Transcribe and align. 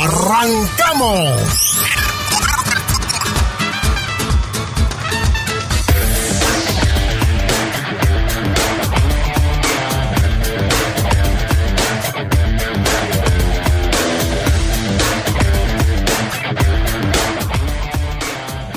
¡Arrancamos! 0.00 1.80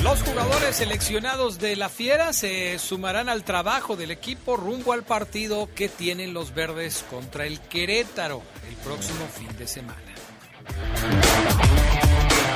Los 0.02 0.22
jugadores 0.22 0.74
seleccionados 0.74 1.60
de 1.60 1.76
la 1.76 1.88
Fiera 1.88 2.32
se 2.32 2.80
sumarán 2.80 3.28
al 3.28 3.44
trabajo 3.44 3.94
del 3.94 4.10
equipo 4.10 4.56
rumbo 4.56 4.92
al 4.92 5.04
partido 5.04 5.68
que 5.72 5.88
tienen 5.88 6.34
los 6.34 6.52
verdes 6.52 7.04
contra 7.08 7.46
el 7.46 7.60
Querétaro 7.60 8.42
el 8.68 8.74
próximo 8.78 9.28
fin 9.28 9.56
de 9.56 9.68
semana. 9.68 10.11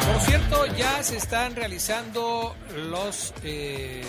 Por 0.07 0.21
cierto, 0.23 0.67
ya 0.77 1.03
se 1.03 1.17
están 1.17 1.57
realizando 1.57 2.57
los 2.91 3.35
eh, 3.43 4.03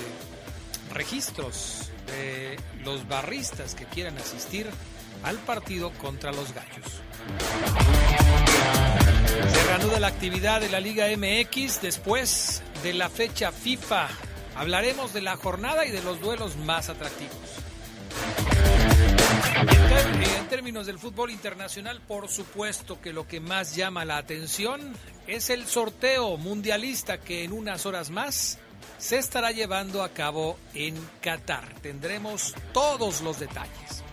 registros 0.93 1.91
de 2.07 2.57
los 2.83 3.07
barristas 3.07 3.75
que 3.75 3.85
quieran 3.85 4.17
asistir 4.17 4.67
al 5.23 5.37
partido 5.37 5.91
contra 5.93 6.31
los 6.31 6.53
Gallos. 6.53 7.01
Se 9.51 9.63
reanuda 9.63 9.99
la 9.99 10.07
actividad 10.07 10.61
de 10.61 10.69
la 10.69 10.79
Liga 10.79 11.07
MX 11.15 11.81
después 11.81 12.63
de 12.83 12.93
la 12.93 13.09
fecha 13.09 13.51
FIFA. 13.51 14.07
Hablaremos 14.55 15.13
de 15.13 15.21
la 15.21 15.35
jornada 15.35 15.85
y 15.85 15.91
de 15.91 16.01
los 16.01 16.19
duelos 16.19 16.55
más 16.55 16.89
atractivos. 16.89 17.35
En, 19.29 20.47
términos 20.47 20.87
del 20.87 20.99
fútbol 20.99 21.31
internacional, 21.31 22.01
por 22.01 22.29
supuesto 22.29 23.01
que 23.01 23.13
lo 23.13 23.27
que 23.27 23.39
más 23.39 23.75
llama 23.75 24.05
la 24.05 24.17
atención 24.17 24.93
es 25.27 25.49
el 25.49 25.65
sorteo 25.65 26.37
mundialista 26.37 27.19
que 27.19 27.43
en 27.43 27.51
unas 27.51 27.85
horas 27.85 28.09
más 28.09 28.57
se 28.97 29.17
estará 29.17 29.51
llevando 29.51 30.03
a 30.03 30.09
cabo 30.09 30.57
en 30.73 30.95
Qatar. 31.21 31.73
Tendremos 31.81 32.55
todos 32.73 33.21
los 33.21 33.39
detalles. 33.39 34.03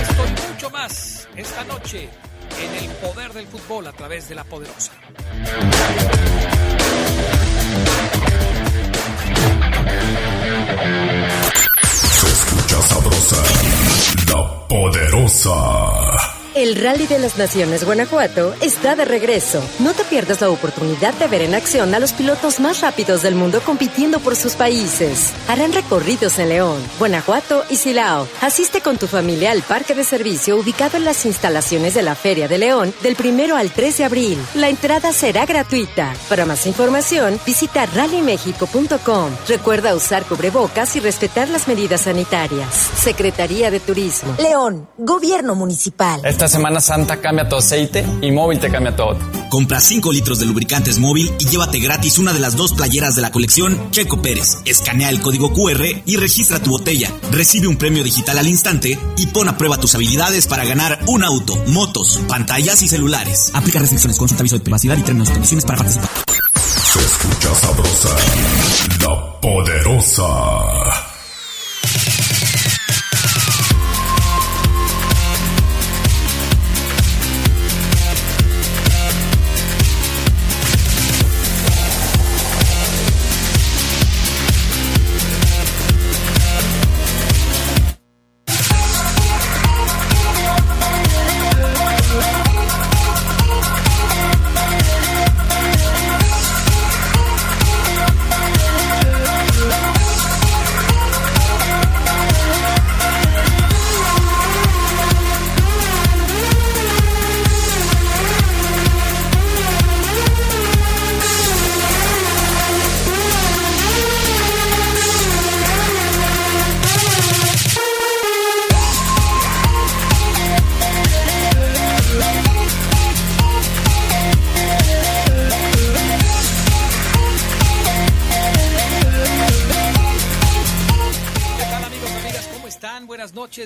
Esto 0.00 0.26
y 0.26 0.52
mucho 0.52 0.70
más 0.70 1.28
esta 1.36 1.64
noche 1.64 2.08
en 2.60 2.84
el 2.84 2.90
poder 2.96 3.32
del 3.32 3.46
fútbol 3.46 3.86
a 3.86 3.92
través 3.92 4.28
de 4.28 4.34
la 4.34 4.44
poderosa. 4.44 4.92
Poderosa. 14.72 16.31
El 16.54 16.76
Rally 16.76 17.06
de 17.06 17.18
las 17.18 17.38
Naciones 17.38 17.82
Guanajuato 17.82 18.54
está 18.60 18.94
de 18.94 19.06
regreso. 19.06 19.62
No 19.78 19.94
te 19.94 20.04
pierdas 20.04 20.42
la 20.42 20.50
oportunidad 20.50 21.14
de 21.14 21.26
ver 21.26 21.40
en 21.40 21.54
acción 21.54 21.94
a 21.94 21.98
los 21.98 22.12
pilotos 22.12 22.60
más 22.60 22.82
rápidos 22.82 23.22
del 23.22 23.34
mundo 23.34 23.62
compitiendo 23.64 24.20
por 24.20 24.36
sus 24.36 24.54
países. 24.54 25.32
Harán 25.48 25.72
recorridos 25.72 26.38
en 26.38 26.50
León, 26.50 26.82
Guanajuato 26.98 27.64
y 27.70 27.76
Silao. 27.76 28.28
Asiste 28.42 28.82
con 28.82 28.98
tu 28.98 29.06
familia 29.06 29.50
al 29.50 29.62
parque 29.62 29.94
de 29.94 30.04
servicio 30.04 30.58
ubicado 30.58 30.98
en 30.98 31.06
las 31.06 31.24
instalaciones 31.24 31.94
de 31.94 32.02
la 32.02 32.14
Feria 32.14 32.48
de 32.48 32.58
León 32.58 32.92
del 33.02 33.16
primero 33.16 33.56
al 33.56 33.70
3 33.70 33.96
de 33.98 34.04
abril. 34.04 34.38
La 34.54 34.68
entrada 34.68 35.10
será 35.12 35.46
gratuita. 35.46 36.12
Para 36.28 36.44
más 36.44 36.66
información, 36.66 37.40
visita 37.46 37.86
rallymexico.com. 37.86 39.30
Recuerda 39.48 39.94
usar 39.94 40.24
cubrebocas 40.24 40.96
y 40.96 41.00
respetar 41.00 41.48
las 41.48 41.66
medidas 41.66 42.02
sanitarias. 42.02 42.74
Secretaría 42.74 43.70
de 43.70 43.80
Turismo. 43.80 44.34
León, 44.38 44.86
Gobierno 44.98 45.54
Municipal. 45.54 46.20
Semana 46.48 46.80
Santa 46.80 47.20
cambia 47.20 47.48
tu 47.48 47.56
aceite 47.56 48.04
y 48.20 48.30
móvil 48.30 48.58
te 48.58 48.70
cambia 48.70 48.94
todo. 48.94 49.18
Compra 49.48 49.80
5 49.80 50.12
litros 50.12 50.38
de 50.38 50.46
lubricantes 50.46 50.98
móvil 50.98 51.32
y 51.38 51.46
llévate 51.46 51.78
gratis 51.78 52.18
una 52.18 52.32
de 52.32 52.40
las 52.40 52.56
dos 52.56 52.72
playeras 52.72 53.14
de 53.14 53.22
la 53.22 53.30
colección 53.30 53.90
Checo 53.90 54.22
Pérez. 54.22 54.58
Escanea 54.64 55.10
el 55.10 55.20
código 55.20 55.52
QR 55.52 55.84
y 56.04 56.16
registra 56.16 56.58
tu 56.58 56.70
botella. 56.70 57.10
Recibe 57.30 57.66
un 57.66 57.76
premio 57.76 58.02
digital 58.02 58.38
al 58.38 58.48
instante 58.48 58.98
y 59.16 59.26
pon 59.26 59.48
a 59.48 59.56
prueba 59.56 59.78
tus 59.78 59.94
habilidades 59.94 60.46
para 60.46 60.64
ganar 60.64 60.98
un 61.06 61.22
auto, 61.24 61.56
motos, 61.68 62.20
pantallas 62.28 62.82
y 62.82 62.88
celulares. 62.88 63.50
Aplica 63.54 63.78
restricciones, 63.78 64.18
consulta 64.18 64.42
aviso 64.42 64.56
de 64.56 64.64
privacidad 64.64 64.96
y 64.96 65.02
términos 65.02 65.28
y 65.28 65.32
condiciones 65.32 65.64
para 65.64 65.78
participar. 65.78 66.08
Se 66.56 66.98
escucha 67.00 67.54
sabrosa, 67.54 68.16
la 69.00 69.40
poderosa. 69.40 71.01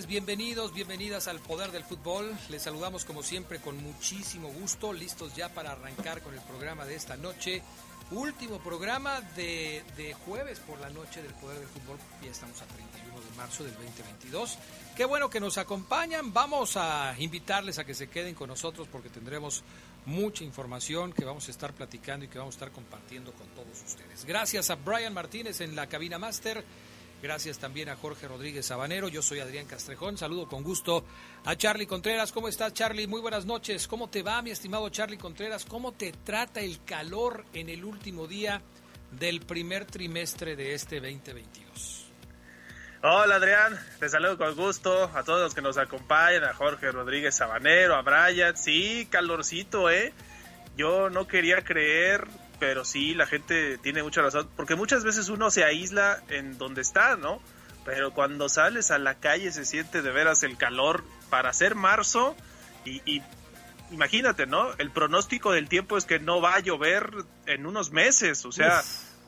Bienvenidos, 0.08 0.74
bienvenidas 0.74 1.28
al 1.28 1.38
Poder 1.38 1.70
del 1.70 1.84
Fútbol. 1.84 2.36
Les 2.48 2.62
saludamos 2.62 3.04
como 3.04 3.22
siempre 3.22 3.60
con 3.60 3.80
muchísimo 3.80 4.48
gusto, 4.48 4.92
listos 4.92 5.36
ya 5.36 5.48
para 5.48 5.70
arrancar 5.70 6.22
con 6.22 6.34
el 6.34 6.41
programa 6.41 6.84
de 6.84 6.97
esta 6.97 7.16
noche. 7.16 7.62
Último 8.10 8.58
programa 8.58 9.20
de, 9.36 9.84
de 9.96 10.12
jueves 10.12 10.58
por 10.58 10.80
la 10.80 10.91
noche 10.91 11.22
del 11.22 11.32
Poder 11.34 11.60
del 11.60 11.69
Fútbol. 11.69 11.98
Ya 12.20 12.32
estamos 12.32 12.60
a 12.62 12.66
31 12.66 13.20
de 13.20 13.36
marzo 13.36 13.62
del 13.62 13.75
2022. 13.75 14.58
Qué 14.96 15.05
bueno 15.05 15.31
que 15.31 15.38
nos 15.38 15.56
acompañan. 15.56 16.32
Vamos 16.32 16.76
a 16.76 17.14
invitarles 17.19 17.78
a 17.78 17.84
que 17.84 17.94
se 17.94 18.08
queden 18.08 18.34
con 18.34 18.49
nosotros 18.49 18.88
porque 18.90 19.08
tendremos 19.08 19.62
mucha 20.05 20.43
información 20.43 21.12
que 21.12 21.25
vamos 21.25 21.46
a 21.46 21.52
estar 21.52 21.72
platicando 21.72 22.25
y 22.25 22.28
que 22.28 22.38
vamos 22.38 22.56
a 22.56 22.58
estar 22.58 22.72
compartiendo 22.72 23.32
con 23.32 23.46
todos 23.49 23.81
ustedes. 23.87 24.25
Gracias 24.25 24.69
a 24.69 24.75
Brian 24.75 25.14
Martínez 25.14 25.61
en 25.61 25.76
la 25.76 25.87
cabina 25.87 26.19
máster. 26.19 26.64
Gracias 27.22 27.58
también 27.58 27.88
a 27.88 27.96
Jorge 27.96 28.28
Rodríguez 28.28 28.66
Sabanero. 28.66 29.08
Yo 29.08 29.22
soy 29.22 29.40
Adrián 29.40 29.66
Castrejón. 29.66 30.18
Saludo 30.18 30.48
con 30.48 30.62
gusto 30.62 31.04
a 31.44 31.56
Charlie 31.56 31.86
Contreras. 31.86 32.30
¿Cómo 32.30 32.48
estás, 32.48 32.74
Charlie? 32.74 33.06
Muy 33.06 33.20
buenas 33.20 33.46
noches. 33.46 33.88
¿Cómo 33.88 34.08
te 34.08 34.22
va, 34.22 34.42
mi 34.42 34.50
estimado 34.50 34.88
Charlie 34.90 35.16
Contreras? 35.16 35.64
¿Cómo 35.64 35.92
te 35.92 36.12
trata 36.12 36.60
el 36.60 36.84
calor 36.84 37.44
en 37.54 37.68
el 37.68 37.84
último 37.84 38.26
día 38.26 38.60
del 39.12 39.40
primer 39.40 39.86
trimestre 39.86 40.56
de 40.56 40.74
este 40.74 41.00
2022? 41.00 42.06
Hola 43.02 43.36
Adrián, 43.36 43.78
te 44.00 44.08
saludo 44.08 44.36
con 44.36 44.56
gusto 44.56 45.10
a 45.14 45.22
todos 45.22 45.40
los 45.40 45.54
que 45.54 45.62
nos 45.62 45.78
acompañan, 45.78 46.44
a 46.44 46.54
Jorge 46.54 46.90
Rodríguez 46.90 47.36
Sabanero, 47.36 47.94
a 47.94 48.02
Brian. 48.02 48.56
Sí, 48.56 49.06
calorcito, 49.10 49.90
¿eh? 49.90 50.12
Yo 50.76 51.08
no 51.08 51.28
quería 51.28 51.62
creer 51.62 52.26
pero 52.58 52.85
sí, 52.85 53.14
la 53.14 53.26
gente 53.26 53.79
tiene 53.79 54.03
mucha 54.03 54.23
razón, 54.23 54.49
porque 54.56 54.75
muchas 54.75 55.05
veces 55.05 55.29
uno 55.29 55.50
se 55.50 55.64
aísla 55.64 56.23
en 56.29 56.58
donde 56.58 56.82
está, 56.82 57.17
¿no? 57.17 57.41
Pero 57.85 58.12
cuando 58.12 58.49
sales 58.49 58.91
a 58.91 58.99
la 58.99 59.14
calle 59.14 59.53
se 59.53 59.64
siente 59.64 60.03
de 60.03 60.11
veras 60.11 60.43
el 60.43 60.56
calor 60.56 61.05
para 61.31 61.53
ser 61.53 61.75
marzo 61.75 62.35
y, 62.85 63.23
imagínate, 63.91 64.47
¿no? 64.47 64.73
El 64.79 64.91
pronóstico 64.91 65.53
del 65.53 65.69
tiempo 65.69 65.97
es 65.97 66.05
que 66.05 66.19
no 66.19 66.41
va 66.41 66.55
a 66.55 66.61
llover 66.61 67.11
en 67.47 67.67
unos 67.67 67.91
meses, 67.91 68.44
o 68.44 68.53
sea, 68.53 68.82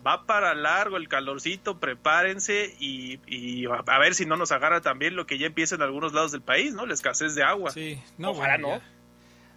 va 0.07 0.27
para 0.27 0.55
largo 0.55 0.97
el 0.97 1.09
calorcito, 1.09 1.79
prepárense 1.79 2.75
y, 2.81 3.67
a 3.67 3.99
ver 3.99 4.15
si 4.15 4.27
no 4.27 4.37
nos 4.37 4.53
agarra 4.53 4.81
también 4.81 5.17
lo 5.17 5.27
que 5.27 5.39
ya 5.39 5.47
empieza 5.47 5.75
en 5.75 5.83
algunos 5.83 6.13
lados 6.13 6.33
del 6.33 6.43
país, 6.43 6.75
¿no? 6.75 6.87
La 6.87 6.95
escasez 6.95 7.35
de 7.35 7.43
agua. 7.43 7.71
Sí, 7.71 8.01
no, 8.17 8.31
Ojalá 8.31 8.59
no. 8.59 8.81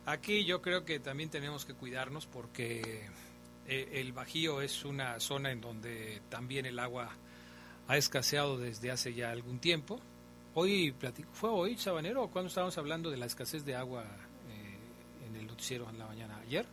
Aquí 0.06 0.46
yo 0.46 0.62
creo 0.62 0.84
que 0.84 1.00
también 1.00 1.30
tenemos 1.30 1.66
que 1.66 1.74
cuidarnos 1.74 2.26
porque 2.26 3.08
el 3.68 4.12
Bajío 4.14 4.62
es 4.62 4.84
una 4.86 5.20
zona 5.20 5.52
en 5.52 5.62
donde 5.62 6.22
también 6.30 6.66
el 6.66 6.80
agua 6.80 7.10
ha 7.88 7.98
escaseado 7.98 8.58
desde 8.58 8.92
hace 8.92 9.14
ya 9.14 9.32
algún 9.32 9.60
tiempo. 9.60 10.00
Hoy 10.54 10.92
platico, 10.92 11.30
¿fue 11.34 11.50
hoy, 11.50 11.78
Sabanero, 11.78 12.28
cuando 12.28 12.50
estábamos 12.50 12.78
hablando 12.78 13.10
de 13.10 13.18
la 13.18 13.26
escasez 13.26 13.64
de 13.66 13.76
agua 13.76 14.04
eh, 14.50 15.28
en 15.28 15.36
el 15.36 15.48
noticiero 15.48 15.90
en 15.90 16.00
la 16.00 16.08
mañana? 16.08 16.38
¿Ayer? 16.40 16.66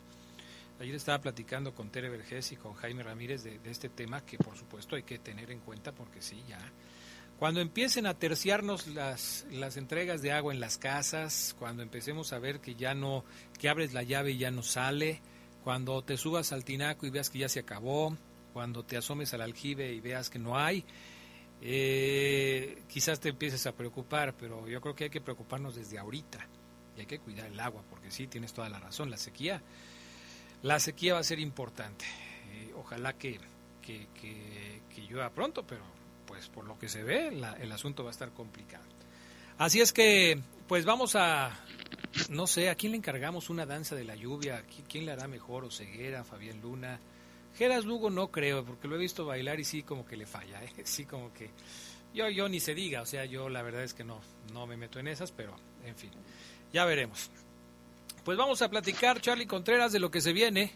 Ayer 0.80 0.94
estaba 0.94 1.20
platicando 1.20 1.74
con 1.74 1.90
Tere 1.90 2.08
Vergés 2.08 2.52
y 2.52 2.56
con 2.56 2.74
Jaime 2.74 3.02
Ramírez 3.02 3.42
de, 3.42 3.58
este 3.64 3.88
tema 3.88 4.24
que 4.24 4.38
por 4.38 4.56
supuesto 4.56 4.94
hay 4.94 5.02
que 5.02 5.18
tener 5.18 5.50
en 5.50 5.60
cuenta 5.60 5.92
porque 5.92 6.22
sí, 6.22 6.42
ya. 6.48 6.58
Cuando 7.38 7.60
empiecen 7.60 8.06
a 8.06 8.14
terciarnos 8.14 8.88
las, 8.88 9.46
las 9.50 9.76
entregas 9.76 10.22
de 10.22 10.32
agua 10.32 10.52
en 10.52 10.60
las 10.60 10.78
casas, 10.78 11.54
cuando 11.58 11.82
empecemos 11.82 12.32
a 12.32 12.38
ver 12.38 12.60
que 12.60 12.74
ya 12.74 12.94
no, 12.94 13.24
que 13.58 13.68
abres 13.68 13.92
la 13.92 14.02
llave 14.02 14.32
y 14.32 14.38
ya 14.38 14.50
no 14.50 14.62
sale, 14.62 15.20
cuando 15.64 16.02
te 16.02 16.16
subas 16.16 16.52
al 16.52 16.64
tinaco 16.64 17.06
y 17.06 17.10
veas 17.10 17.30
que 17.30 17.38
ya 17.38 17.48
se 17.48 17.60
acabó, 17.60 18.16
cuando 18.52 18.84
te 18.84 18.96
asomes 18.96 19.34
al 19.34 19.42
aljibe 19.42 19.92
y 19.92 20.00
veas 20.00 20.30
que 20.30 20.38
no 20.38 20.58
hay, 20.58 20.84
eh, 21.60 22.82
quizás 22.88 23.20
te 23.20 23.30
empieces 23.30 23.66
a 23.66 23.72
preocupar, 23.72 24.34
pero 24.34 24.68
yo 24.68 24.80
creo 24.80 24.94
que 24.94 25.04
hay 25.04 25.10
que 25.10 25.20
preocuparnos 25.20 25.74
desde 25.74 25.98
ahorita 25.98 26.46
y 26.96 27.00
hay 27.00 27.06
que 27.06 27.18
cuidar 27.18 27.46
el 27.46 27.60
agua, 27.60 27.82
porque 27.90 28.10
sí, 28.10 28.26
tienes 28.26 28.52
toda 28.52 28.68
la 28.68 28.78
razón, 28.78 29.10
la 29.10 29.16
sequía 29.16 29.62
la 30.62 30.80
sequía 30.80 31.14
va 31.14 31.20
a 31.20 31.24
ser 31.24 31.38
importante. 31.38 32.04
Eh, 32.52 32.72
ojalá 32.76 33.12
que, 33.12 33.38
que, 33.82 34.08
llueva 35.08 35.30
pronto, 35.30 35.64
pero 35.66 35.82
pues 36.26 36.48
por 36.48 36.64
lo 36.66 36.78
que 36.78 36.88
se 36.88 37.02
ve, 37.02 37.28
el 37.28 37.72
asunto 37.72 38.04
va 38.04 38.10
a 38.10 38.12
estar 38.12 38.30
complicado. 38.32 38.84
Así 39.56 39.80
es 39.80 39.92
que, 39.92 40.38
pues 40.66 40.84
vamos 40.84 41.16
a, 41.16 41.58
no 42.30 42.46
sé, 42.46 42.70
¿a 42.70 42.74
quién 42.74 42.92
le 42.92 42.98
encargamos 42.98 43.50
una 43.50 43.66
danza 43.66 43.94
de 43.94 44.04
la 44.04 44.16
lluvia? 44.16 44.64
¿Quién 44.88 45.06
le 45.06 45.12
hará 45.12 45.28
mejor? 45.28 45.64
¿O 45.64 45.70
Ceguera, 45.70 46.24
Fabián 46.24 46.60
Luna? 46.60 47.00
Geras 47.56 47.84
Lugo 47.84 48.10
no 48.10 48.30
creo, 48.30 48.64
porque 48.64 48.88
lo 48.88 48.96
he 48.96 48.98
visto 48.98 49.26
bailar 49.26 49.58
y 49.60 49.64
sí 49.64 49.82
como 49.82 50.06
que 50.06 50.16
le 50.16 50.26
falla, 50.26 50.62
¿eh? 50.62 50.72
sí 50.84 51.04
como 51.04 51.32
que... 51.32 51.50
Yo, 52.14 52.28
yo 52.28 52.48
ni 52.48 52.58
se 52.58 52.74
diga, 52.74 53.02
o 53.02 53.06
sea, 53.06 53.26
yo 53.26 53.48
la 53.48 53.62
verdad 53.62 53.82
es 53.82 53.92
que 53.92 54.02
no, 54.02 54.20
no 54.52 54.66
me 54.66 54.76
meto 54.76 54.98
en 54.98 55.08
esas, 55.08 55.30
pero 55.30 55.54
en 55.84 55.94
fin, 55.94 56.10
ya 56.72 56.84
veremos. 56.84 57.30
Pues 58.24 58.38
vamos 58.38 58.62
a 58.62 58.70
platicar, 58.70 59.20
Charlie 59.20 59.46
Contreras, 59.46 59.92
de 59.92 59.98
lo 59.98 60.10
que 60.10 60.20
se 60.20 60.32
viene. 60.32 60.72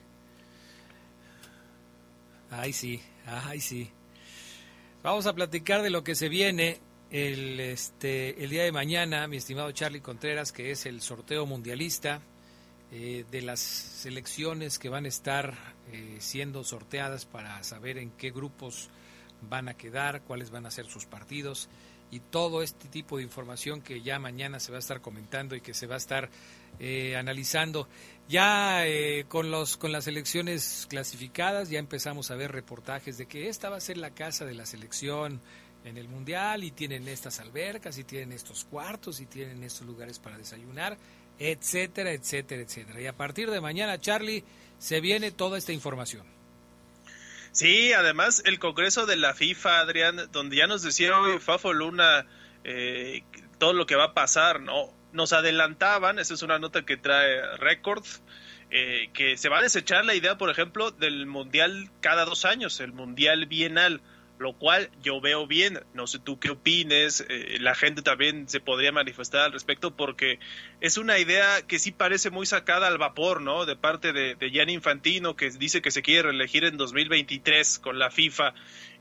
Ay, 2.51 2.73
sí, 2.75 3.01
ay, 3.27 3.61
sí. 3.61 3.91
Vamos 5.03 5.27
a 5.27 5.35
platicar 5.35 5.83
de 5.83 5.91
lo 5.91 6.05
que 6.05 6.15
se 6.15 6.29
viene 6.29 6.81
el, 7.13 7.61
este, 7.61 8.43
el 8.43 8.49
día 8.49 8.65
de 8.65 8.73
mañana, 8.73 9.29
mi 9.29 9.37
estimado 9.37 9.71
Charlie 9.73 10.01
Contreras, 10.01 10.51
que 10.51 10.71
es 10.71 10.87
el 10.87 11.03
sorteo 11.03 11.45
mundialista 11.45 12.23
eh, 12.91 13.27
de 13.31 13.43
las 13.43 13.61
selecciones 13.61 14.79
que 14.79 14.89
van 14.89 15.05
a 15.05 15.09
estar 15.09 15.55
eh, 15.93 16.17
siendo 16.21 16.65
sorteadas 16.65 17.27
para 17.27 17.63
saber 17.65 17.99
en 17.99 18.13
qué 18.13 18.31
grupos 18.31 18.89
van 19.43 19.69
a 19.69 19.75
quedar, 19.75 20.23
cuáles 20.23 20.51
van 20.51 20.65
a 20.65 20.71
ser 20.71 20.87
sus 20.87 21.05
partidos 21.05 21.69
y 22.13 22.21
todo 22.21 22.63
este 22.63 22.89
tipo 22.89 23.17
de 23.17 23.25
información 23.25 23.81
que 23.81 24.03
ya 24.03 24.19
mañana 24.19 24.61
se 24.61 24.71
va 24.71 24.77
a 24.77 24.81
estar 24.81 25.01
comentando 25.01 25.55
y 25.55 25.63
que 25.63 25.75
se 25.75 25.87
va 25.87 25.95
a 25.95 25.99
estar 25.99 26.31
eh, 26.79 27.17
analizando. 27.17 27.89
Ya 28.29 28.87
eh, 28.87 29.25
con, 29.29 29.51
los, 29.51 29.77
con 29.77 29.93
las 29.93 30.07
elecciones 30.07 30.87
clasificadas 30.89 31.71
ya 31.71 31.79
empezamos 31.79 32.31
a 32.31 32.37
ver 32.37 32.53
reportajes 32.53 33.19
de 33.19 33.27
que 33.27 33.49
esta 33.49 33.71
va 33.71 33.77
a 33.77 33.81
ser 33.81 33.97
la 33.97 34.11
casa 34.11 34.45
de 34.45 34.55
la 34.55 34.67
selección 34.67 35.41
en 35.85 35.97
el 35.97 36.09
Mundial 36.09 36.65
y 36.65 36.71
tienen 36.71 37.09
estas 37.09 37.41
albercas 37.41 37.99
y 37.99 38.05
tienen 38.05 38.33
estos 38.33 38.65
cuartos 38.65 39.21
y 39.21 39.27
tienen 39.27 39.63
estos 39.63 39.87
lugares 39.87 40.19
para 40.19 40.39
desayunar, 40.39 40.97
etcétera, 41.39 42.13
etcétera, 42.13 42.63
etcétera. 42.63 43.01
Y 43.01 43.07
a 43.07 43.17
partir 43.17 43.51
de 43.51 43.61
mañana, 43.61 44.01
Charlie, 44.01 44.45
se 44.79 45.01
viene 45.01 45.31
toda 45.31 45.59
esta 45.59 45.73
información. 45.73 46.27
Sí, 47.53 47.93
además 47.93 48.43
el 48.47 48.59
Congreso 48.59 49.07
de 49.07 49.17
la 49.17 49.35
FIFA, 49.35 49.81
Adrián, 49.81 50.29
donde 50.33 50.57
ya 50.57 50.67
nos 50.67 50.83
decía 50.83 51.19
hoy 51.19 51.39
Fafo 51.39 51.73
Luna 51.73 52.27
eh, 52.65 53.23
todo 53.59 53.75
lo 53.75 53.87
que 53.87 53.95
va 53.95 54.05
a 54.05 54.15
pasar, 54.15 54.61
¿no? 54.61 54.91
nos 55.13 55.33
adelantaban, 55.33 56.19
esa 56.19 56.35
es 56.35 56.43
una 56.43 56.59
nota 56.59 56.83
que 56.83 56.97
trae 56.97 57.57
Record, 57.59 58.05
eh, 58.71 59.11
que 59.13 59.37
se 59.37 59.49
va 59.49 59.59
a 59.59 59.63
desechar 59.63 60.05
la 60.05 60.15
idea, 60.15 60.39
por 60.39 60.51
ejemplo, 60.51 60.91
del 60.91 61.27
mundial 61.27 61.91
cada 62.01 62.25
dos 62.25 62.45
años, 62.45 62.81
el 62.81 62.93
mundial 62.93 63.47
bienal, 63.47 64.01
lo 64.43 64.53
cual 64.53 64.91
yo 65.03 65.21
veo 65.21 65.47
bien. 65.47 65.81
No 65.95 66.07
sé 66.07 66.19
tú 66.19 66.39
qué 66.39 66.51
opines, 66.51 67.25
eh, 67.29 67.57
la 67.61 67.75
gente 67.75 68.03
también 68.03 68.49
se 68.49 68.61
podría 68.61 68.93
manifestar 68.93 69.43
al 69.43 69.53
respecto 69.53 69.97
porque 69.97 70.39
es 70.81 70.99
una 70.99 71.19
idea 71.19 71.63
que 71.67 71.79
sí 71.79 71.93
parece 71.93 72.31
muy 72.31 72.45
sacada 72.45 72.89
al 72.89 72.99
vapor, 72.99 73.41
¿no? 73.41 73.65
De 73.65 73.77
parte 73.77 74.13
de, 74.13 74.35
de 74.35 74.51
Gianni 74.51 74.75
Infantino, 74.75 75.37
que 75.37 75.51
dice 75.51 75.81
que 75.81 75.91
se 75.91 76.03
quiere 76.03 76.23
reelegir 76.23 76.65
en 76.65 76.77
2023 76.77 77.79
con 77.79 77.99
la 77.99 78.11
FIFA 78.11 78.55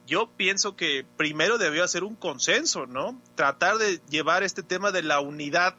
yo 0.07 0.31
pienso 0.35 0.75
que 0.75 1.05
primero 1.15 1.57
debió 1.57 1.83
hacer 1.83 2.03
un 2.03 2.15
consenso, 2.15 2.85
¿no? 2.85 3.21
Tratar 3.35 3.77
de 3.77 4.01
llevar 4.09 4.43
este 4.43 4.63
tema 4.63 4.91
de 4.91 5.03
la 5.03 5.19
unidad 5.19 5.75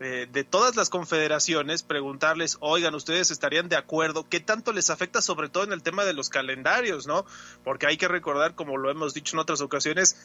eh, 0.00 0.26
de 0.30 0.44
todas 0.44 0.76
las 0.76 0.90
confederaciones, 0.90 1.82
preguntarles, 1.82 2.56
oigan, 2.60 2.94
ustedes 2.94 3.30
estarían 3.30 3.68
de 3.68 3.76
acuerdo, 3.76 4.28
¿qué 4.28 4.40
tanto 4.40 4.72
les 4.72 4.90
afecta 4.90 5.22
sobre 5.22 5.48
todo 5.48 5.64
en 5.64 5.72
el 5.72 5.82
tema 5.82 6.04
de 6.04 6.14
los 6.14 6.28
calendarios, 6.28 7.06
no? 7.06 7.24
Porque 7.62 7.86
hay 7.86 7.96
que 7.96 8.08
recordar, 8.08 8.54
como 8.54 8.76
lo 8.76 8.90
hemos 8.90 9.14
dicho 9.14 9.36
en 9.36 9.40
otras 9.40 9.60
ocasiones, 9.60 10.16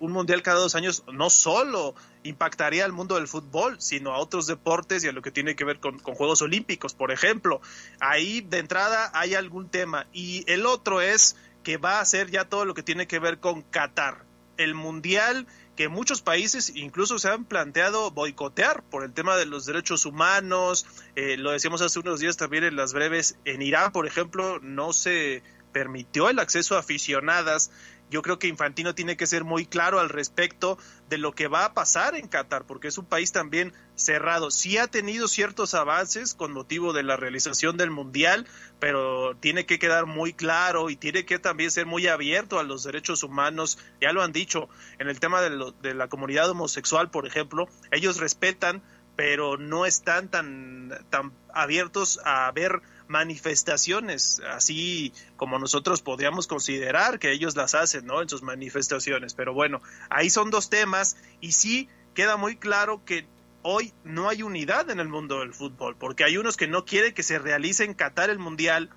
un 0.00 0.12
mundial 0.12 0.42
cada 0.42 0.58
dos 0.58 0.74
años 0.74 1.04
no 1.12 1.30
solo 1.30 1.94
impactaría 2.22 2.84
al 2.84 2.92
mundo 2.92 3.16
del 3.16 3.28
fútbol, 3.28 3.76
sino 3.80 4.14
a 4.14 4.18
otros 4.18 4.46
deportes 4.46 5.04
y 5.04 5.08
a 5.08 5.12
lo 5.12 5.22
que 5.22 5.30
tiene 5.30 5.54
que 5.54 5.64
ver 5.64 5.80
con 5.80 5.98
Juegos 5.98 6.42
Olímpicos, 6.42 6.94
por 6.94 7.12
ejemplo. 7.12 7.60
Ahí 8.00 8.40
de 8.40 8.58
entrada 8.58 9.10
hay 9.14 9.34
algún 9.34 9.68
tema. 9.68 10.06
Y 10.12 10.50
el 10.50 10.66
otro 10.66 11.00
es 11.00 11.36
que 11.62 11.76
va 11.76 12.00
a 12.00 12.04
ser 12.04 12.30
ya 12.30 12.44
todo 12.44 12.64
lo 12.64 12.74
que 12.74 12.82
tiene 12.82 13.06
que 13.06 13.18
ver 13.18 13.38
con 13.38 13.62
Qatar. 13.62 14.24
El 14.56 14.74
mundial 14.74 15.46
que 15.80 15.88
muchos 15.88 16.20
países 16.20 16.76
incluso 16.76 17.18
se 17.18 17.30
han 17.30 17.46
planteado 17.46 18.10
boicotear 18.10 18.82
por 18.82 19.02
el 19.02 19.14
tema 19.14 19.38
de 19.38 19.46
los 19.46 19.64
derechos 19.64 20.04
humanos. 20.04 20.84
Eh, 21.16 21.38
lo 21.38 21.52
decíamos 21.52 21.80
hace 21.80 21.98
unos 21.98 22.20
días 22.20 22.36
también 22.36 22.64
en 22.64 22.76
las 22.76 22.92
breves. 22.92 23.38
En 23.46 23.62
Irán, 23.62 23.90
por 23.90 24.06
ejemplo, 24.06 24.58
no 24.60 24.92
se 24.92 25.42
permitió 25.72 26.28
el 26.28 26.38
acceso 26.38 26.76
a 26.76 26.80
aficionadas 26.80 27.70
yo 28.10 28.22
creo 28.22 28.38
que 28.38 28.48
Infantino 28.48 28.94
tiene 28.94 29.16
que 29.16 29.26
ser 29.26 29.44
muy 29.44 29.64
claro 29.66 30.00
al 30.00 30.08
respecto 30.08 30.78
de 31.10 31.18
lo 31.18 31.32
que 31.32 31.48
va 31.48 31.64
a 31.64 31.74
pasar 31.74 32.14
en 32.14 32.28
Qatar, 32.28 32.64
porque 32.64 32.88
es 32.88 32.96
un 32.96 33.04
país 33.04 33.32
también 33.32 33.74
cerrado. 33.96 34.52
Sí 34.52 34.78
ha 34.78 34.86
tenido 34.86 35.26
ciertos 35.26 35.74
avances 35.74 36.34
con 36.34 36.52
motivo 36.52 36.92
de 36.92 37.02
la 37.02 37.16
realización 37.16 37.76
del 37.76 37.90
Mundial, 37.90 38.46
pero 38.78 39.36
tiene 39.40 39.66
que 39.66 39.80
quedar 39.80 40.06
muy 40.06 40.32
claro 40.32 40.88
y 40.88 40.94
tiene 40.94 41.26
que 41.26 41.40
también 41.40 41.72
ser 41.72 41.84
muy 41.84 42.06
abierto 42.06 42.60
a 42.60 42.62
los 42.62 42.84
derechos 42.84 43.24
humanos. 43.24 43.76
Ya 44.00 44.12
lo 44.12 44.22
han 44.22 44.32
dicho, 44.32 44.68
en 45.00 45.08
el 45.08 45.18
tema 45.18 45.42
de, 45.42 45.72
de 45.82 45.94
la 45.94 46.08
comunidad 46.08 46.48
homosexual, 46.48 47.10
por 47.10 47.26
ejemplo, 47.26 47.68
ellos 47.90 48.18
respetan, 48.18 48.80
pero 49.16 49.58
no 49.58 49.86
están 49.86 50.28
tan, 50.28 50.96
tan 51.10 51.32
abiertos 51.52 52.20
a 52.24 52.50
ver 52.52 52.80
manifestaciones, 53.10 54.40
así 54.48 55.12
como 55.36 55.58
nosotros 55.58 56.00
podríamos 56.00 56.46
considerar 56.46 57.18
que 57.18 57.32
ellos 57.32 57.56
las 57.56 57.74
hacen, 57.74 58.06
¿no? 58.06 58.22
En 58.22 58.28
sus 58.28 58.42
manifestaciones. 58.42 59.34
Pero 59.34 59.52
bueno, 59.52 59.82
ahí 60.10 60.30
son 60.30 60.50
dos 60.50 60.70
temas 60.70 61.16
y 61.40 61.50
sí 61.52 61.88
queda 62.14 62.36
muy 62.36 62.54
claro 62.56 63.04
que 63.04 63.26
hoy 63.62 63.92
no 64.04 64.28
hay 64.28 64.44
unidad 64.44 64.90
en 64.90 65.00
el 65.00 65.08
mundo 65.08 65.40
del 65.40 65.52
fútbol, 65.52 65.96
porque 65.96 66.22
hay 66.22 66.36
unos 66.36 66.56
que 66.56 66.68
no 66.68 66.84
quieren 66.84 67.12
que 67.12 67.24
se 67.24 67.40
realice 67.40 67.82
en 67.84 67.94
Qatar 67.94 68.30
el 68.30 68.38
Mundial 68.38 68.90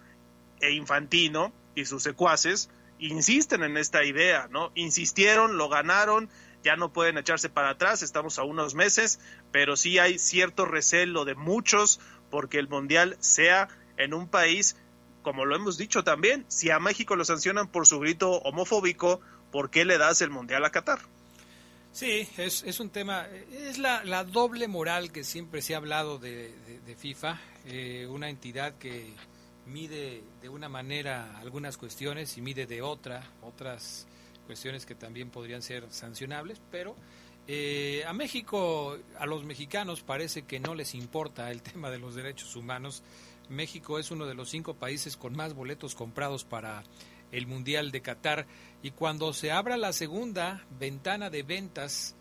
e 0.62 0.74
Infantino 0.74 1.52
y 1.74 1.86
sus 1.86 2.04
secuaces 2.04 2.70
insisten 3.00 3.64
en 3.64 3.78
esta 3.78 4.04
idea, 4.04 4.48
¿no? 4.52 4.72
Insistieron, 4.76 5.58
lo 5.58 5.70
ganaron, 5.70 6.30
ya 6.64 6.76
no 6.76 6.94
pueden 6.94 7.18
echarse 7.18 7.50
para 7.50 7.72
atrás, 7.72 8.04
estamos 8.04 8.38
a 8.38 8.44
unos 8.44 8.76
meses, 8.76 9.20
pero 9.52 9.76
sí 9.76 9.98
hay 9.98 10.20
cierto 10.20 10.66
recelo 10.66 11.26
de 11.26 11.34
muchos 11.34 12.00
porque 12.30 12.60
el 12.60 12.70
Mundial 12.70 13.18
sea 13.20 13.70
en 13.98 14.14
un 14.14 14.28
país, 14.28 14.76
como 15.22 15.46
lo 15.46 15.56
hemos 15.56 15.78
dicho 15.78 16.04
también, 16.04 16.46
si 16.48 16.70
a 16.70 16.80
México 16.80 17.16
lo 17.16 17.26
sancionan 17.26 17.68
por 17.68 17.88
su 17.88 18.00
grito 18.00 18.32
homofóbico, 18.40 19.22
¿por 19.52 19.70
qué 19.70 19.86
le 19.86 19.98
das 19.98 20.22
el 20.22 20.30
Mundial 20.30 20.66
a 20.66 20.72
Qatar? 20.72 21.00
Sí, 21.92 22.28
es, 22.38 22.64
es 22.64 22.80
un 22.80 22.90
tema, 22.90 23.28
es 23.52 23.78
la, 23.78 24.24
doble 24.24 24.68
moral 24.68 25.12
que 25.12 25.24
siempre 25.24 25.62
se 25.62 25.76
ha 25.76 25.78
hablado 25.78 26.18
de, 26.18 26.52
de, 26.86 26.96
FIFA, 26.96 27.40
eh, 27.68 28.08
una 28.10 28.30
entidad 28.30 28.76
que 28.80 29.14
mide 29.68 30.24
de 30.42 30.50
una 30.50 30.70
manera 30.70 31.38
algunas 31.38 31.78
cuestiones 31.78 32.36
y 32.38 32.42
mide 32.42 32.66
de 32.66 32.82
otra, 32.82 33.24
otras 33.44 34.08
cuestiones 34.48 34.86
que 34.86 34.96
también 34.96 35.30
podrían 35.30 35.62
ser 35.62 35.86
sancionables, 35.92 36.60
pero 36.72 36.96
Eh, 37.46 38.04
a 38.08 38.14
México, 38.14 38.98
a 39.20 39.26
los 39.26 39.44
mexicanos 39.44 40.02
parece 40.02 40.44
que 40.44 40.62
no 40.62 40.76
les 40.76 40.96
importa 40.96 41.52
el 41.52 41.62
tema 41.72 41.90
de 41.90 42.00
los 42.00 42.16
derechos 42.16 42.56
humanos. 42.56 43.04
México 43.50 44.00
es 44.00 44.12
uno 44.12 44.26
de 44.26 44.34
los 44.34 44.50
cinco 44.50 44.74
países 44.74 45.18
con 45.18 45.36
más 45.36 45.54
boletos 45.54 45.96
comprados 45.96 46.44
para 46.44 46.84
el 47.32 47.48
Mundial 47.48 47.92
de 47.92 48.02
Qatar 48.02 48.46
y 48.82 48.92
cuando 48.92 49.34
se 49.34 49.52
abra 49.52 49.78
la 49.78 49.94
segunda 49.94 50.66
ventana 50.80 51.30
de 51.30 51.44
ventas 51.44 52.16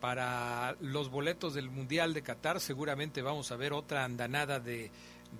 para 0.00 0.76
los 0.80 1.10
boletos 1.10 1.54
del 1.54 1.70
Mundial 1.70 2.12
de 2.12 2.22
Qatar, 2.22 2.60
seguramente 2.60 3.22
vamos 3.22 3.52
a 3.52 3.56
ver 3.56 3.72
otra 3.72 4.04
andanada 4.04 4.60
de, 4.60 4.90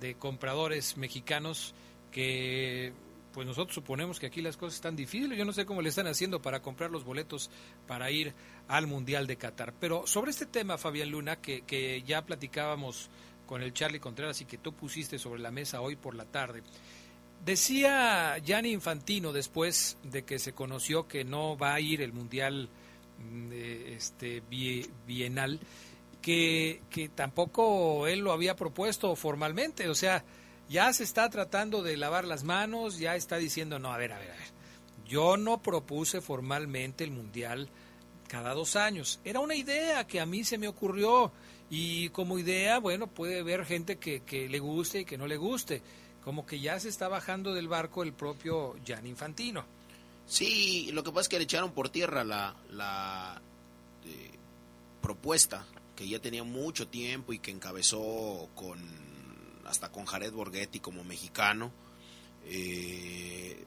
de 0.00 0.14
compradores 0.14 0.96
mexicanos 0.96 1.74
que 2.10 2.92
pues 3.34 3.46
nosotros 3.48 3.74
suponemos 3.74 4.20
que 4.20 4.26
aquí 4.26 4.40
las 4.40 4.56
cosas 4.56 4.76
están 4.76 4.94
difíciles. 4.94 5.36
Yo 5.36 5.44
no 5.44 5.52
sé 5.52 5.66
cómo 5.66 5.82
le 5.82 5.88
están 5.88 6.06
haciendo 6.06 6.40
para 6.40 6.62
comprar 6.62 6.90
los 6.90 7.02
boletos 7.02 7.50
para 7.88 8.10
ir 8.10 8.32
al 8.68 8.86
Mundial 8.86 9.26
de 9.26 9.36
Qatar. 9.36 9.74
Pero 9.80 10.06
sobre 10.06 10.30
este 10.30 10.46
tema, 10.46 10.78
Fabián 10.78 11.10
Luna, 11.10 11.36
que, 11.36 11.62
que 11.62 12.02
ya 12.02 12.24
platicábamos 12.24 13.10
con 13.46 13.62
el 13.62 13.72
Charlie 13.72 14.00
Contreras 14.00 14.40
y 14.40 14.44
que 14.44 14.58
tú 14.58 14.72
pusiste 14.72 15.18
sobre 15.18 15.40
la 15.40 15.50
mesa 15.50 15.80
hoy 15.80 15.96
por 15.96 16.14
la 16.14 16.24
tarde. 16.24 16.62
Decía 17.44 18.38
Gianni 18.38 18.70
Infantino 18.70 19.32
después 19.32 19.98
de 20.02 20.24
que 20.24 20.38
se 20.38 20.52
conoció 20.52 21.06
que 21.06 21.24
no 21.24 21.58
va 21.58 21.74
a 21.74 21.80
ir 21.80 22.00
el 22.00 22.12
Mundial 22.12 22.70
mm, 23.18 23.52
este, 23.52 24.42
bienal, 25.06 25.60
que, 26.22 26.80
que 26.88 27.10
tampoco 27.10 28.06
él 28.06 28.20
lo 28.20 28.32
había 28.32 28.56
propuesto 28.56 29.14
formalmente. 29.14 29.88
O 29.88 29.94
sea, 29.94 30.24
ya 30.68 30.92
se 30.94 31.04
está 31.04 31.28
tratando 31.28 31.82
de 31.82 31.98
lavar 31.98 32.24
las 32.24 32.44
manos, 32.44 32.98
ya 32.98 33.14
está 33.14 33.36
diciendo, 33.36 33.78
no, 33.78 33.92
a 33.92 33.98
ver, 33.98 34.12
a 34.12 34.18
ver, 34.18 34.30
a 34.30 34.36
ver, 34.36 34.48
yo 35.06 35.36
no 35.36 35.60
propuse 35.60 36.22
formalmente 36.22 37.04
el 37.04 37.10
Mundial 37.10 37.68
cada 38.28 38.54
dos 38.54 38.76
años. 38.76 39.20
Era 39.24 39.40
una 39.40 39.54
idea 39.54 40.06
que 40.06 40.20
a 40.20 40.26
mí 40.26 40.44
se 40.44 40.58
me 40.58 40.68
ocurrió 40.68 41.32
y 41.70 42.08
como 42.10 42.38
idea, 42.38 42.78
bueno, 42.78 43.06
puede 43.06 43.40
haber 43.40 43.64
gente 43.64 43.96
que, 43.96 44.48
le 44.48 44.58
guste 44.58 45.00
y 45.00 45.04
que 45.04 45.18
no 45.18 45.26
le 45.26 45.36
guste. 45.36 45.82
Como 46.22 46.46
que 46.46 46.60
ya 46.60 46.78
se 46.80 46.88
está 46.88 47.08
bajando 47.08 47.52
del 47.52 47.68
barco 47.68 48.02
el 48.02 48.12
propio 48.12 48.76
Jan 48.86 49.06
Infantino. 49.06 49.64
Sí, 50.26 50.90
lo 50.92 51.02
que 51.02 51.10
pasa 51.10 51.22
es 51.22 51.28
que 51.28 51.38
le 51.38 51.44
echaron 51.44 51.72
por 51.72 51.90
tierra 51.90 52.24
la, 52.24 52.56
la 52.70 53.42
eh, 54.06 54.30
propuesta 55.02 55.66
que 55.94 56.08
ya 56.08 56.18
tenía 56.18 56.42
mucho 56.44 56.88
tiempo 56.88 57.32
y 57.32 57.38
que 57.38 57.50
encabezó 57.50 58.48
con 58.54 59.04
hasta 59.66 59.90
con 59.90 60.04
Jared 60.04 60.32
Borghetti 60.32 60.80
como 60.80 61.04
mexicano. 61.04 61.70
Eh, 62.46 63.64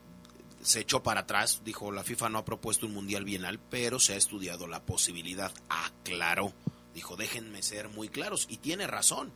se 0.62 0.82
echó 0.82 1.04
para 1.04 1.22
atrás, 1.22 1.62
dijo 1.64 1.92
la 1.92 2.04
FIFA 2.04 2.30
no 2.30 2.40
ha 2.40 2.46
propuesto 2.46 2.86
un 2.86 2.94
mundial 2.94 3.24
bienal, 3.24 3.60
pero 3.70 4.00
se 4.00 4.14
ha 4.14 4.18
estudiado 4.18 4.68
la 4.68 4.84
posibilidad, 4.84 5.52
aclaró, 5.70 6.54
dijo 6.94 7.16
déjenme 7.16 7.64
ser 7.64 7.90
muy 7.90 8.10
claros 8.10 8.48
y 8.50 8.58
tiene 8.58 8.88
razón, 8.88 9.32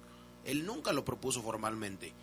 él 0.46 0.66
nunca 0.66 0.94
lo 0.94 1.06
propuso 1.06 1.42
formalmente, 1.42 2.14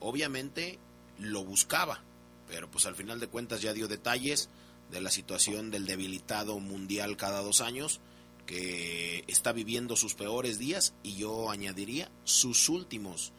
obviamente 0.00 0.78
lo 1.18 1.44
buscaba, 1.44 2.02
pero 2.48 2.70
pues 2.70 2.86
al 2.86 2.96
final 2.96 3.20
de 3.20 3.28
cuentas 3.28 3.62
ya 3.62 3.72
dio 3.72 3.88
detalles 3.88 4.48
de 4.90 5.00
la 5.00 5.10
situación 5.10 5.70
del 5.70 5.86
debilitado 5.86 6.58
mundial 6.58 7.16
cada 7.16 7.42
dos 7.42 7.60
años, 7.60 8.00
que 8.46 9.24
está 9.28 9.52
viviendo 9.52 9.94
sus 9.94 10.14
peores 10.14 10.58
días 10.58 10.94
y 11.04 11.14
yo 11.16 11.50
añadiría 11.50 12.10
sus 12.24 12.68
últimos 12.68 13.32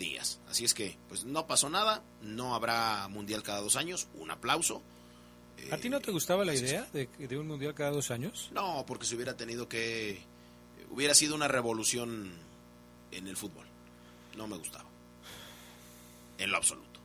días. 0.00 0.40
Así 0.48 0.64
es 0.64 0.74
que, 0.74 0.98
pues 1.08 1.24
no 1.24 1.46
pasó 1.46 1.70
nada, 1.70 2.02
no 2.22 2.56
habrá 2.56 3.06
mundial 3.06 3.44
cada 3.44 3.60
dos 3.60 3.76
años, 3.76 4.08
un 4.14 4.32
aplauso. 4.32 4.82
¿A 5.70 5.76
ti 5.76 5.90
no 5.90 6.00
te 6.00 6.10
gustaba 6.10 6.44
la 6.44 6.54
idea 6.54 6.88
de, 6.92 7.06
de, 7.18 7.38
un 7.38 7.46
mundial 7.46 7.74
cada 7.74 7.90
dos 7.90 8.10
años? 8.10 8.48
No, 8.52 8.84
porque 8.86 9.04
se 9.04 9.14
hubiera 9.14 9.36
tenido 9.36 9.68
que... 9.68 10.24
hubiera 10.90 11.14
sido 11.14 11.34
una 11.34 11.48
revolución 11.48 12.32
en 13.12 13.28
el 13.28 13.36
fútbol. 13.36 13.66
No 14.36 14.48
me 14.48 14.56
gustaba. 14.56 14.88
En 16.38 16.50
lo 16.50 16.56
absoluto. 16.56 16.98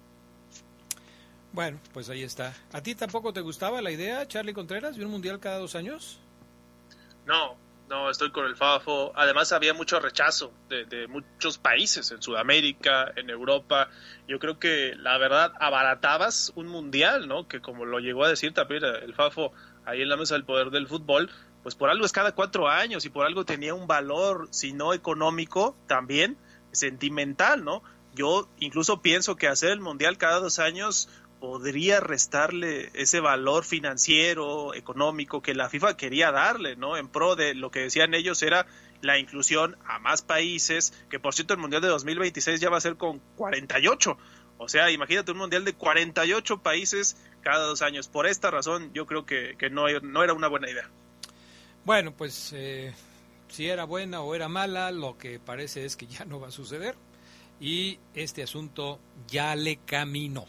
Bueno, 1.51 1.79
pues 1.93 2.09
ahí 2.09 2.23
está. 2.23 2.55
¿A 2.71 2.81
ti 2.81 2.95
tampoco 2.95 3.33
te 3.33 3.41
gustaba 3.41 3.81
la 3.81 3.91
idea, 3.91 4.25
Charlie 4.27 4.53
Contreras, 4.53 4.95
de 4.95 5.05
un 5.05 5.11
mundial 5.11 5.39
cada 5.39 5.59
dos 5.59 5.75
años? 5.75 6.19
No, 7.25 7.57
no, 7.89 8.09
estoy 8.09 8.31
con 8.31 8.45
el 8.45 8.55
FAFO. 8.55 9.11
Además 9.15 9.51
había 9.51 9.73
mucho 9.73 9.99
rechazo 9.99 10.51
de, 10.69 11.07
muchos 11.07 11.57
países 11.57 12.11
en 12.11 12.21
Sudamérica, 12.21 13.11
en 13.15 13.29
Europa. 13.29 13.89
Yo 14.27 14.39
creo 14.39 14.57
que 14.57 14.95
la 14.97 15.17
verdad 15.17 15.53
abaratabas 15.59 16.51
un 16.55 16.67
mundial, 16.67 17.27
¿no? 17.27 17.47
Que 17.47 17.61
como 17.61 17.85
lo 17.85 17.99
llegó 17.99 18.25
a 18.25 18.29
decir 18.29 18.53
también 18.53 18.83
el 18.83 19.13
FAFO 19.13 19.51
ahí 19.85 20.01
en 20.01 20.09
la 20.09 20.17
mesa 20.17 20.33
del 20.33 20.45
poder 20.45 20.71
del 20.71 20.87
fútbol, 20.87 21.29
pues 21.61 21.75
por 21.75 21.89
algo 21.89 22.05
es 22.05 22.11
cada 22.11 22.33
cuatro 22.33 22.67
años 22.67 23.05
y 23.05 23.09
por 23.09 23.25
algo 23.25 23.45
tenía 23.45 23.73
un 23.73 23.87
valor, 23.87 24.47
si 24.51 24.73
no 24.73 24.93
económico, 24.93 25.75
también 25.87 26.37
sentimental, 26.71 27.63
¿no? 27.63 27.83
Yo 28.15 28.49
incluso 28.59 29.01
pienso 29.01 29.35
que 29.35 29.47
hacer 29.47 29.71
el 29.71 29.81
mundial 29.81 30.17
cada 30.17 30.39
dos 30.39 30.59
años 30.59 31.09
podría 31.39 31.99
restarle 31.99 32.89
ese 32.93 33.19
valor 33.19 33.63
financiero, 33.63 34.73
económico 34.73 35.41
que 35.41 35.53
la 35.53 35.69
FIFA 35.69 35.97
quería 35.97 36.31
darle, 36.31 36.75
¿no? 36.75 36.97
En 36.97 37.07
pro 37.07 37.35
de 37.35 37.53
lo 37.53 37.71
que 37.71 37.81
decían 37.81 38.13
ellos 38.13 38.41
era 38.41 38.65
la 39.01 39.19
inclusión 39.19 39.77
a 39.85 39.99
más 39.99 40.21
países, 40.21 40.93
que 41.09 41.19
por 41.19 41.33
cierto 41.33 41.53
el 41.53 41.59
Mundial 41.59 41.81
de 41.81 41.89
2026 41.89 42.59
ya 42.59 42.69
va 42.69 42.77
a 42.77 42.81
ser 42.81 42.95
con 42.95 43.19
48. 43.35 44.17
O 44.57 44.69
sea, 44.69 44.89
imagínate 44.89 45.31
un 45.31 45.37
Mundial 45.37 45.65
de 45.65 45.73
48 45.73 46.59
países 46.59 47.17
cada 47.41 47.65
dos 47.65 47.81
años. 47.81 48.07
Por 48.07 48.25
esta 48.25 48.49
razón 48.49 48.91
yo 48.93 49.05
creo 49.05 49.25
que, 49.25 49.55
no 49.69 49.87
era 49.87 50.33
una 50.33 50.47
buena 50.47 50.69
idea. 50.69 50.89
Bueno, 51.83 52.13
pues 52.13 52.51
eh, 52.55 52.93
si 53.49 53.69
era 53.69 53.83
buena 53.83 54.21
o 54.21 54.33
era 54.33 54.47
mala, 54.47 54.91
lo 54.91 55.17
que 55.17 55.39
parece 55.39 55.85
es 55.85 55.95
que 55.95 56.07
ya 56.07 56.25
no 56.25 56.39
va 56.39 56.47
a 56.47 56.51
suceder 56.51 56.95
y 57.59 57.99
este 58.13 58.43
asunto 58.43 58.99
ya 59.27 59.55
le 59.55 59.77
caminó. 59.77 60.45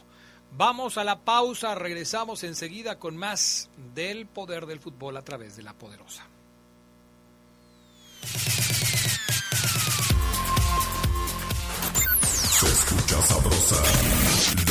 Vamos 0.53 0.97
a 0.97 1.05
la 1.05 1.19
pausa, 1.19 1.75
regresamos 1.75 2.43
enseguida 2.45 2.99
con 2.99 3.17
más 3.17 3.69
del 3.95 4.27
poder 4.27 4.67
del 4.67 4.81
fútbol 4.81 5.17
a 5.17 5.23
través 5.23 5.57
de 5.57 5.63
la 5.63 5.75
poderosa. 5.75 6.27
Escucha 13.17 13.23
sabrosa, 13.23 13.77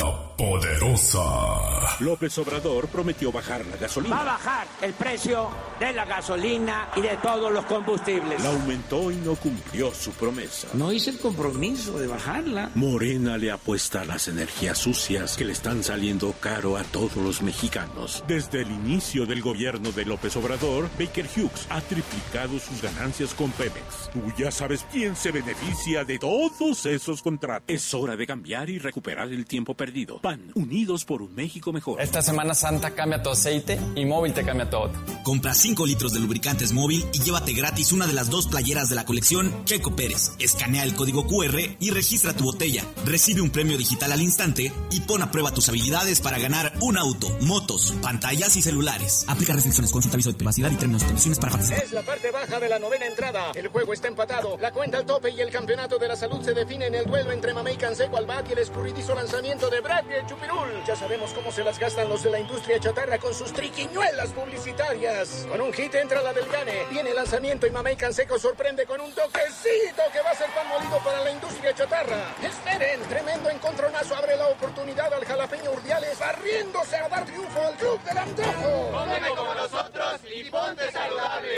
la 0.02 0.36
poderosa. 0.38 1.86
López 2.00 2.38
Obrador 2.38 2.88
prometió 2.88 3.32
bajar 3.32 3.66
la 3.66 3.78
gasolina. 3.78 4.16
Va 4.16 4.22
a 4.22 4.26
bajar 4.26 4.68
el 4.82 4.94
precio 4.94 5.50
de 5.80 5.94
la 5.94 6.06
gasolina 6.06 6.90
y 6.96 7.02
de 7.02 7.16
todos 7.18 7.52
los 7.52 7.66
combustibles. 7.66 8.42
La 8.44 8.50
aumentó 8.50 9.12
y 9.12 9.16
no 9.16 9.36
cumplió 9.36 9.94
su 9.94 10.12
promesa. 10.12 10.68
No 10.74 10.92
hice 10.92 11.12
el 11.12 11.20
compromiso 11.20 11.98
de 11.98 12.08
bajarla. 12.08 12.72
Morena 12.76 13.38
le 13.38 13.52
apuesta 13.52 14.02
a 14.02 14.06
las 14.06 14.28
energías 14.28 14.78
sucias 14.78 15.38
que 15.38 15.46
le 15.46 15.54
están 15.54 15.84
saliendo 15.84 16.34
caro 16.40 16.78
a 16.78 16.84
todos 16.84 17.16
los 17.16 17.42
mexicanos. 17.42 18.24
Desde 18.28 18.62
el 18.62 18.72
inicio 18.72 19.26
del 19.26 19.42
gobierno 19.42 19.92
de 19.92 20.06
López 20.06 20.36
Obrador, 20.36 20.90
Baker 21.00 21.28
Hughes 21.36 21.66
ha 21.70 21.80
triplicado 21.82 22.60
sus 22.60 22.82
ganancias 22.82 23.34
con 23.34 23.52
Pemex. 23.52 24.10
Tú 24.12 24.22
ya 24.38 24.52
sabes 24.52 24.86
quién 24.92 25.16
se 25.16 25.32
beneficia 25.32 26.04
de 26.04 26.20
todos 26.20 26.86
esos 26.86 27.22
contratos. 27.22 27.70
Es 27.70 27.94
hora 27.94 28.18
de 28.18 28.26
cambiar 28.36 28.70
y 28.70 28.80
recuperar 28.80 29.30
el 29.30 29.46
tiempo 29.46 29.76
perdido. 29.76 30.20
PAN, 30.20 30.52
unidos 30.56 31.06
por 31.06 31.22
un 31.22 31.34
México 31.34 31.72
mejor. 31.72 32.02
Esta 32.02 32.22
Semana 32.22 32.54
Santa 32.54 32.92
cambia 32.92 33.24
tu 33.24 33.30
aceite 33.30 33.80
y 33.96 34.04
móvil 34.04 34.34
te 34.34 34.44
cambia 34.44 34.70
todo. 34.70 34.92
Compra 35.24 35.54
5 35.54 35.86
litros 35.86 36.12
de 36.12 36.20
lubricantes 36.20 36.74
móvil 36.74 37.06
y 37.14 37.20
llévate 37.20 37.54
gratis 37.54 37.94
una 37.94 38.08
de 38.08 38.12
las 38.12 38.30
dos 38.30 38.48
playeras 38.48 38.90
de 38.90 38.96
la 38.96 39.06
colección 39.06 39.64
Checo 39.64 39.96
Pérez. 39.96 40.34
Escanea 40.38 40.84
el 40.84 40.96
código 40.96 41.26
QR 41.26 41.78
y 41.80 41.92
registra 41.92 42.36
tu 42.36 42.44
botella. 42.44 42.84
Recibe 43.06 43.40
un 43.40 43.52
premio 43.52 43.78
digital 43.78 44.12
al 44.12 44.22
instante 44.22 44.74
y 44.92 45.00
pon 45.00 45.22
a 45.22 45.32
prueba 45.32 45.54
tus 45.54 45.70
habilidades 45.70 46.20
para 46.20 46.38
ganar 46.38 46.74
un 46.82 46.98
auto, 46.98 47.30
motos, 47.40 47.94
pantallas 48.02 48.58
y 48.58 48.62
celulares. 48.62 49.24
Aplica 49.30 49.54
restricciones, 49.54 49.94
consulta 49.94 50.18
aviso 50.18 50.32
de 50.34 50.38
privacidad 50.38 50.72
y 50.72 50.76
términos 50.76 51.04
y 51.04 51.06
condiciones 51.06 51.40
para 51.40 51.54
participar. 51.54 51.86
Es 51.86 51.94
la 51.94 52.02
parte 52.02 52.32
baja 52.32 52.60
de 52.60 52.68
la 52.68 52.80
novena 52.80 53.06
entrada. 53.06 53.52
El 53.56 53.70
juego 53.70 53.94
está 53.94 54.10
empatado. 54.10 54.58
La 54.60 54.74
cuenta 54.74 54.98
al 54.98 55.06
tope 55.06 55.30
y 55.32 55.40
el 55.40 55.52
campeonato 55.52 55.98
de 55.98 56.10
la 56.10 56.18
salud 56.18 56.44
se 56.44 56.54
define 56.54 56.88
en 56.88 56.96
el 56.96 57.06
duelo 57.06 57.32
entre 57.32 57.54
Mamey 57.54 57.78
Canseco 57.78 58.18
al 58.18 58.25
bat 58.26 58.48
y 58.50 58.54
el 58.54 58.60
escurridizo 58.60 59.16
lanzamiento 59.16 59.70
de 59.70 59.80
Brad 59.82 60.04
y 60.06 60.26
Chupirul. 60.28 60.84
Ya 60.86 60.96
sabemos 60.96 61.32
cómo 61.34 61.52
se 61.52 61.64
las 61.64 61.80
gastan 61.80 62.10
los 62.10 62.24
de 62.24 62.32
la 62.32 62.40
industria 62.40 62.80
chatarra 62.80 63.18
con 63.18 63.34
sus 63.34 63.54
triquiñuelas 63.54 64.30
publicitarias. 64.30 65.48
Con 65.50 65.62
un 65.62 65.72
hit 65.74 65.94
entra 65.96 66.22
la 66.22 66.34
del 66.34 66.48
Gane. 66.48 66.86
Viene 66.90 67.10
el 67.10 67.16
lanzamiento 67.16 67.68
y 67.68 67.72
Mamey 67.72 67.96
Canseco 67.96 68.38
sorprende 68.40 68.86
con 68.86 69.00
un 69.00 69.12
toquecito 69.12 70.04
que 70.12 70.22
va 70.22 70.32
a 70.32 70.36
ser 70.36 70.50
pan 70.52 70.68
molido 70.68 70.98
para 71.04 71.22
la 71.22 71.32
industria 71.32 71.74
chatarra. 71.74 72.36
Esperen, 72.42 73.02
tremendo 73.10 73.50
encontronazo 73.50 74.16
abre 74.16 74.36
la 74.36 74.48
oportunidad 74.48 75.14
al 75.14 75.26
jalapeño 75.26 75.72
Urdiales 75.72 76.18
barriéndose 76.20 76.98
a 76.98 77.10
dar 77.10 77.26
triunfo 77.26 77.62
al 77.62 77.76
club 77.76 78.02
del 78.04 78.18
antojo. 78.18 78.92
Cómeme 78.92 79.30
como 79.36 79.54
nosotros 79.54 80.22
y 80.36 80.50
ponte 80.50 80.92
saludable. 80.92 81.56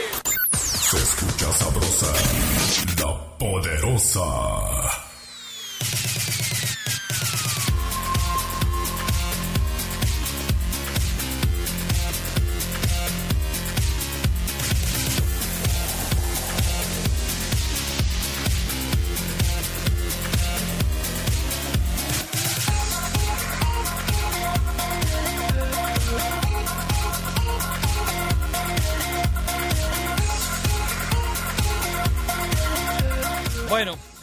Se 0.54 0.96
escucha 0.96 1.52
sabrosa, 1.52 2.12
la 3.02 3.38
poderosa. 3.38 4.87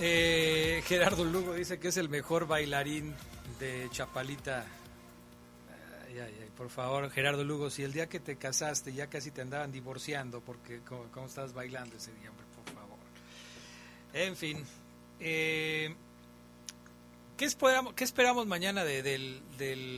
Eh, 0.07 0.83
Gerardo 0.85 1.25
Lugo 1.25 1.53
dice 1.55 1.79
que 1.79 1.87
es 1.87 1.97
el 1.97 2.09
mejor 2.09 2.45
bailarín 2.47 3.15
de 3.59 3.87
Chapalita. 3.91 4.65
Ay, 6.07 6.19
ay, 6.19 6.37
ay, 6.43 6.49
por 6.55 6.69
favor, 6.69 7.09
Gerardo 7.09 7.43
Lugo, 7.43 7.69
si 7.71 7.83
el 7.83 7.91
día 7.91 8.07
que 8.07 8.19
te 8.19 8.35
casaste 8.35 8.93
ya 8.93 9.07
casi 9.07 9.31
te 9.31 9.41
andaban 9.41 9.71
divorciando 9.71 10.41
porque 10.41 10.81
cómo, 10.87 11.05
cómo 11.11 11.25
estabas 11.25 11.53
bailando 11.53 11.95
ese 11.97 12.11
día, 12.13 12.29
por 12.31 12.73
favor. 12.75 12.97
En 14.13 14.35
fin, 14.35 14.63
eh, 15.19 15.95
¿qué, 17.37 17.45
esperamos, 17.45 17.93
¿qué 17.95 18.03
esperamos 18.03 18.45
mañana 18.45 18.83
de- 18.83 19.01
del, 19.01 19.41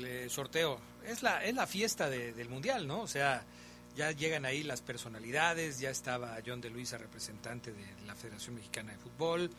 eh, 0.05 0.27
sorteo? 0.29 0.79
Es 1.05 1.21
la, 1.21 1.43
es 1.43 1.53
la 1.53 1.67
fiesta 1.67 2.09
de- 2.09 2.31
del 2.33 2.47
Mundial, 2.49 2.87
¿no? 2.87 3.01
O 3.01 3.07
sea, 3.07 3.43
ya 3.95 4.11
llegan 4.11 4.45
ahí 4.45 4.63
las 4.63 4.81
personalidades, 4.81 5.79
ya 5.79 5.89
estaba 5.89 6.37
John 6.45 6.61
de 6.61 6.69
Luisa, 6.69 6.97
representante 6.97 7.73
de 7.73 7.83
la 8.05 8.15
Federación 8.15 8.55
Mexicana 8.55 8.91
de 8.93 8.97
Fútbol, 8.99 9.49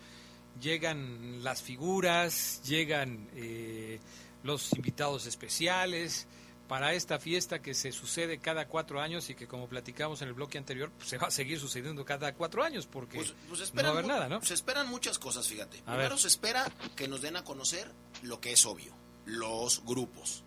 llegan 0.61 1.43
las 1.45 1.63
figuras, 1.63 2.61
llegan 2.65 3.29
eh, 3.37 4.01
los 4.43 4.73
invitados 4.73 5.27
especiales 5.27 6.27
para 6.69 6.93
esta 6.93 7.19
fiesta 7.19 7.61
que 7.63 7.73
se 7.73 7.93
sucede 7.93 8.39
cada 8.39 8.69
cuatro 8.69 9.01
años 9.01 9.31
y 9.31 9.35
que 9.35 9.47
como 9.47 9.69
platicamos 9.69 10.21
en 10.21 10.29
el 10.29 10.35
bloque 10.35 10.59
anterior, 10.59 10.91
pues, 10.97 11.09
se 11.09 11.17
va 11.17 11.29
a 11.29 11.31
seguir 11.31 11.59
sucediendo 11.59 12.05
cada 12.05 12.35
cuatro 12.35 12.63
años 12.63 12.87
porque 12.87 13.17
Pues, 13.17 13.35
pues 13.49 13.73
no 13.75 13.83
va 13.83 13.89
a 13.89 13.93
haber 13.93 14.07
nada, 14.07 14.29
¿no? 14.29 14.43
Se 14.43 14.53
esperan 14.55 14.87
muchas 14.89 15.19
cosas, 15.19 15.49
fíjate. 15.49 15.79
A 15.87 15.93
Primero 15.93 16.11
ver. 16.11 16.19
se 16.19 16.29
espera 16.29 16.71
que 16.95 17.09
nos 17.09 17.23
den 17.23 17.37
a 17.37 17.45
conocer 17.45 17.91
lo 18.23 18.39
que 18.41 18.53
es 18.53 18.67
obvio, 18.67 18.93
los 19.25 19.83
grupos. 19.87 20.43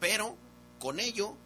Pero 0.00 0.36
con 0.80 0.98
ello 0.98 1.36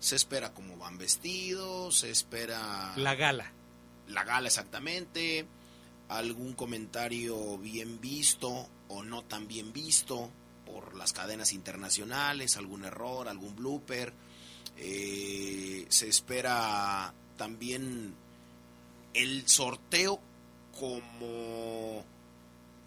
se 0.00 0.16
espera 0.16 0.52
cómo 0.52 0.76
van 0.76 0.98
vestidos, 0.98 1.98
se 2.00 2.10
espera 2.10 2.94
La 2.96 3.14
gala. 3.14 3.52
la 4.08 4.24
gala 4.24 4.48
exactamente, 4.48 5.46
algún 6.10 6.54
comentario 6.54 7.56
bien 7.58 8.00
visto 8.00 8.68
o 8.88 9.02
no 9.02 9.22
tan 9.22 9.46
bien 9.46 9.72
visto 9.72 10.30
por 10.66 10.94
las 10.96 11.12
cadenas 11.12 11.52
internacionales, 11.52 12.56
algún 12.56 12.84
error, 12.84 13.28
algún 13.28 13.54
blooper. 13.54 14.12
Eh, 14.76 15.86
se 15.88 16.08
espera 16.08 17.14
también 17.36 18.14
el 19.14 19.48
sorteo 19.48 20.20
como 20.78 22.04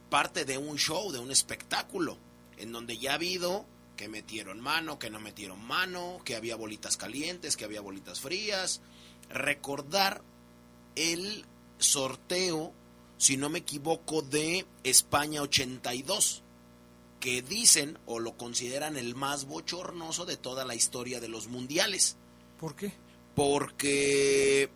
parte 0.10 0.44
de 0.46 0.58
un 0.58 0.78
show, 0.78 1.12
de 1.12 1.20
un 1.20 1.32
espectáculo, 1.32 2.18
en 2.58 2.72
donde 2.72 2.98
ya 2.98 3.12
ha 3.12 3.16
habido 3.16 3.66
que 3.96 4.10
metieron 4.10 4.60
mano, 4.60 5.00
que 5.00 5.10
no 5.10 5.20
metieron 5.20 5.64
mano, 5.64 6.20
que 6.26 6.36
había 6.36 6.56
bolitas 6.56 6.98
calientes, 6.98 7.56
que 7.56 7.66
había 7.66 7.82
bolitas 7.82 8.20
frías. 8.20 8.82
Recordar 9.30 10.22
el 10.96 11.46
sorteo, 11.78 12.74
si 13.24 13.38
no 13.38 13.48
me 13.48 13.60
equivoco, 13.60 14.22
de 14.22 14.66
España 14.84 15.42
82, 15.42 16.44
que 17.22 17.42
dicen 17.42 17.98
o 18.06 18.20
lo 18.20 18.36
consideran 18.36 18.98
el 18.98 19.16
más 19.16 19.46
bochornoso 19.46 20.26
de 20.26 20.36
toda 20.36 20.66
la 20.66 20.76
historia 20.76 21.22
de 21.22 21.30
los 21.30 21.48
mundiales. 21.48 22.18
¿Por 22.60 22.76
qué? 22.76 22.92
Porque 23.34 24.70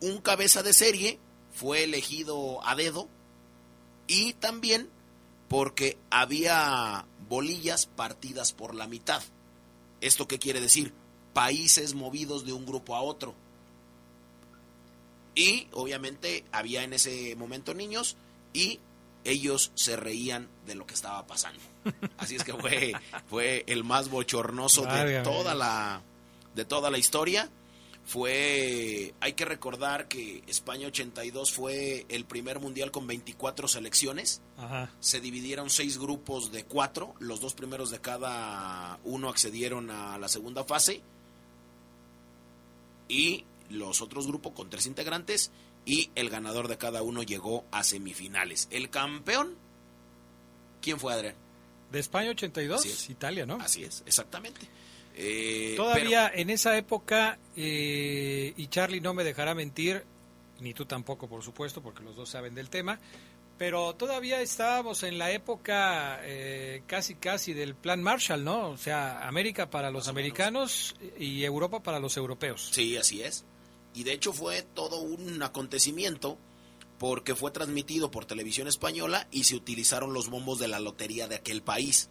un 0.00 0.18
cabeza 0.18 0.62
de 0.62 0.72
serie 0.72 1.18
fue 1.52 1.82
elegido 1.82 2.64
a 2.64 2.76
dedo 2.76 3.08
y 4.06 4.34
también 4.34 4.88
porque 5.48 5.98
había 6.08 7.04
bolillas 7.28 7.86
partidas 7.86 8.52
por 8.52 8.76
la 8.76 8.86
mitad. 8.86 9.24
¿Esto 10.00 10.28
qué 10.28 10.38
quiere 10.38 10.60
decir? 10.60 10.94
Países 11.32 11.94
movidos 11.94 12.46
de 12.46 12.52
un 12.52 12.64
grupo 12.64 12.94
a 12.94 13.02
otro. 13.02 13.34
Y 15.34 15.68
obviamente 15.72 16.44
había 16.52 16.84
en 16.84 16.92
ese 16.92 17.34
momento 17.36 17.74
niños 17.74 18.16
y 18.52 18.80
ellos 19.24 19.72
se 19.74 19.96
reían 19.96 20.48
de 20.66 20.74
lo 20.74 20.86
que 20.86 20.94
estaba 20.94 21.26
pasando. 21.26 21.60
Así 22.18 22.36
es 22.36 22.44
que 22.44 22.52
fue, 22.54 22.92
fue 23.28 23.64
el 23.66 23.84
más 23.84 24.10
bochornoso 24.10 24.84
de 24.84 25.22
toda 25.22 25.54
la 25.54 26.02
de 26.54 26.64
toda 26.64 26.90
la 26.90 26.98
historia. 26.98 27.48
Fue 28.04 29.14
hay 29.20 29.34
que 29.34 29.44
recordar 29.44 30.08
que 30.08 30.42
España 30.48 30.88
82 30.88 31.52
fue 31.52 32.04
el 32.08 32.24
primer 32.24 32.58
mundial 32.58 32.90
con 32.90 33.06
24 33.06 33.68
selecciones. 33.68 34.42
Ajá. 34.58 34.90
Se 35.00 35.20
dividieron 35.20 35.70
seis 35.70 35.98
grupos 35.98 36.50
de 36.50 36.64
cuatro. 36.64 37.14
Los 37.20 37.40
dos 37.40 37.54
primeros 37.54 37.90
de 37.90 38.00
cada 38.00 38.98
uno 39.04 39.28
accedieron 39.28 39.90
a 39.90 40.18
la 40.18 40.28
segunda 40.28 40.64
fase. 40.64 41.00
Y 43.08 43.44
los 43.72 44.00
otros 44.02 44.26
grupos 44.26 44.52
con 44.52 44.70
tres 44.70 44.86
integrantes. 44.86 45.50
Y 45.84 46.10
el 46.14 46.30
ganador 46.30 46.68
de 46.68 46.78
cada 46.78 47.02
uno 47.02 47.22
llegó 47.22 47.64
a 47.72 47.82
semifinales. 47.82 48.68
El 48.70 48.88
campeón, 48.88 49.56
¿quién 50.80 51.00
fue 51.00 51.12
Adrián? 51.12 51.34
De 51.90 51.98
España 51.98 52.30
82, 52.30 52.80
Así 52.80 52.88
es. 52.90 53.10
Italia, 53.10 53.46
¿no? 53.46 53.56
Así 53.56 53.82
es, 53.82 54.02
exactamente. 54.06 54.60
Eh, 55.14 55.74
Todavía 55.76 56.30
en 56.34 56.50
esa 56.50 56.76
época, 56.76 57.38
eh, 57.56 58.54
y 58.56 58.66
Charlie 58.68 59.00
no 59.00 59.12
me 59.12 59.24
dejará 59.24 59.54
mentir, 59.54 60.04
ni 60.60 60.72
tú 60.72 60.86
tampoco, 60.86 61.28
por 61.28 61.42
supuesto, 61.42 61.82
porque 61.82 62.02
los 62.02 62.16
dos 62.16 62.30
saben 62.30 62.54
del 62.54 62.70
tema, 62.70 62.98
pero 63.58 63.94
todavía 63.94 64.40
estábamos 64.40 65.02
en 65.02 65.18
la 65.18 65.30
época 65.30 66.20
eh, 66.22 66.82
casi 66.86 67.14
casi 67.14 67.52
del 67.52 67.74
plan 67.74 68.02
Marshall, 68.02 68.42
¿no? 68.42 68.70
O 68.70 68.78
sea, 68.78 69.26
América 69.28 69.68
para 69.68 69.90
los 69.90 70.08
americanos 70.08 70.94
y 71.18 71.44
Europa 71.44 71.82
para 71.82 72.00
los 72.00 72.16
europeos. 72.16 72.70
Sí, 72.72 72.96
así 72.96 73.22
es. 73.22 73.44
Y 73.94 74.04
de 74.04 74.12
hecho 74.12 74.32
fue 74.32 74.62
todo 74.62 75.00
un 75.00 75.42
acontecimiento 75.42 76.38
porque 76.98 77.34
fue 77.34 77.50
transmitido 77.50 78.12
por 78.12 78.26
televisión 78.26 78.68
española 78.68 79.26
y 79.32 79.44
se 79.44 79.56
utilizaron 79.56 80.12
los 80.12 80.28
bombos 80.28 80.60
de 80.60 80.68
la 80.68 80.78
lotería 80.78 81.26
de 81.26 81.34
aquel 81.34 81.60
país. 81.60 82.10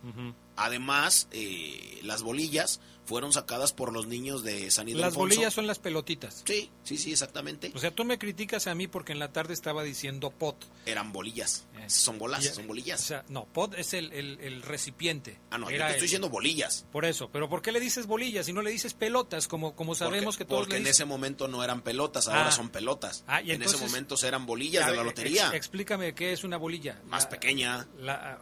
Además, 0.57 1.29
eh, 1.31 2.01
las 2.03 2.23
bolillas 2.23 2.81
fueron 3.11 3.33
sacadas 3.33 3.73
por 3.73 3.91
los 3.91 4.07
niños 4.07 4.43
de 4.43 4.71
San 4.71 4.87
Ildefonso. 4.87 5.05
Las 5.07 5.15
bolillas 5.15 5.53
son 5.53 5.67
las 5.67 5.79
pelotitas. 5.79 6.43
Sí, 6.47 6.71
sí, 6.83 6.97
sí, 6.97 7.11
exactamente. 7.11 7.71
O 7.75 7.79
sea, 7.79 7.91
tú 7.91 8.05
me 8.05 8.17
criticas 8.17 8.67
a 8.67 8.73
mí 8.75 8.87
porque 8.87 9.11
en 9.11 9.19
la 9.19 9.31
tarde 9.33 9.53
estaba 9.53 9.83
diciendo 9.83 10.31
pot. 10.31 10.55
Eran 10.85 11.11
bolillas. 11.11 11.65
Son 11.87 12.17
bolas, 12.17 12.43
Ya- 12.45 12.53
son 12.53 12.67
bolillas. 12.67 13.01
O 13.01 13.03
sea, 13.03 13.25
no, 13.27 13.45
pot 13.45 13.73
es 13.77 13.93
el, 13.93 14.13
el- 14.13 14.39
el 14.39 14.61
recipiente. 14.61 15.39
ah, 15.49 15.57
no, 15.57 15.69
yo 15.69 15.77
te 15.77 15.83
estoy 15.83 15.95
el- 15.95 16.01
diciendo 16.01 16.29
bolillas. 16.29 16.85
Por 16.91 17.03
eso, 17.05 17.29
pero 17.31 17.49
¿por 17.49 17.61
qué 17.61 17.71
le 17.71 17.79
dices 17.81 18.07
bolillas 18.07 18.47
y 18.47 18.53
no 18.53 18.61
le 18.61 18.71
dices 18.71 18.93
pelotas 18.93 19.47
como, 19.47 19.75
como 19.75 19.93
sabemos 19.93 20.35
porque, 20.35 20.45
que 20.45 20.45
todos 20.49 20.61
porque 20.61 20.73
le 20.75 20.79
en 20.81 20.87
ese 20.87 21.03
momento 21.05 21.47
no 21.49 21.63
eran 21.63 21.81
pelotas, 21.81 22.27
ahora 22.29 22.47
Ah. 22.47 22.51
son 22.51 22.69
pelotas. 22.69 23.23
Ah, 23.27 23.41
y 23.41 23.51
en 23.51 23.57
entonces- 23.57 23.81
ese 23.81 23.85
momento 23.89 24.15
eran 24.25 24.45
bolillas 24.45 24.85
de 24.89 24.95
la 24.95 25.03
lotería. 25.03 25.47
ex- 25.47 25.55
explícame 25.55 26.13
qué 26.15 26.31
es 26.31 26.43
una 26.43 26.55
bolilla. 26.57 27.01
más 27.05 27.23
La- 27.25 27.29
pequeña. 27.29 27.87
La- 27.99 28.39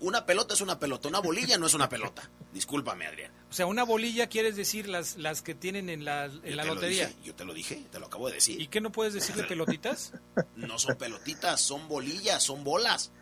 Una 0.00 0.24
pelota 0.26 0.54
es 0.54 0.60
una 0.60 0.78
pelota, 0.78 1.08
una 1.08 1.20
bolilla 1.20 1.58
no 1.58 1.66
es 1.66 1.74
una 1.74 1.88
pelota. 1.88 2.28
Discúlpame, 2.52 3.06
Adrián. 3.06 3.32
o 3.48 3.52
sea, 3.52 3.66
una 3.66 3.84
bolilla 3.84 4.28
quieres 4.28 4.56
decir 4.56 4.88
las, 4.88 5.16
las 5.16 5.42
que 5.42 5.54
tienen 5.54 5.88
en 5.88 6.04
la, 6.04 6.24
en 6.26 6.42
Yo 6.42 6.56
la 6.56 6.62
te 6.62 6.68
lo 6.68 6.74
lotería. 6.74 7.06
dije, 7.08 7.18
yo 7.24 7.34
te 7.34 7.44
lo 7.44 7.54
dije, 7.54 7.84
te 7.92 7.98
lo 8.00 8.06
acabo 8.06 8.28
de 8.28 8.34
decir. 8.34 8.60
¿Y 8.60 8.66
qué 8.68 8.80
no 8.80 8.90
puedes 8.92 9.14
decirle 9.14 9.44
pelotitas? 9.44 10.12
No 10.56 10.78
son 10.78 10.96
pelotitas, 10.96 11.60
son 11.60 11.88
bolillas, 11.88 12.42
son 12.42 12.64
bolas. 12.64 13.12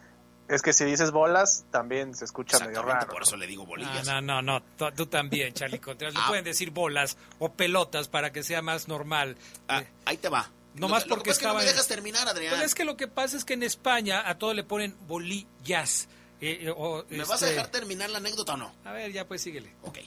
Es 0.48 0.62
que 0.62 0.72
si 0.72 0.84
dices 0.86 1.10
bolas, 1.10 1.66
también 1.70 2.14
se 2.14 2.24
escucha 2.24 2.58
medio 2.58 2.70
Exactamente, 2.70 3.04
raro. 3.04 3.12
por 3.12 3.22
eso 3.22 3.36
le 3.36 3.46
digo 3.46 3.66
bolillas. 3.66 4.06
No, 4.06 4.20
no, 4.22 4.40
no, 4.40 4.60
no, 4.78 4.92
tú, 4.94 5.04
también, 5.06 5.52
Charlie 5.52 5.78
Contreras. 5.78 6.14
Le 6.14 6.20
Ah. 6.22 6.28
pueden 6.28 6.44
decir 6.44 6.70
bolas 6.70 7.18
o 7.38 7.52
pelotas 7.52 8.08
para 8.08 8.32
que 8.32 8.42
sea 8.42 8.62
más 8.62 8.88
normal. 8.88 9.36
Ah, 9.68 9.82
Eh, 9.82 9.88
ahí 10.06 10.16
te 10.16 10.30
va. 10.30 10.50
No 10.74 10.88
más 10.88 11.04
porque 11.04 11.30
es 11.30 11.38
que 11.38 11.44
no 11.44 11.50
estaba 11.50 11.58
me 11.60 11.64
en- 11.66 11.70
dejas 11.72 11.86
terminar, 11.88 12.28
Adrián. 12.28 12.54
Pues 12.54 12.64
es 12.66 12.74
que 12.74 12.84
lo 12.86 12.96
que 12.96 13.08
pasa 13.08 13.36
es 13.36 13.44
que 13.44 13.54
en 13.54 13.62
España 13.62 14.22
a 14.26 14.38
todo 14.38 14.54
le 14.54 14.64
ponen 14.64 14.96
bolillas. 15.06 16.08
Eh, 16.40 16.58
eh, 16.70 17.04
¿Me 17.10 17.18
vas 17.18 17.30
a 17.30 17.34
este- 17.34 17.46
dejar 17.46 17.70
terminar 17.70 18.10
la 18.10 18.18
anécdota 18.18 18.54
o 18.54 18.56
no? 18.56 18.72
A 18.84 18.92
ver, 18.92 19.12
ya 19.12 19.26
pues 19.26 19.42
síguele. 19.42 19.74
Ok. 19.82 19.98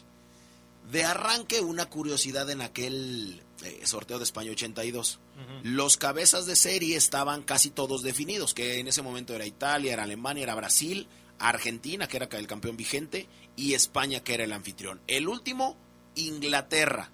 De 0.91 1.03
arranque, 1.03 1.61
una 1.61 1.89
curiosidad 1.89 2.49
en 2.49 2.61
aquel 2.61 3.43
eh, 3.63 3.81
sorteo 3.85 4.17
de 4.17 4.23
España 4.23 4.51
82. 4.51 5.19
Los 5.63 5.97
cabezas 5.97 6.45
de 6.45 6.55
serie 6.55 6.97
estaban 6.97 7.43
casi 7.43 7.69
todos 7.69 8.03
definidos, 8.03 8.53
que 8.53 8.79
en 8.79 8.87
ese 8.87 9.01
momento 9.01 9.33
era 9.33 9.45
Italia, 9.45 9.93
era 9.93 10.03
Alemania, 10.03 10.43
era 10.43 10.55
Brasil, 10.55 11.07
Argentina, 11.39 12.07
que 12.07 12.17
era 12.17 12.27
el 12.31 12.47
campeón 12.47 12.77
vigente, 12.77 13.27
y 13.55 13.73
España, 13.73 14.21
que 14.21 14.33
era 14.33 14.43
el 14.43 14.51
anfitrión. 14.53 14.99
El 15.07 15.27
último, 15.27 15.77
Inglaterra. 16.15 17.11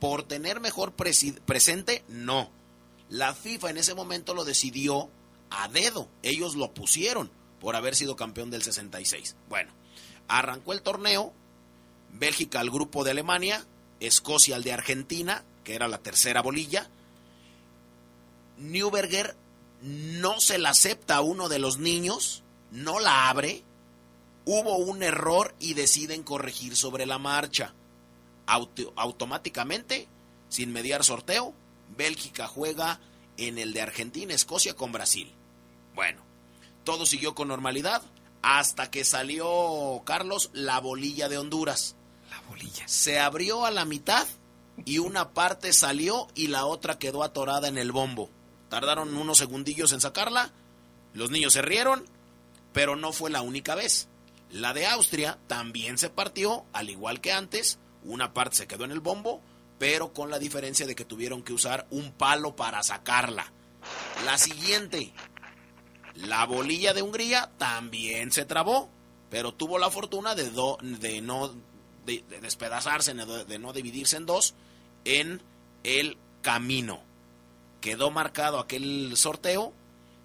Por 0.00 0.22
tener 0.22 0.60
mejor 0.60 0.94
presente, 0.94 2.04
no. 2.08 2.50
La 3.08 3.34
FIFA 3.34 3.70
en 3.70 3.78
ese 3.78 3.94
momento 3.94 4.34
lo 4.34 4.44
decidió 4.44 5.10
a 5.50 5.68
dedo. 5.68 6.08
Ellos 6.22 6.56
lo 6.56 6.72
pusieron 6.72 7.30
por 7.64 7.76
haber 7.76 7.96
sido 7.96 8.14
campeón 8.14 8.50
del 8.50 8.62
66. 8.62 9.36
Bueno, 9.48 9.72
arrancó 10.28 10.74
el 10.74 10.82
torneo. 10.82 11.32
Bélgica 12.12 12.60
al 12.60 12.68
grupo 12.70 13.04
de 13.04 13.12
Alemania. 13.12 13.64
Escocia 14.00 14.56
al 14.56 14.62
de 14.64 14.74
Argentina, 14.74 15.44
que 15.64 15.74
era 15.74 15.88
la 15.88 15.96
tercera 15.96 16.42
bolilla. 16.42 16.90
Newberger 18.58 19.34
no 19.80 20.40
se 20.40 20.58
la 20.58 20.70
acepta 20.70 21.16
a 21.16 21.20
uno 21.22 21.48
de 21.48 21.58
los 21.58 21.78
niños, 21.78 22.42
no 22.70 23.00
la 23.00 23.30
abre. 23.30 23.62
Hubo 24.44 24.76
un 24.76 25.02
error 25.02 25.54
y 25.58 25.72
deciden 25.72 26.22
corregir 26.22 26.76
sobre 26.76 27.06
la 27.06 27.18
marcha. 27.18 27.72
Auto- 28.46 28.92
automáticamente, 28.96 30.06
sin 30.50 30.70
mediar 30.70 31.02
sorteo, 31.02 31.54
Bélgica 31.96 32.46
juega 32.46 33.00
en 33.38 33.56
el 33.56 33.72
de 33.72 33.80
Argentina, 33.80 34.34
Escocia 34.34 34.74
con 34.74 34.92
Brasil. 34.92 35.32
Bueno, 35.94 36.22
todo 36.84 37.06
siguió 37.06 37.34
con 37.34 37.48
normalidad 37.48 38.02
hasta 38.42 38.90
que 38.90 39.04
salió 39.04 40.02
Carlos 40.04 40.50
la 40.52 40.78
bolilla 40.78 41.28
de 41.28 41.38
Honduras. 41.38 41.96
La 42.30 42.40
bolilla. 42.48 42.86
Se 42.86 43.18
abrió 43.18 43.64
a 43.64 43.70
la 43.70 43.84
mitad 43.84 44.26
y 44.84 44.98
una 44.98 45.30
parte 45.30 45.72
salió 45.72 46.28
y 46.34 46.48
la 46.48 46.66
otra 46.66 46.98
quedó 46.98 47.22
atorada 47.22 47.68
en 47.68 47.78
el 47.78 47.92
bombo. 47.92 48.28
Tardaron 48.68 49.16
unos 49.16 49.38
segundillos 49.38 49.92
en 49.92 50.00
sacarla, 50.00 50.52
los 51.14 51.30
niños 51.30 51.52
se 51.52 51.62
rieron, 51.62 52.04
pero 52.72 52.96
no 52.96 53.12
fue 53.12 53.30
la 53.30 53.40
única 53.40 53.74
vez. 53.74 54.08
La 54.50 54.74
de 54.74 54.86
Austria 54.86 55.38
también 55.46 55.96
se 55.96 56.10
partió, 56.10 56.64
al 56.72 56.90
igual 56.90 57.20
que 57.20 57.32
antes, 57.32 57.78
una 58.02 58.34
parte 58.34 58.56
se 58.56 58.66
quedó 58.66 58.84
en 58.84 58.90
el 58.90 59.00
bombo, 59.00 59.40
pero 59.78 60.12
con 60.12 60.30
la 60.30 60.38
diferencia 60.38 60.86
de 60.86 60.94
que 60.94 61.04
tuvieron 61.04 61.42
que 61.42 61.52
usar 61.52 61.86
un 61.90 62.12
palo 62.12 62.56
para 62.56 62.82
sacarla. 62.82 63.52
La 64.24 64.38
siguiente, 64.38 65.12
la 66.14 66.46
bolilla 66.46 66.94
de 66.94 67.02
Hungría 67.02 67.50
también 67.58 68.30
se 68.32 68.44
trabó, 68.44 68.88
pero 69.30 69.52
tuvo 69.52 69.78
la 69.78 69.90
fortuna 69.90 70.34
de, 70.34 70.50
de 70.98 71.20
no 71.20 71.52
de, 72.06 72.24
despedazarse, 72.40 73.14
de, 73.14 73.58
no 73.58 73.72
dividirse 73.72 74.16
en 74.16 74.26
dos 74.26 74.54
en 75.04 75.42
el 75.82 76.16
camino. 76.42 77.02
Quedó 77.80 78.10
marcado 78.10 78.58
aquel 78.58 79.16
sorteo 79.16 79.72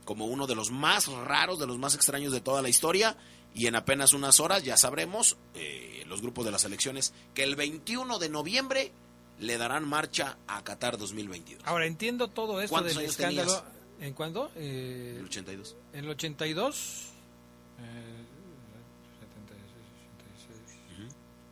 como 0.05 0.25
uno 0.25 0.47
de 0.47 0.55
los 0.55 0.71
más 0.71 1.07
raros, 1.07 1.59
de 1.59 1.67
los 1.67 1.77
más 1.77 1.95
extraños 1.95 2.31
de 2.31 2.41
toda 2.41 2.61
la 2.61 2.69
historia. 2.69 3.17
Y 3.53 3.67
en 3.67 3.75
apenas 3.75 4.13
unas 4.13 4.39
horas 4.39 4.63
ya 4.63 4.77
sabremos, 4.77 5.37
eh, 5.55 6.03
los 6.07 6.21
grupos 6.21 6.45
de 6.45 6.51
las 6.51 6.63
elecciones, 6.63 7.13
que 7.33 7.43
el 7.43 7.55
21 7.55 8.19
de 8.19 8.29
noviembre 8.29 8.91
le 9.39 9.57
darán 9.57 9.87
marcha 9.87 10.37
a 10.47 10.63
Qatar 10.63 10.97
2022. 10.97 11.63
Ahora 11.65 11.85
entiendo 11.85 12.27
todo 12.27 12.61
esto 12.61 12.81
del 12.81 12.99
escándalo. 12.99 13.63
¿En 13.99 14.13
cuándo? 14.13 14.51
Eh, 14.55 15.17
el 15.19 15.25
82. 15.25 15.75
En 15.93 16.05
el 16.05 16.09
82. 16.11 17.05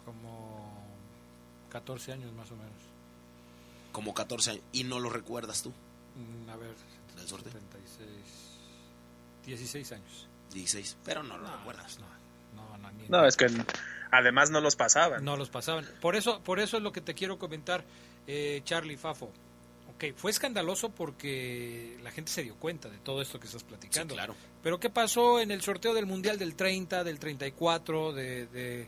Como 0.06 0.84
14 1.70 2.14
años 2.14 2.32
más 2.34 2.50
o 2.52 2.56
menos. 2.56 2.72
Como 3.92 4.14
14 4.14 4.52
años. 4.52 4.64
¿Y 4.72 4.84
no 4.84 5.00
lo 5.00 5.10
recuerdas 5.10 5.64
tú? 5.64 5.70
Mm, 5.70 6.50
a 6.50 6.56
ver. 6.56 6.76
¿Del 7.16 7.28
sorteo? 7.28 7.52
76. 7.52 8.10
16 9.46 9.92
años. 9.92 10.28
16. 10.54 10.98
Pero 11.04 11.24
no 11.24 11.38
lo 11.38 11.48
recuerdas. 11.58 12.00
No, 12.00 12.08
no, 12.56 12.78
no, 12.78 12.92
no 13.10 13.26
es 13.26 13.36
que 13.36 13.48
además 14.12 14.50
no 14.50 14.62
los 14.62 14.76
pasaban. 14.76 15.24
No 15.24 15.36
los 15.36 15.50
pasaban. 15.50 15.86
Por 16.02 16.16
eso, 16.16 16.42
por 16.42 16.60
eso 16.60 16.78
es 16.78 16.84
lo 16.84 16.92
que 16.92 17.02
te 17.02 17.14
quiero 17.14 17.38
comentar, 17.40 17.84
eh, 18.28 18.62
Charlie 18.64 18.98
Fafo. 18.98 19.32
Ok, 19.98 20.16
fue 20.16 20.30
escandaloso 20.30 20.92
porque 20.92 21.98
la 22.04 22.12
gente 22.12 22.32
se 22.32 22.44
dio 22.44 22.56
cuenta 22.56 22.88
de 22.88 23.00
todo 23.00 23.20
esto 23.20 23.40
que 23.40 23.48
estás 23.48 23.64
platicando. 23.64 24.14
claro. 24.14 24.36
Pero 24.62 24.80
¿qué 24.80 24.92
pasó 24.92 25.40
en 25.40 25.50
el 25.50 25.64
sorteo 25.64 25.96
del 25.96 26.06
Mundial 26.06 26.38
del 26.38 26.54
30, 26.54 27.04
del 27.04 27.18
34, 27.18 28.14
de, 28.14 28.46
de, 28.46 28.88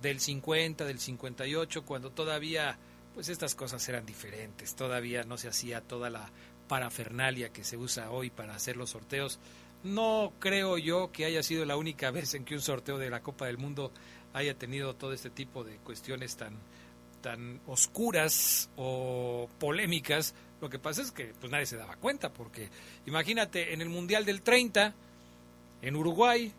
del 0.00 0.20
50, 0.20 0.86
del 0.86 1.00
58, 1.00 1.84
cuando 1.84 2.10
todavía 2.10 2.78
pues 3.12 3.28
estas 3.28 3.54
cosas 3.54 3.86
eran 3.90 4.06
diferentes, 4.06 4.74
todavía 4.74 5.22
no 5.24 5.36
se 5.36 5.48
hacía 5.48 5.82
toda 5.82 6.08
la 6.08 6.30
parafernalia 6.66 7.50
que 7.50 7.62
se 7.62 7.76
usa 7.76 8.10
hoy 8.10 8.30
para 8.30 8.54
hacer 8.54 8.78
los 8.78 8.90
sorteos. 8.90 9.38
No 9.84 10.32
creo 10.38 10.78
yo 10.78 11.12
que 11.12 11.26
haya 11.26 11.42
sido 11.42 11.66
la 11.66 11.76
única 11.76 12.10
vez 12.12 12.32
en 12.32 12.46
que 12.46 12.54
un 12.54 12.62
sorteo 12.62 12.96
de 12.96 13.10
la 13.10 13.20
Copa 13.20 13.44
del 13.44 13.58
Mundo 13.58 13.92
haya 14.32 14.54
tenido 14.54 14.94
todo 14.94 15.12
este 15.12 15.28
tipo 15.28 15.62
de 15.62 15.76
cuestiones 15.76 16.36
tan 16.36 16.56
tan 17.20 17.60
oscuras 17.66 18.70
o 18.76 19.48
polémicas, 19.58 20.34
lo 20.60 20.68
que 20.68 20.78
pasa 20.78 21.02
es 21.02 21.12
que 21.12 21.32
pues 21.38 21.50
nadie 21.50 21.66
se 21.66 21.76
daba 21.76 21.96
cuenta, 21.96 22.32
porque 22.32 22.68
imagínate, 23.06 23.72
en 23.72 23.80
el 23.80 23.88
Mundial 23.88 24.24
del 24.24 24.42
30, 24.42 24.94
en 25.82 25.96
Uruguay, 25.96 26.52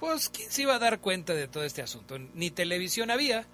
pues 0.00 0.28
quién 0.28 0.50
se 0.50 0.62
iba 0.62 0.76
a 0.76 0.78
dar 0.78 1.00
cuenta 1.00 1.34
de 1.34 1.48
todo 1.48 1.64
este 1.64 1.82
asunto, 1.82 2.18
ni 2.18 2.50
televisión 2.50 3.10
había, 3.10 3.46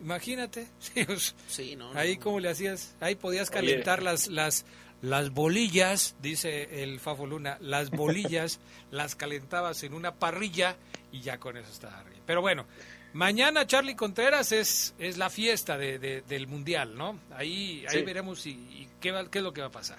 imagínate, 0.00 0.66
pues, 1.06 1.34
sí, 1.46 1.76
no, 1.76 1.92
ahí 1.94 2.16
como 2.16 2.40
le 2.40 2.50
hacías, 2.50 2.94
ahí 3.00 3.14
podías 3.14 3.50
calentar 3.50 4.02
las, 4.02 4.28
las, 4.28 4.64
las 5.00 5.30
bolillas, 5.30 6.16
dice 6.20 6.82
el 6.82 6.98
Fafo 7.00 7.26
Luna, 7.26 7.58
las 7.60 7.90
bolillas 7.90 8.60
las 8.90 9.14
calentabas 9.14 9.82
en 9.84 9.94
una 9.94 10.14
parrilla 10.14 10.76
y 11.12 11.20
ya 11.20 11.38
con 11.38 11.56
eso 11.56 11.70
estaba 11.70 12.02
bien. 12.04 12.22
Pero 12.26 12.40
bueno, 12.40 12.66
Mañana 13.12 13.66
Charlie 13.66 13.94
Contreras 13.94 14.52
es, 14.52 14.94
es 14.98 15.18
la 15.18 15.28
fiesta 15.28 15.76
de, 15.76 16.22
del 16.22 16.46
Mundial, 16.46 16.96
¿no? 16.96 17.18
Ahí, 17.32 17.84
ahí 17.88 18.02
veremos 18.02 18.46
y, 18.46 18.88
qué, 19.00 19.12
qué 19.30 19.38
es 19.38 19.44
lo 19.44 19.52
que 19.52 19.60
va 19.60 19.66
a 19.66 19.72
pasar. 19.72 19.98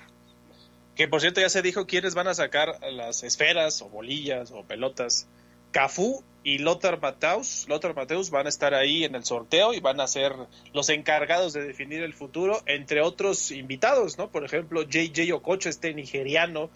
Que 0.96 1.08
por 1.08 1.22
cierto 1.22 1.42
ya 1.42 1.50
se 1.50 1.62
dijo 1.62 1.86
quiénes 1.86 2.16
van 2.16 2.28
a 2.28 2.34
sacar 2.34 2.80
las 2.92 3.24
esferas 3.24 3.82
o 3.82 3.90
bolillas 3.90 4.52
o 4.52 4.64
pelotas. 4.64 5.28
Cafú 5.72 6.24
y 6.44 6.60
Lothar 6.60 7.02
Mateus. 7.02 7.66
Lothar 7.68 7.96
Mateus 7.96 8.30
van 8.30 8.46
a 8.46 8.50
estar 8.50 8.74
ahí 8.76 9.04
en 9.04 9.16
el 9.16 9.26
sorteo 9.26 9.74
y 9.74 9.80
van 9.80 10.00
a 10.00 10.08
ser 10.08 10.34
los 10.72 10.90
encargados 10.90 11.54
de 11.54 11.66
definir 11.66 12.04
el 12.04 12.14
futuro, 12.14 12.62
entre 12.68 13.02
otros 13.02 13.50
invitados, 13.50 14.18
¿no? 14.20 14.30
Por 14.30 14.46
ejemplo, 14.46 14.84
JJ 14.84 15.34
Okocho, 15.34 15.70
este 15.70 15.94
nigeriano. 15.94 16.70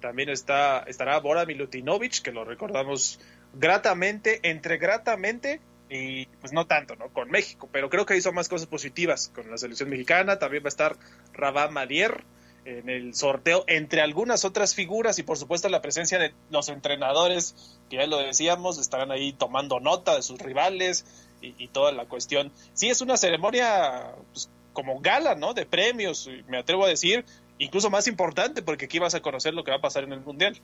También 0.00 0.28
está, 0.28 0.84
estará 0.86 1.18
Bora 1.18 1.46
Milutinovic, 1.46 2.20
que 2.20 2.30
lo 2.30 2.44
recordamos 2.44 3.18
gratamente, 3.54 4.40
entre 4.42 4.76
gratamente 4.76 5.60
y 5.94 6.26
pues 6.40 6.52
no 6.52 6.66
tanto, 6.66 6.96
¿no? 6.96 7.08
Con 7.10 7.30
México, 7.30 7.68
pero 7.70 7.88
creo 7.88 8.04
que 8.04 8.16
hizo 8.16 8.32
más 8.32 8.48
cosas 8.48 8.66
positivas 8.66 9.30
con 9.32 9.48
la 9.48 9.56
selección 9.56 9.88
mexicana. 9.88 10.40
También 10.40 10.64
va 10.64 10.66
a 10.66 10.68
estar 10.68 10.96
Rabá 11.32 11.68
Madier 11.68 12.24
en 12.64 12.88
el 12.88 13.14
sorteo, 13.14 13.64
entre 13.68 14.00
algunas 14.00 14.44
otras 14.44 14.74
figuras 14.74 15.18
y 15.18 15.22
por 15.22 15.36
supuesto 15.36 15.68
la 15.68 15.82
presencia 15.82 16.18
de 16.18 16.34
los 16.50 16.68
entrenadores, 16.68 17.78
que 17.90 17.96
ya 17.96 18.06
lo 18.06 18.18
decíamos, 18.18 18.78
estarán 18.78 19.12
ahí 19.12 19.34
tomando 19.34 19.78
nota 19.80 20.16
de 20.16 20.22
sus 20.22 20.40
rivales 20.40 21.04
y, 21.40 21.68
toda 21.68 21.92
la 21.92 22.06
cuestión. 22.06 22.50
Sí, 22.72 22.88
es 22.88 23.00
una 23.02 23.16
ceremonia 23.18 24.14
pues, 24.32 24.48
como 24.72 24.98
gala, 25.00 25.34
¿no? 25.34 25.54
De 25.54 25.66
premios, 25.66 26.28
me 26.48 26.58
atrevo 26.58 26.86
a 26.86 26.88
decir, 26.88 27.24
incluso 27.58 27.90
más 27.90 28.08
importante 28.08 28.62
porque 28.62 28.86
aquí 28.86 28.98
vas 28.98 29.14
a 29.14 29.20
conocer 29.20 29.54
lo 29.54 29.62
que 29.62 29.70
va 29.70 29.76
a 29.76 29.82
pasar 29.82 30.04
en 30.04 30.12
el 30.12 30.20
Mundial. 30.20 30.58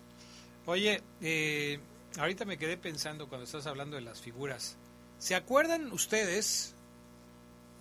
Oye, 0.64 1.02
eh, 1.20 1.78
ahorita 2.18 2.46
me 2.46 2.56
quedé 2.56 2.78
pensando 2.78 3.28
cuando 3.28 3.44
estás 3.44 3.66
hablando 3.66 3.96
de 3.96 4.02
las 4.02 4.20
figuras. 4.22 4.78
¿Se 5.20 5.34
acuerdan 5.34 5.92
ustedes 5.92 6.74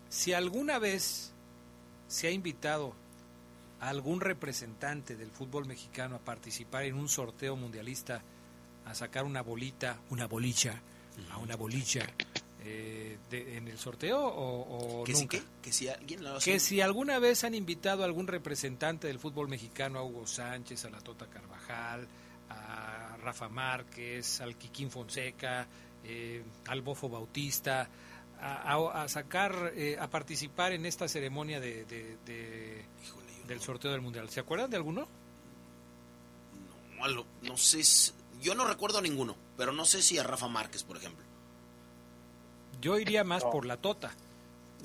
si 0.09 0.33
alguna 0.33 0.77
vez 0.77 1.31
se 2.09 2.27
ha 2.27 2.31
invitado 2.31 2.93
a 3.79 3.87
algún 3.87 4.19
representante 4.19 5.15
del 5.15 5.31
fútbol 5.31 5.65
mexicano 5.65 6.17
a 6.17 6.19
participar 6.19 6.83
en 6.83 6.95
un 6.95 7.07
sorteo 7.07 7.55
mundialista, 7.55 8.21
a 8.85 8.93
sacar 8.93 9.23
una 9.23 9.41
bolita, 9.41 10.01
una 10.09 10.27
bolicha, 10.27 10.81
a 11.31 11.37
una 11.37 11.55
bolilla 11.55 12.05
eh, 12.65 13.17
en 13.31 13.69
el 13.69 13.77
sorteo 13.77 14.19
o, 14.21 15.05
¿Que 15.05 15.13
nunca? 15.13 15.37
que 15.61 15.71
si 15.71 15.87
alguien 15.87 16.19
que 16.43 16.59
si 16.59 16.81
alguna 16.81 17.19
vez 17.19 17.45
han 17.45 17.55
invitado 17.55 18.03
a 18.03 18.05
algún 18.05 18.27
representante 18.27 19.07
del 19.07 19.17
fútbol 19.17 19.47
mexicano, 19.47 19.99
a 19.99 20.03
Hugo 20.03 20.27
Sánchez, 20.27 20.83
a 20.83 20.89
la 20.89 20.99
Tota 20.99 21.27
Carvajal, 21.27 22.05
a 22.49 23.15
Rafa 23.23 23.47
Márquez, 23.47 24.41
al 24.41 24.57
Quiquín 24.57 24.91
Fonseca, 24.91 25.67
eh, 26.03 26.43
al 26.67 26.81
Bofo 26.81 27.09
Bautista, 27.09 27.89
a, 28.41 29.07
sacar, 29.07 29.73
eh, 29.75 29.97
a 29.99 30.09
participar 30.09 30.71
en 30.71 30.85
esta 30.85 31.07
ceremonia 31.07 31.59
de, 31.59 31.85
del 33.47 33.61
sorteo 33.61 33.91
del 33.91 34.01
Mundial. 34.01 34.29
¿Se 34.29 34.39
acuerdan 34.39 34.69
de 34.69 34.77
alguno? 34.77 35.07
No, 36.97 37.25
no 37.41 37.57
sé, 37.57 37.81
yo 38.41 38.55
no 38.55 38.65
recuerdo 38.65 39.01
ninguno, 39.01 39.35
pero 39.57 39.71
no 39.71 39.85
sé 39.85 40.01
si 40.01 40.17
a 40.17 40.23
Rafa 40.23 40.47
Márquez, 40.47 40.83
por 40.83 40.97
ejemplo. 40.97 41.25
Yo 42.81 42.97
iría 42.97 43.23
más 43.23 43.43
por 43.43 43.65
la 43.65 43.77
Tota. 43.77 44.11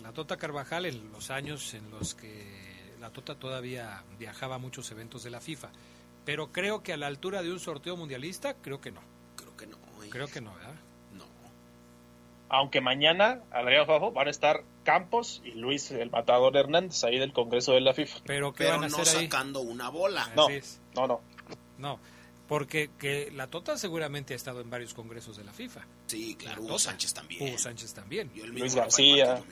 La 0.03 0.13
Tota 0.13 0.37
Carvajal 0.37 0.87
en 0.87 1.13
los 1.13 1.31
años 1.31 1.75
en 1.75 1.89
los 1.91 2.15
que 2.15 2.95
la 3.01 3.11
Tota 3.11 3.37
todavía 3.37 4.03
viajaba 4.19 4.57
a 4.57 4.59
muchos 4.59 4.91
eventos 4.91 5.23
de 5.23 5.31
la 5.31 5.41
FIFA. 5.41 5.71
Pero 6.25 6.51
creo 6.51 6.83
que 6.83 6.93
a 6.93 6.97
la 6.97 7.07
altura 7.07 7.43
de 7.43 7.53
un 7.53 7.61
sorteo 7.61 7.97
mundialista, 7.97 8.55
creo 8.55 8.81
que 8.81 8.91
no. 8.91 9.01
Creo 9.37 9.57
que 9.57 9.67
no. 9.67 9.77
Creo 10.11 10.27
que 10.27 10.41
no, 10.41 10.55
¿verdad? 10.55 10.75
Aunque 12.55 12.81
mañana, 12.81 13.43
Adrián 13.51 13.87
Fafo, 13.87 14.13
van 14.13 14.29
a 14.29 14.31
estar 14.31 14.63
Campos 14.85 15.43
y 15.45 15.53
Luis 15.53 15.91
el 15.91 16.11
Matador 16.11 16.57
Hernández 16.57 17.03
ahí 17.05 17.19
del 17.19 17.33
Congreso 17.33 17.73
de 17.73 17.81
la 17.81 17.95
FIFA. 17.95 18.19
Pero 18.25 18.53
¿qué 18.53 18.67
van 18.67 18.85
a 18.85 18.89
no 18.89 18.99
hacer 18.99 19.23
sacando 19.25 19.61
una 19.61 19.89
bola. 19.89 20.31
No, 20.37 20.49
no, 20.95 21.07
no. 21.07 21.21
No, 21.79 22.01
porque 22.47 22.91
que 22.99 23.31
la 23.33 23.49
Tota 23.49 23.77
seguramente 23.77 24.35
ha 24.35 24.37
estado 24.37 24.61
en 24.61 24.71
varios 24.71 24.95
congresos 24.95 25.37
de 25.37 25.45
la 25.45 25.53
FIFA. 25.53 25.81
Sí, 26.07 26.37
claro, 26.37 26.63
Hugo 26.63 26.79
Sánchez 26.79 27.13
también. 27.13 27.43
Hugo 27.43 27.59
Sánchez 27.59 27.93
también. 27.93 28.31
Luis 28.35 28.75
García. 28.75 29.43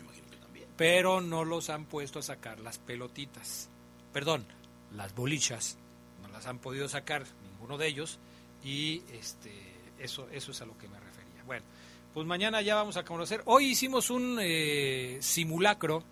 Pero 0.77 1.21
no 1.21 1.45
los 1.45 1.71
han 1.71 1.87
puesto 1.87 2.21
a 2.21 2.23
sacar 2.23 2.61
las 2.61 2.79
pelotitas. 2.79 3.69
Perdón, 4.12 4.47
las 4.93 5.15
bolichas. 5.15 5.77
No 6.23 6.29
las 6.29 6.47
han 6.47 6.59
podido 6.59 6.88
sacar 6.88 7.25
ninguno 7.51 7.79
de 7.79 7.88
ellos. 7.88 8.21
Y 8.62 9.03
este 9.12 9.51
eso, 9.99 10.29
eso 10.31 10.53
es 10.53 10.62
a 10.62 10.67
lo 10.67 10.79
que 10.79 10.88
me 10.88 11.01
refería. 11.01 11.43
Bueno, 11.45 11.65
pues 12.14 12.27
mañana 12.27 12.61
ya 12.61 12.75
vamos 12.75 12.96
a 12.96 13.05
conocer. 13.05 13.42
Hoy 13.46 13.66
hicimos 13.66 14.11
un 14.11 14.38
eh, 14.40 15.18
simulacro 15.20 16.03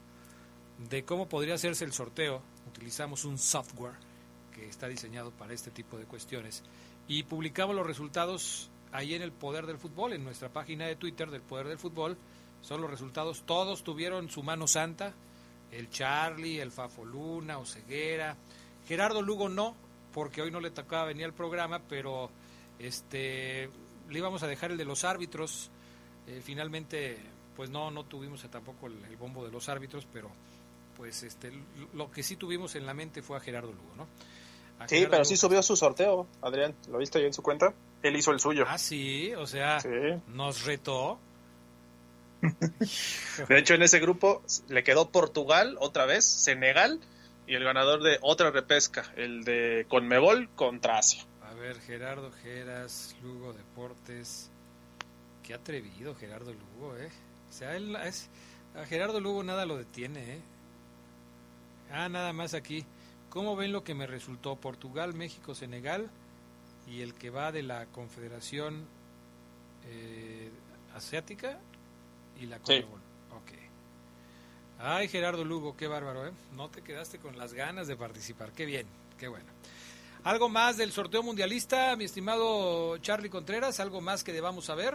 de 0.89 1.05
cómo 1.05 1.29
podría 1.29 1.55
hacerse 1.55 1.85
el 1.85 1.93
sorteo. 1.93 2.41
Utilizamos 2.69 3.25
un 3.25 3.39
software 3.39 3.95
que 4.55 4.67
está 4.67 4.89
diseñado 4.89 5.31
para 5.31 5.53
este 5.53 5.71
tipo 5.71 5.99
de 5.99 6.05
cuestiones. 6.05 6.63
Y 7.07 7.25
publicamos 7.25 7.77
los 7.77 7.87
resultados 7.87 8.71
ahí 8.93 9.15
en 9.15 9.23
el 9.23 9.33
Poder 9.33 9.67
del 9.67 9.79
Fútbol, 9.79 10.15
en 10.15 10.25
nuestra 10.25 10.49
página 10.49 10.87
de 10.87 10.97
Twitter 10.97 11.31
del 11.31 11.43
Poder 11.43 11.69
del 11.69 11.79
Fútbol. 11.79 12.17
Son 12.63 12.81
los 12.81 12.91
resultados, 12.91 13.43
todos 13.45 13.85
tuvieron 13.85 14.31
su 14.31 14.43
mano 14.43 14.67
santa, 14.67 15.13
el 15.71 15.91
Charlie, 15.91 16.61
el 16.61 16.73
Fafoluna, 16.73 17.59
Oceguera, 17.59 18.37
Gerardo 18.87 19.23
Lugo 19.23 19.49
no, 19.49 19.75
porque 20.13 20.43
hoy 20.43 20.51
no 20.51 20.61
le 20.61 20.71
tocaba 20.71 21.05
venir 21.05 21.27
al 21.27 21.35
programa, 21.35 21.81
pero 21.89 22.31
este 22.79 23.69
le 24.09 24.19
íbamos 24.19 24.43
a 24.43 24.47
dejar 24.47 24.73
el 24.73 24.79
de 24.79 24.85
los 24.85 25.05
árbitros. 25.05 25.71
Eh, 26.27 26.41
finalmente, 26.43 27.19
pues 27.57 27.71
no, 27.71 27.91
no 27.91 28.05
tuvimos 28.05 28.43
tampoco 28.51 28.87
el, 28.87 29.05
el, 29.05 29.17
bombo 29.17 29.45
de 29.45 29.51
los 29.51 29.69
árbitros, 29.69 30.07
pero 30.13 30.31
pues 30.97 31.23
este 31.23 31.53
lo 31.95 32.11
que 32.11 32.23
sí 32.23 32.37
tuvimos 32.37 32.75
en 32.75 32.87
la 32.87 32.95
mente 32.95 33.23
fue 33.23 33.37
a 33.37 33.41
Gerardo 33.41 33.73
Lugo, 33.73 33.95
¿no? 33.97 34.07
A 34.79 34.89
sí, 34.89 34.97
Gerardo 34.97 35.11
pero 35.11 35.25
sí 35.25 35.37
subió 35.37 35.63
su 35.63 35.77
sorteo, 35.77 36.27
Adrián. 36.43 36.75
¿Lo 36.91 36.99
viste 36.99 37.19
ahí 37.19 37.25
en 37.25 37.35
su 37.35 37.43
cuenta? 37.43 37.73
Él 38.03 38.17
hizo 38.17 38.33
el 38.33 38.41
suyo. 38.41 38.65
Ah, 38.69 38.79
sí, 38.79 39.35
o 39.35 39.47
sea, 39.47 39.81
sí. 39.81 39.89
nos 40.29 40.65
retó. 40.65 41.19
de 43.49 43.59
hecho, 43.59 43.75
en 43.75 43.83
ese 43.83 44.01
grupo 44.01 44.43
le 44.69 44.83
quedó 44.83 45.11
Portugal 45.11 45.77
otra 45.81 46.07
vez, 46.07 46.25
Senegal 46.25 47.01
y 47.47 47.55
el 47.55 47.65
ganador 47.65 48.03
de 48.03 48.19
otra 48.23 48.51
repesca, 48.51 49.13
el 49.17 49.45
de 49.45 49.85
Conmebol 49.89 50.49
contra 50.55 50.99
Asia. 50.99 51.27
A 51.43 51.55
ver, 51.55 51.81
Gerardo 51.81 52.31
Geras, 52.43 53.17
Lugo 53.23 53.53
Deportes. 53.53 54.51
Qué 55.51 55.55
atrevido 55.55 56.15
Gerardo 56.15 56.53
Lugo, 56.53 56.97
¿eh? 56.97 57.11
O 57.49 57.53
sea, 57.53 57.75
él 57.75 57.97
es, 57.97 58.29
a 58.77 58.87
Gerardo 58.87 59.19
Lugo 59.19 59.43
nada 59.43 59.67
lo 59.67 59.77
detiene, 59.77 60.37
¿eh? 60.37 60.41
Ah, 61.91 62.09
nada 62.09 62.33
más 62.33 62.55
aquí. 62.55 62.87
¿Cómo 63.31 63.57
ven 63.57 63.73
lo 63.73 63.83
que 63.83 63.93
me 63.93 64.07
resultó? 64.07 64.55
Portugal, 64.55 65.13
México, 65.13 65.57
Senegal 65.57 66.09
y 66.87 67.01
el 67.01 67.15
que 67.15 67.31
va 67.31 67.51
de 67.51 67.65
la 67.65 67.87
Confederación 67.87 68.87
eh, 69.89 70.53
Asiática 70.95 71.59
y 72.41 72.47
la 72.47 72.61
Conmebol. 72.61 73.01
Sí. 73.49 73.57
Ay, 74.79 75.09
Gerardo 75.09 75.45
Lugo, 75.45 75.77
qué 75.77 75.89
bárbaro, 75.89 76.29
¿eh? 76.29 76.33
No 76.55 76.69
te 76.69 76.81
quedaste 76.81 77.19
con 77.19 77.37
las 77.37 77.55
ganas 77.55 77.89
de 77.89 77.97
participar. 77.97 78.53
Qué 78.53 78.67
bien, 78.67 78.87
qué 79.19 79.27
bueno. 79.27 79.51
¿Algo 80.23 80.49
más 80.49 80.77
del 80.77 80.93
sorteo 80.93 81.25
mundialista, 81.25 81.97
mi 81.97 82.05
estimado 82.05 82.99
Charlie 82.99 83.31
Contreras? 83.31 83.81
¿Algo 83.81 84.01
más 84.01 84.23
que 84.23 84.33
debamos 84.33 84.67
saber? 84.67 84.95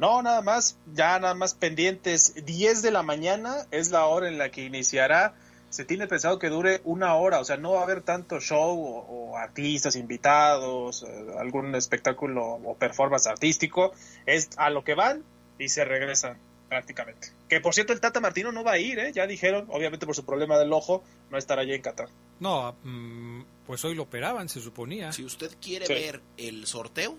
No, 0.00 0.22
nada 0.22 0.40
más, 0.40 0.78
ya 0.94 1.18
nada 1.18 1.34
más 1.34 1.52
pendientes. 1.52 2.34
10 2.46 2.80
de 2.80 2.90
la 2.90 3.02
mañana 3.02 3.66
es 3.70 3.90
la 3.90 4.06
hora 4.06 4.28
en 4.28 4.38
la 4.38 4.50
que 4.50 4.64
iniciará. 4.64 5.34
Se 5.68 5.84
tiene 5.84 6.06
pensado 6.06 6.38
que 6.38 6.48
dure 6.48 6.80
una 6.84 7.14
hora, 7.16 7.38
o 7.38 7.44
sea, 7.44 7.58
no 7.58 7.72
va 7.72 7.80
a 7.80 7.82
haber 7.82 8.00
tanto 8.00 8.40
show 8.40 8.80
o, 8.80 9.00
o 9.32 9.36
artistas 9.36 9.96
invitados, 9.96 11.02
eh, 11.02 11.26
algún 11.38 11.74
espectáculo 11.74 12.44
o 12.44 12.74
performance 12.76 13.26
artístico. 13.26 13.92
Es 14.24 14.48
a 14.56 14.70
lo 14.70 14.84
que 14.84 14.94
van 14.94 15.22
y 15.58 15.68
se 15.68 15.84
regresan 15.84 16.38
prácticamente. 16.70 17.28
Que 17.50 17.60
por 17.60 17.74
cierto, 17.74 17.92
el 17.92 18.00
Tata 18.00 18.20
Martino 18.20 18.52
no 18.52 18.64
va 18.64 18.72
a 18.72 18.78
ir, 18.78 18.98
¿eh? 18.98 19.12
ya 19.12 19.26
dijeron, 19.26 19.66
obviamente 19.68 20.06
por 20.06 20.16
su 20.16 20.24
problema 20.24 20.56
del 20.56 20.72
ojo, 20.72 21.04
no 21.30 21.36
estará 21.36 21.60
allí 21.60 21.74
en 21.74 21.82
Qatar. 21.82 22.08
No, 22.38 22.74
mmm, 22.84 23.42
pues 23.66 23.84
hoy 23.84 23.94
lo 23.94 24.04
operaban, 24.04 24.48
se 24.48 24.62
suponía. 24.62 25.12
Si 25.12 25.24
usted 25.24 25.50
quiere 25.60 25.86
sí. 25.86 25.92
ver 25.92 26.22
el 26.38 26.66
sorteo, 26.66 27.18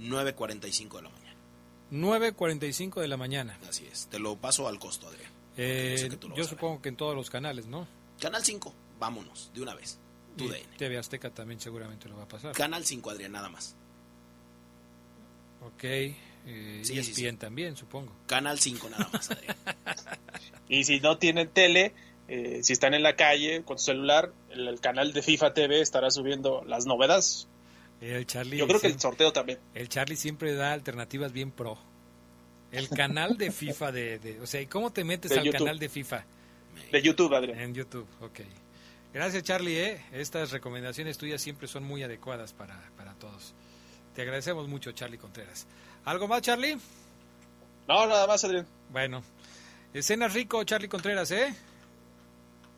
9.45 0.00 0.96
de 0.96 1.02
la 1.02 1.10
mañana. 1.10 1.23
9.45 1.92 3.00
de 3.00 3.08
la 3.08 3.16
mañana. 3.16 3.58
Así 3.68 3.86
es, 3.90 4.06
te 4.08 4.18
lo 4.18 4.36
paso 4.36 4.68
al 4.68 4.78
costo, 4.78 5.08
Adrián. 5.08 5.30
Eh, 5.56 6.10
yo 6.36 6.44
supongo 6.44 6.82
que 6.82 6.88
en 6.88 6.96
todos 6.96 7.14
los 7.14 7.30
canales, 7.30 7.66
¿no? 7.66 7.86
Canal 8.20 8.44
5, 8.44 8.74
vámonos, 8.98 9.50
de 9.54 9.62
una 9.62 9.74
vez. 9.74 9.98
Tu 10.36 10.48
DN. 10.48 10.66
TV 10.76 10.98
Azteca 10.98 11.30
también 11.30 11.60
seguramente 11.60 12.08
lo 12.08 12.16
va 12.16 12.24
a 12.24 12.28
pasar. 12.28 12.52
Canal 12.52 12.84
5, 12.84 13.10
Adrián, 13.10 13.32
nada 13.32 13.48
más. 13.48 13.76
Ok. 15.62 15.84
Eh, 15.84 16.80
sí, 16.82 16.98
ESPN 16.98 17.14
sí, 17.14 17.14
sí. 17.14 17.32
también, 17.36 17.76
supongo. 17.76 18.12
Canal 18.26 18.58
5 18.58 18.90
nada 18.90 19.08
más. 19.12 19.30
y 20.68 20.84
si 20.84 21.00
no 21.00 21.18
tienen 21.18 21.48
tele, 21.48 21.94
eh, 22.28 22.60
si 22.62 22.72
están 22.72 22.94
en 22.94 23.02
la 23.02 23.16
calle 23.16 23.62
con 23.62 23.78
su 23.78 23.86
celular, 23.86 24.32
el, 24.50 24.68
el, 24.68 24.80
canal 24.80 25.12
de 25.12 25.22
FIFA 25.22 25.54
TV 25.54 25.80
estará 25.80 26.10
subiendo 26.10 26.64
las 26.66 26.86
novedades. 26.86 27.48
El 28.12 28.26
Charlie, 28.26 28.58
Yo 28.58 28.66
creo 28.66 28.80
que 28.80 28.88
el 28.88 29.00
sorteo 29.00 29.32
también. 29.32 29.58
El 29.74 29.88
Charlie 29.88 30.16
siempre 30.16 30.54
da 30.54 30.72
alternativas 30.72 31.32
bien 31.32 31.50
pro. 31.50 31.78
El 32.70 32.88
canal 32.88 33.38
de 33.38 33.50
FIFA 33.52 33.92
de, 33.92 34.18
de 34.18 34.40
o 34.40 34.46
sea, 34.46 34.60
¿y 34.60 34.66
cómo 34.66 34.92
te 34.92 35.04
metes 35.04 35.30
de 35.30 35.38
al 35.38 35.44
YouTube. 35.44 35.58
canal 35.58 35.78
de 35.78 35.88
FIFA? 35.88 36.24
De 36.90 37.02
YouTube, 37.02 37.32
Adrián. 37.34 37.58
En 37.58 37.74
YouTube, 37.74 38.06
ok. 38.20 38.40
Gracias, 39.12 39.44
Charlie. 39.44 39.78
¿eh? 39.78 40.04
Estas 40.12 40.50
recomendaciones 40.50 41.16
tuyas 41.16 41.40
siempre 41.40 41.68
son 41.68 41.84
muy 41.84 42.02
adecuadas 42.02 42.52
para, 42.52 42.76
para 42.96 43.14
todos. 43.14 43.54
Te 44.14 44.22
agradecemos 44.22 44.66
mucho, 44.68 44.90
Charlie 44.92 45.18
Contreras. 45.18 45.66
¿Algo 46.04 46.26
más, 46.26 46.42
Charlie? 46.42 46.76
No, 47.88 48.06
nada 48.06 48.26
más, 48.26 48.44
Adrián. 48.44 48.66
Bueno. 48.90 49.22
Escena 49.92 50.26
rico, 50.26 50.64
Charlie 50.64 50.88
Contreras, 50.88 51.30
¿eh? 51.30 51.54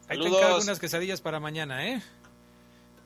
Ahí 0.08 0.18
Saludos. 0.18 0.32
te 0.32 0.38
encargo 0.38 0.62
unas 0.62 0.78
quesadillas 0.78 1.20
para 1.22 1.40
mañana, 1.40 1.88
¿eh? 1.88 2.02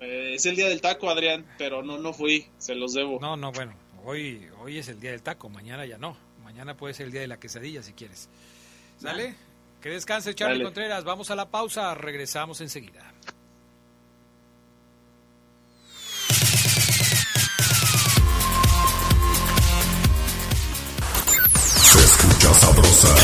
¿Eh? 0.00 0.34
Es 0.34 0.46
el 0.46 0.56
día 0.56 0.68
del 0.68 0.80
taco, 0.80 1.10
Adrián, 1.10 1.46
pero 1.58 1.82
no, 1.82 1.98
no 1.98 2.12
fui, 2.12 2.46
se 2.58 2.74
los 2.74 2.94
debo. 2.94 3.18
No, 3.20 3.36
no, 3.36 3.52
bueno, 3.52 3.74
hoy, 4.04 4.46
hoy 4.60 4.78
es 4.78 4.88
el 4.88 5.00
día 5.00 5.10
del 5.12 5.22
taco, 5.22 5.48
mañana 5.48 5.86
ya 5.86 5.98
no. 5.98 6.16
Mañana 6.42 6.76
puede 6.76 6.94
ser 6.94 7.06
el 7.06 7.12
día 7.12 7.20
de 7.20 7.28
la 7.28 7.38
quesadilla 7.38 7.82
si 7.82 7.92
quieres. 7.92 8.28
¿Sale? 8.98 9.22
Dale. 9.22 9.34
Que 9.80 9.88
descanse, 9.90 10.34
Charlie 10.34 10.54
Dale. 10.54 10.64
Contreras. 10.64 11.04
Vamos 11.04 11.30
a 11.30 11.36
la 11.36 11.50
pausa, 11.50 11.94
regresamos 11.94 12.60
enseguida. 12.60 13.12
sabrosa, 22.60 23.14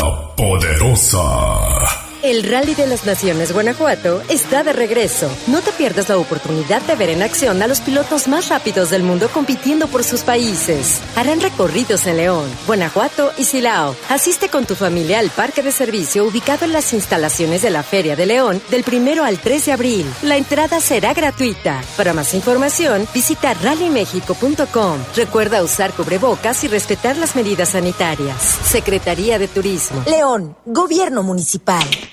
la 0.00 0.34
poderosa. 0.36 2.05
El 2.26 2.42
Rally 2.42 2.74
de 2.74 2.88
las 2.88 3.06
Naciones 3.06 3.52
Guanajuato 3.52 4.20
está 4.28 4.64
de 4.64 4.72
regreso. 4.72 5.30
No 5.46 5.60
te 5.60 5.70
pierdas 5.70 6.08
la 6.08 6.18
oportunidad 6.18 6.82
de 6.82 6.96
ver 6.96 7.10
en 7.10 7.22
acción 7.22 7.62
a 7.62 7.68
los 7.68 7.80
pilotos 7.80 8.26
más 8.26 8.48
rápidos 8.48 8.90
del 8.90 9.04
mundo 9.04 9.28
compitiendo 9.32 9.86
por 9.86 10.02
sus 10.02 10.22
países. 10.22 11.00
Harán 11.14 11.40
recorridos 11.40 12.04
en 12.04 12.16
León, 12.16 12.50
Guanajuato 12.66 13.30
y 13.38 13.44
Silao. 13.44 13.94
Asiste 14.08 14.48
con 14.48 14.66
tu 14.66 14.74
familia 14.74 15.20
al 15.20 15.30
parque 15.30 15.62
de 15.62 15.70
servicio 15.70 16.24
ubicado 16.24 16.64
en 16.64 16.72
las 16.72 16.92
instalaciones 16.94 17.62
de 17.62 17.70
la 17.70 17.84
Feria 17.84 18.16
de 18.16 18.26
León 18.26 18.60
del 18.72 18.82
primero 18.82 19.22
al 19.22 19.38
3 19.38 19.66
de 19.66 19.72
abril. 19.72 20.06
La 20.22 20.36
entrada 20.36 20.80
será 20.80 21.14
gratuita. 21.14 21.80
Para 21.96 22.12
más 22.12 22.34
información, 22.34 23.06
visita 23.14 23.54
rallymexico.com. 23.54 24.98
Recuerda 25.14 25.62
usar 25.62 25.92
cubrebocas 25.92 26.64
y 26.64 26.66
respetar 26.66 27.16
las 27.18 27.36
medidas 27.36 27.68
sanitarias. 27.68 28.58
Secretaría 28.64 29.38
de 29.38 29.46
Turismo. 29.46 30.02
León, 30.08 30.56
Gobierno 30.66 31.22
Municipal. 31.22 31.86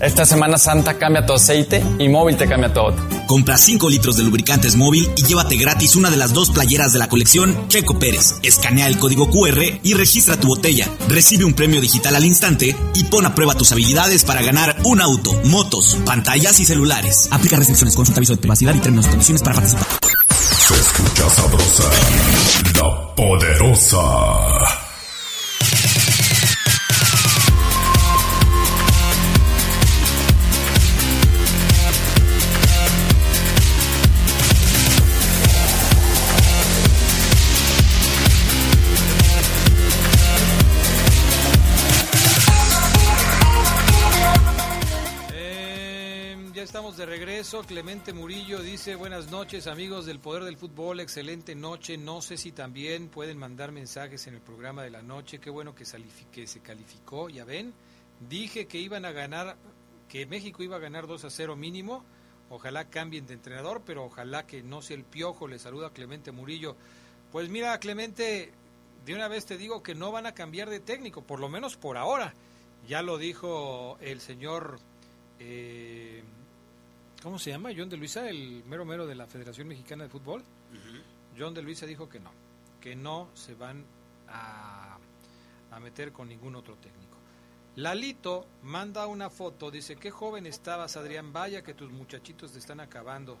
Esta 0.00 0.24
Semana 0.24 0.56
Santa 0.56 0.96
cambia 0.96 1.26
tu 1.26 1.34
aceite 1.34 1.84
y 1.98 2.08
móvil 2.08 2.36
te 2.36 2.48
cambia 2.48 2.72
todo. 2.72 2.96
Compra 3.26 3.58
5 3.58 3.90
litros 3.90 4.16
de 4.16 4.22
lubricantes 4.22 4.74
móvil 4.74 5.10
y 5.14 5.24
llévate 5.24 5.56
gratis 5.56 5.94
una 5.94 6.08
de 6.08 6.16
las 6.16 6.32
dos 6.32 6.50
playeras 6.50 6.94
de 6.94 6.98
la 6.98 7.08
colección 7.08 7.68
Checo 7.68 7.98
Pérez. 7.98 8.36
Escanea 8.42 8.86
el 8.86 8.98
código 8.98 9.28
QR 9.28 9.62
y 9.82 9.92
registra 9.92 10.40
tu 10.40 10.48
botella. 10.48 10.88
Recibe 11.06 11.44
un 11.44 11.52
premio 11.52 11.82
digital 11.82 12.16
al 12.16 12.24
instante 12.24 12.74
y 12.94 13.04
pon 13.04 13.26
a 13.26 13.34
prueba 13.34 13.54
tus 13.54 13.72
habilidades 13.72 14.24
para 14.24 14.40
ganar 14.40 14.74
un 14.84 15.02
auto, 15.02 15.38
motos, 15.44 15.98
pantallas 16.06 16.58
y 16.60 16.64
celulares. 16.64 17.28
Aplica 17.30 17.56
restricciones, 17.56 17.94
consulta 17.94 18.20
aviso 18.20 18.32
de 18.32 18.40
privacidad 18.40 18.74
y 18.74 18.80
términos 18.80 19.04
y 19.06 19.10
condiciones 19.10 19.42
para 19.42 19.56
participar. 19.56 19.86
Se 20.30 20.74
escucha 20.74 21.28
sabrosa, 21.28 21.90
la 22.74 23.14
poderosa. 23.14 24.79
De 47.00 47.06
regreso. 47.06 47.62
Clemente 47.62 48.12
Murillo 48.12 48.60
dice, 48.60 48.94
buenas 48.94 49.30
noches 49.30 49.66
amigos 49.66 50.04
del 50.04 50.18
Poder 50.18 50.44
del 50.44 50.58
Fútbol, 50.58 51.00
excelente 51.00 51.54
noche. 51.54 51.96
No 51.96 52.20
sé 52.20 52.36
si 52.36 52.52
también 52.52 53.08
pueden 53.08 53.38
mandar 53.38 53.72
mensajes 53.72 54.26
en 54.26 54.34
el 54.34 54.42
programa 54.42 54.82
de 54.82 54.90
la 54.90 55.00
noche. 55.00 55.38
Qué 55.38 55.48
bueno 55.48 55.74
que, 55.74 55.86
se 55.86 56.60
calificó, 56.60 57.30
ya 57.30 57.46
ven. 57.46 57.72
Dije 58.28 58.66
que 58.66 58.76
iban 58.76 59.06
a 59.06 59.12
ganar, 59.12 59.56
que 60.10 60.26
México 60.26 60.62
iba 60.62 60.76
a 60.76 60.78
ganar 60.78 61.06
2 61.06 61.24
a 61.24 61.30
0 61.30 61.56
mínimo. 61.56 62.04
Ojalá 62.50 62.90
cambien 62.90 63.26
de 63.26 63.32
entrenador, 63.32 63.80
pero 63.86 64.04
ojalá 64.04 64.46
que 64.46 64.62
no 64.62 64.82
sea 64.82 64.98
el 64.98 65.04
piojo. 65.04 65.48
Le 65.48 65.58
saluda 65.58 65.94
Clemente 65.94 66.32
Murillo. 66.32 66.76
Pues 67.32 67.48
mira, 67.48 67.78
Clemente, 67.80 68.52
de 69.06 69.14
una 69.14 69.28
vez 69.28 69.46
te 69.46 69.56
digo 69.56 69.82
que 69.82 69.94
no 69.94 70.12
van 70.12 70.26
a 70.26 70.34
cambiar 70.34 70.68
de 70.68 70.80
técnico, 70.80 71.22
por 71.22 71.40
lo 71.40 71.48
menos 71.48 71.78
por 71.78 71.96
ahora. 71.96 72.34
Ya 72.86 73.00
lo 73.00 73.16
dijo 73.16 73.96
el 74.02 74.20
señor, 74.20 74.78
eh, 75.38 76.22
¿cómo 77.22 77.38
se 77.38 77.50
llama? 77.50 77.70
John 77.76 77.88
de 77.88 77.96
Luisa, 77.96 78.28
el 78.28 78.64
mero 78.64 78.84
mero 78.84 79.06
de 79.06 79.14
la 79.14 79.26
Federación 79.26 79.68
Mexicana 79.68 80.04
de 80.04 80.10
Fútbol. 80.10 80.44
John 81.38 81.54
de 81.54 81.62
Luisa 81.62 81.86
dijo 81.86 82.08
que 82.08 82.20
no, 82.20 82.32
que 82.80 82.96
no 82.96 83.30
se 83.34 83.54
van 83.54 83.84
a, 84.28 84.98
a 85.70 85.80
meter 85.80 86.12
con 86.12 86.28
ningún 86.28 86.56
otro 86.56 86.76
técnico. 86.76 87.16
Lalito 87.76 88.46
manda 88.62 89.06
una 89.06 89.30
foto, 89.30 89.70
dice, 89.70 89.96
qué 89.96 90.10
joven 90.10 90.46
estabas, 90.46 90.96
Adrián, 90.96 91.32
vaya 91.32 91.62
que 91.62 91.72
tus 91.72 91.90
muchachitos 91.90 92.52
te 92.52 92.58
están 92.58 92.80
acabando. 92.80 93.38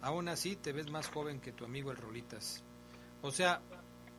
Aún 0.00 0.28
así 0.28 0.56
te 0.56 0.72
ves 0.72 0.90
más 0.90 1.08
joven 1.08 1.40
que 1.40 1.52
tu 1.52 1.64
amigo 1.64 1.90
el 1.90 1.96
Rolitas. 1.96 2.62
O 3.22 3.30
sea... 3.30 3.60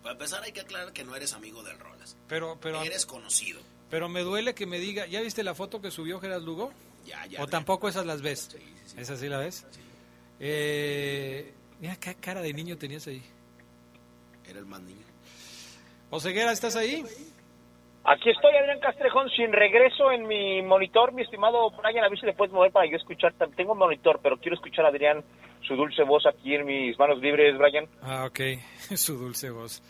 Para 0.02 0.14
empezar 0.14 0.44
hay 0.44 0.52
que 0.52 0.62
aclarar 0.62 0.92
que 0.92 1.04
no 1.04 1.16
eres 1.16 1.34
amigo 1.34 1.64
del 1.64 1.80
Rolas. 1.80 2.18
Pero, 2.28 2.58
pero... 2.60 2.82
Eres 2.84 3.06
conocido. 3.06 3.62
Pero 3.90 4.10
me 4.10 4.22
duele 4.22 4.54
que 4.54 4.66
me 4.66 4.80
diga, 4.80 5.06
¿ya 5.06 5.22
viste 5.22 5.44
la 5.44 5.56
foto 5.56 5.82
que 5.82 5.92
subió 5.92 6.20
Gerard 6.20 6.44
Lugo? 6.44 6.74
Ya, 7.06 7.26
ya. 7.26 7.42
¿O 7.42 7.48
tampoco 7.48 7.88
esas 7.88 8.06
las 8.06 8.22
ves? 8.22 8.50
Sí, 8.52 8.74
sí, 8.86 9.00
¿Esas 9.00 9.20
sí 9.20 9.28
la 9.28 9.40
ves? 9.40 9.66
Eh, 10.40 11.54
mira, 11.80 11.96
qué 11.98 12.16
cara 12.16 12.42
de 12.42 12.54
niño 12.54 12.78
tenías 12.78 13.08
ahí. 13.08 13.22
Era 14.48 14.60
el 14.60 14.66
más 14.66 14.82
niño. 14.82 15.06
Oseguera, 16.10 16.52
¿estás 16.52 16.76
ahí? 16.76 17.04
Aquí 18.06 18.30
estoy, 18.30 18.54
Adrián 18.56 18.82
Castrejón, 18.82 19.30
sin 19.30 19.54
regreso 19.54 20.12
en 20.12 20.28
mi 20.28 20.62
monitor, 20.62 21.14
mi 21.14 21.22
estimado 21.22 21.72
Brian, 21.72 22.04
a 22.04 22.10
ver 22.10 22.20
si 22.20 22.26
le 22.26 22.34
puedes 22.34 22.54
mover 22.54 22.72
para 22.72 22.86
yo 22.90 22.98
escuchar. 22.98 23.34
Tengo 23.56 23.72
un 23.72 23.78
monitor, 23.78 24.20
pero 24.22 24.38
quiero 24.38 24.56
escuchar 24.56 24.86
a 24.86 24.90
Adrián, 24.90 25.24
su 25.62 25.76
dulce 25.76 26.04
voz 26.04 26.26
aquí 26.26 26.54
en 26.54 26.66
mis 26.66 27.00
manos 27.00 27.20
libres, 27.20 27.58
Brian. 27.58 27.88
Ah, 28.02 28.26
ok, 28.26 28.40
su 28.98 29.18
dulce 29.18 29.50
voz. 29.52 29.82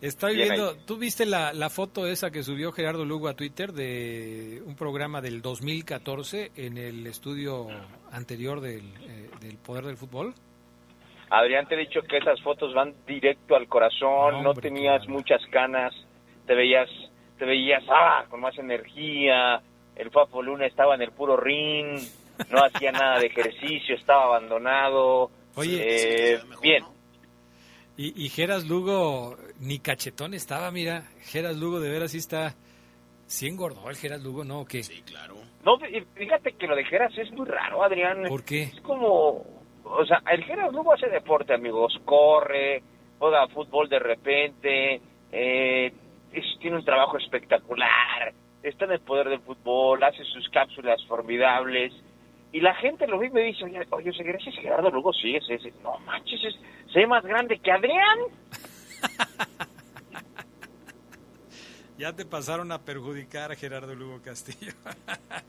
Estoy 0.00 0.36
viendo, 0.36 0.76
¿tú 0.86 0.96
viste 0.96 1.26
la, 1.26 1.52
la, 1.52 1.68
foto 1.68 2.06
esa 2.06 2.30
que 2.30 2.42
subió 2.42 2.72
Gerardo 2.72 3.04
Lugo 3.04 3.28
a 3.28 3.34
Twitter 3.34 3.72
de 3.72 4.62
un 4.64 4.74
programa 4.74 5.20
del 5.20 5.42
2014 5.42 6.52
en 6.56 6.78
el 6.78 7.06
estudio 7.06 7.66
anterior 8.10 8.62
del, 8.62 8.94
eh, 9.02 9.28
del 9.40 9.58
Poder 9.58 9.84
del 9.84 9.98
Fútbol? 9.98 10.34
Adrián, 11.28 11.68
te 11.68 11.74
he 11.74 11.78
dicho 11.78 12.00
que 12.02 12.16
esas 12.16 12.40
fotos 12.40 12.72
van 12.72 12.94
directo 13.06 13.54
al 13.54 13.68
corazón, 13.68 14.42
no, 14.42 14.42
no 14.42 14.54
tenías 14.54 15.06
muchas 15.06 15.40
canas, 15.50 15.94
te 16.46 16.54
veías 16.54 16.88
te 17.38 17.46
veías 17.46 17.82
ah, 17.88 18.24
con 18.28 18.40
más 18.40 18.56
energía, 18.58 19.62
el 19.96 20.10
Fafo 20.10 20.42
Luna 20.42 20.66
estaba 20.66 20.94
en 20.94 21.02
el 21.02 21.10
puro 21.10 21.36
ring, 21.36 21.98
no 22.50 22.64
hacía 22.64 22.92
nada 22.92 23.18
de 23.18 23.26
ejercicio, 23.26 23.94
estaba 23.96 24.24
abandonado. 24.24 25.30
Oye, 25.56 26.34
eh, 26.34 26.40
bien. 26.62 26.84
Y, 27.96 28.24
y 28.24 28.28
Geras 28.28 28.66
Lugo, 28.66 29.36
ni 29.60 29.78
cachetón 29.78 30.34
estaba, 30.34 30.70
mira, 30.70 31.02
Geras 31.22 31.56
Lugo 31.56 31.80
de 31.80 31.90
veras 31.90 32.12
sí 32.12 32.18
está, 32.18 32.54
sí 33.26 33.46
engordó 33.46 33.90
el 33.90 33.96
Geras 33.96 34.22
Lugo, 34.22 34.44
¿no? 34.44 34.60
¿O 34.60 34.64
qué? 34.64 34.82
Sí, 34.82 35.02
claro. 35.02 35.36
No, 35.64 35.78
fíjate 36.14 36.52
que 36.52 36.66
lo 36.66 36.74
de 36.74 36.84
Geras 36.84 37.16
es 37.18 37.30
muy 37.32 37.46
raro, 37.46 37.82
Adrián. 37.82 38.24
¿Por 38.28 38.44
qué? 38.44 38.62
Es 38.62 38.80
como, 38.80 39.44
o 39.84 40.04
sea, 40.06 40.22
el 40.32 40.42
Geras 40.44 40.72
Lugo 40.72 40.94
hace 40.94 41.08
deporte, 41.08 41.52
amigos, 41.52 41.92
corre, 42.04 42.82
juega 43.18 43.48
fútbol 43.48 43.88
de 43.88 43.98
repente, 43.98 45.00
eh, 45.30 45.92
tiene 46.60 46.76
un 46.76 46.84
trabajo 46.84 47.18
espectacular, 47.18 48.32
está 48.62 48.84
en 48.84 48.92
el 48.92 49.00
poder 49.00 49.28
del 49.28 49.40
fútbol, 49.40 50.02
hace 50.02 50.24
sus 50.24 50.48
cápsulas 50.50 51.04
formidables. 51.06 51.92
Y 52.52 52.60
la 52.60 52.74
gente 52.74 53.06
lo 53.06 53.18
ve 53.18 53.28
y 53.28 53.30
me 53.30 53.42
dice, 53.42 53.64
oye, 53.64 53.86
oye 53.90 54.10
ese 54.10 54.52
Gerardo 54.52 54.90
Lugo 54.90 55.12
sí, 55.12 55.36
ese, 55.36 55.54
ese. 55.54 55.72
No 55.82 55.98
manches, 56.00 56.40
es, 56.44 57.08
más 57.08 57.24
grande 57.24 57.60
que 57.60 57.70
Adrián. 57.70 58.18
ya 61.98 62.12
te 62.12 62.26
pasaron 62.26 62.72
a 62.72 62.82
perjudicar 62.82 63.52
a 63.52 63.56
Gerardo 63.56 63.94
Lugo 63.94 64.20
Castillo. 64.20 64.72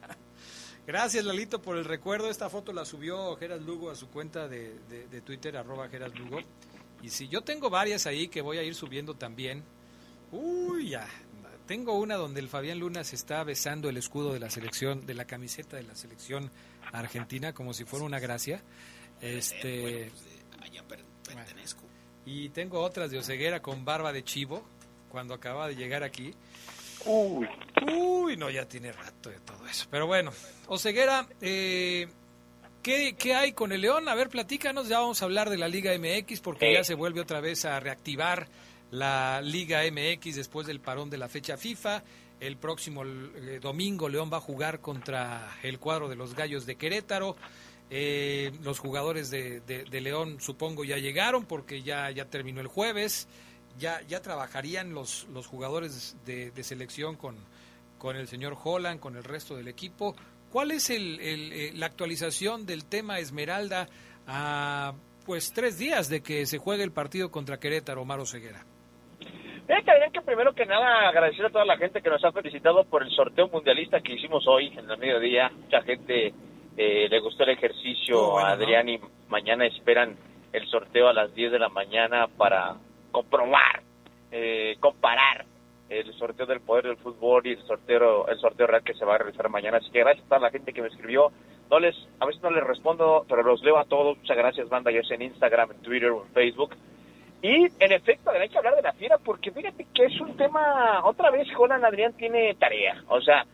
Gracias, 0.88 1.26
Lalito, 1.26 1.62
por 1.62 1.78
el 1.78 1.86
recuerdo. 1.86 2.30
Esta 2.30 2.50
foto 2.50 2.72
la 2.72 2.86
subió 2.86 3.36
Gerardo 3.36 3.66
Lugo 3.66 3.90
a 3.90 3.96
su 3.96 4.10
cuenta 4.10 4.48
de, 4.48 4.78
de, 4.88 5.22
Twitter, 5.22 5.58
arroba 5.58 5.90
Gerard 5.90 6.16
Lugo. 6.16 6.40
Y 7.02 7.10
si 7.10 7.28
yo 7.28 7.42
tengo 7.42 7.72
varias 7.72 8.06
ahí 8.06 8.28
que 8.28 8.42
voy 8.42 8.60
a 8.60 8.64
ir 8.64 8.76
subiendo 8.76 9.16
también. 9.16 9.64
Uy, 10.32 10.90
ya. 10.90 11.08
Tengo 11.72 11.98
una 11.98 12.18
donde 12.18 12.42
el 12.42 12.50
Fabián 12.50 12.80
Luna 12.80 13.06
se 13.06 13.16
está 13.16 13.42
besando 13.46 13.88
el 13.88 13.96
escudo 13.96 14.34
de 14.34 14.42
la 14.42 14.50
selección, 14.50 15.06
de 15.06 15.14
la 15.14 15.24
camiseta 15.24 15.78
de 15.78 15.84
la 15.84 15.96
selección 15.96 16.52
argentina, 16.92 17.54
como 17.54 17.74
si 17.74 17.86
fuera 17.86 18.04
una 18.04 18.20
gracia. 18.20 18.62
Este. 19.22 20.12
Y 22.26 22.50
tengo 22.50 22.82
otras 22.82 23.10
de 23.10 23.20
Oseguera 23.20 23.62
con 23.62 23.86
barba 23.86 24.12
de 24.12 24.22
chivo, 24.22 24.66
cuando 25.08 25.34
acaba 25.34 25.70
de 25.70 25.78
llegar 25.78 26.04
aquí. 26.04 26.34
Uy. 27.06 27.48
Uy, 27.90 28.36
no, 28.36 28.50
ya 28.50 28.68
tiene 28.68 28.92
rato 28.92 29.30
de 29.30 29.40
todo 29.40 29.66
eso. 29.66 29.88
Pero 29.90 30.08
bueno, 30.08 30.34
Oseguera, 30.68 31.26
eh, 31.40 32.10
¿qué, 32.84 33.16
¿qué, 33.18 33.34
hay 33.34 33.54
con 33.54 33.72
el 33.72 33.80
León? 33.80 34.10
A 34.10 34.16
ver, 34.16 34.28
platícanos, 34.28 34.90
ya 34.90 35.00
vamos 35.00 35.22
a 35.22 35.26
hablar 35.26 35.50
de 35.50 35.58
la 35.58 35.70
Liga 35.70 35.94
MX 35.98 36.42
porque 36.42 36.74
ya 36.74 36.84
se 36.84 36.96
vuelve 36.96 37.22
otra 37.22 37.40
vez 37.40 37.64
a 37.64 37.80
reactivar 37.80 38.50
la 38.92 39.42
Liga 39.42 39.82
MX 39.90 40.36
después 40.36 40.68
del 40.68 40.80
parón 40.80 41.10
de 41.10 41.18
la 41.18 41.30
fecha 41.30 41.58
FIFA. 41.58 42.04
El 42.40 42.58
próximo 42.58 43.04
eh, 43.06 43.60
domingo 43.62 44.10
León 44.10 44.30
va 44.32 44.38
a 44.38 44.42
jugar 44.42 44.82
contra 44.82 45.58
el 45.64 45.80
cuadro 45.80 46.10
de 46.10 46.16
los 46.16 46.36
Gallos 46.36 46.66
de 46.66 46.76
Querétaro. 46.76 47.36
Eh, 47.90 48.52
los 48.64 48.80
jugadores 48.80 49.30
de, 49.30 49.62
León 49.92 50.38
supongo 50.40 50.86
ya 50.86 50.98
llegaron 50.98 51.46
porque 51.46 51.84
ya, 51.84 52.10
ya 52.12 52.26
terminó 52.26 52.62
el 52.62 52.68
jueves. 52.68 53.28
Ya, 53.80 54.02
ya 54.08 54.22
trabajarían 54.22 54.94
los, 54.94 55.28
los 55.32 55.48
jugadores 55.48 56.18
de, 56.26 56.52
selección 56.64 57.16
con, 57.16 57.38
con 57.98 58.18
el 58.18 58.28
señor 58.28 58.58
Holland, 58.62 59.00
con 59.00 59.16
el 59.16 59.24
resto 59.24 59.56
del 59.56 59.70
equipo. 59.70 60.16
¿Cuál 60.52 60.72
es 60.72 60.90
el, 60.90 61.20
eh, 61.22 61.72
la 61.76 61.86
actualización 61.86 62.66
del 62.66 62.84
tema 62.84 63.20
Esmeralda 63.20 63.88
a 64.28 64.94
pues 65.26 65.54
tres 65.54 65.78
días 65.78 66.10
de 66.10 66.22
que 66.22 66.46
se 66.46 66.58
juegue 66.58 66.84
el 66.84 66.92
partido 66.92 67.32
contra 67.32 67.60
Querétaro, 67.60 68.02
Omar 68.02 68.26
Ceguera? 68.28 68.66
Eh, 69.68 69.84
que 70.12 70.22
primero 70.22 70.54
que 70.54 70.66
nada 70.66 71.08
agradecer 71.10 71.46
a 71.46 71.50
toda 71.50 71.66
la 71.66 71.78
gente 71.78 72.02
que 72.02 72.10
nos 72.10 72.24
ha 72.24 72.32
felicitado 72.32 72.84
por 72.84 73.04
el 73.04 73.12
sorteo 73.12 73.48
mundialista 73.48 74.02
que 74.02 74.14
hicimos 74.14 74.46
hoy 74.48 74.68
en 74.78 74.90
el 74.90 74.98
mediodía. 74.98 75.50
Mucha 75.50 75.82
gente 75.84 76.34
eh, 76.78 77.08
le 77.10 77.20
gustó 77.20 77.44
el 77.44 77.52
ejercicio 77.52 78.38
a 78.38 78.52
Adrián 78.52 78.90
y 78.90 79.00
mañana 79.30 79.66
esperan 79.66 80.18
el 80.52 80.68
sorteo 80.68 81.08
a 81.08 81.14
las 81.14 81.34
10 81.34 81.52
de 81.52 81.60
la 81.60 81.70
mañana 81.70 82.28
para 82.28 82.76
comprobar, 83.12 83.82
eh, 84.32 84.76
comparar 84.80 85.46
el 85.90 86.14
sorteo 86.14 86.46
del 86.46 86.62
poder 86.62 86.88
del 86.88 86.98
fútbol 86.98 87.46
y 87.46 87.52
el 87.52 87.64
sorteo 87.64 88.28
el 88.28 88.40
sorteo 88.40 88.68
real 88.68 88.84
que 88.84 88.94
se 88.94 89.06
va 89.06 89.16
a 89.16 89.18
realizar 89.20 89.50
mañana. 89.50 89.78
Así 89.78 89.92
que 89.92 90.00
gracias 90.00 90.26
a 90.26 90.30
toda 90.30 90.42
la 90.42 90.52
gente 90.52 90.74
que 90.74 90.82
me 90.82 90.88
escribió. 90.88 91.32
No 91.70 91.80
les, 91.80 91.96
a 92.20 92.26
veces 92.26 92.42
no 92.42 92.50
les 92.50 92.64
respondo, 92.64 93.26
pero 93.30 93.44
los 93.44 93.62
leo 93.64 93.78
a 93.78 93.86
todos. 93.86 94.18
Muchas 94.18 94.38
gracias, 94.38 94.70
banda. 94.70 94.92
Yo 94.92 95.04
sé 95.04 95.16
en 95.16 95.24
Instagram, 95.24 95.72
en 95.72 95.82
Twitter 95.82 96.10
o 96.10 96.24
en 96.26 96.34
Facebook. 96.34 96.76
Y 97.42 97.68
en 97.80 97.92
efecto, 97.92 98.30
hay 98.30 98.50
que 98.50 98.58
hablar 98.58 98.76
de 98.76 98.84
la 98.84 98.94
fiera 98.94 99.18
porque 99.18 99.52
fíjate 99.52 99.88
que 99.94 100.06
es 100.06 100.22
un 100.22 100.38
tema, 100.38 101.02
otra 101.04 101.32
vez 101.32 101.48
Jonan 101.56 101.84
Adrián 101.84 102.14
tiene 102.14 102.54
tarea, 102.56 103.04
o 103.08 103.20
sea, 103.20 103.46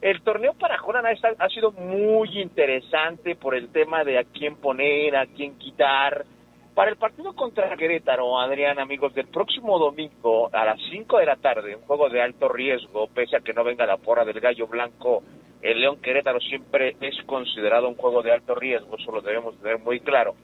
el 0.00 0.22
torneo 0.22 0.52
para 0.54 0.78
Jonan 0.78 1.06
ha, 1.06 1.48
sido 1.48 1.72
muy 1.72 2.40
interesante 2.40 3.36
por 3.36 3.54
el 3.54 3.70
tema 3.70 4.04
de 4.04 4.18
a 4.18 4.24
quién 4.24 4.56
poner, 4.56 5.16
a 5.16 5.26
quién 5.26 5.56
quitar. 5.58 6.26
Para 6.74 6.90
el 6.90 6.98
partido 6.98 7.34
contra 7.34 7.74
Querétaro, 7.74 8.38
Adrián, 8.38 8.78
amigos, 8.78 9.14
del 9.14 9.28
próximo 9.28 9.78
domingo 9.78 10.50
a 10.52 10.64
las 10.66 10.78
5 10.90 11.18
de 11.18 11.26
la 11.26 11.36
tarde, 11.36 11.76
un 11.76 11.82
juego 11.82 12.10
de 12.10 12.20
alto 12.20 12.50
riesgo, 12.50 13.06
pese 13.14 13.36
a 13.36 13.40
que 13.40 13.54
no 13.54 13.64
venga 13.64 13.86
la 13.86 13.96
porra 13.96 14.26
del 14.26 14.40
gallo 14.40 14.66
blanco, 14.66 15.22
el 15.62 15.80
León 15.80 16.02
Querétaro 16.02 16.40
siempre 16.40 16.96
es 17.00 17.16
considerado 17.24 17.88
un 17.88 17.94
juego 17.94 18.22
de 18.22 18.32
alto 18.32 18.54
riesgo, 18.54 18.96
eso 18.98 19.10
lo 19.10 19.22
debemos 19.22 19.56
tener 19.58 19.78
muy 19.78 20.00
claro. 20.00 20.34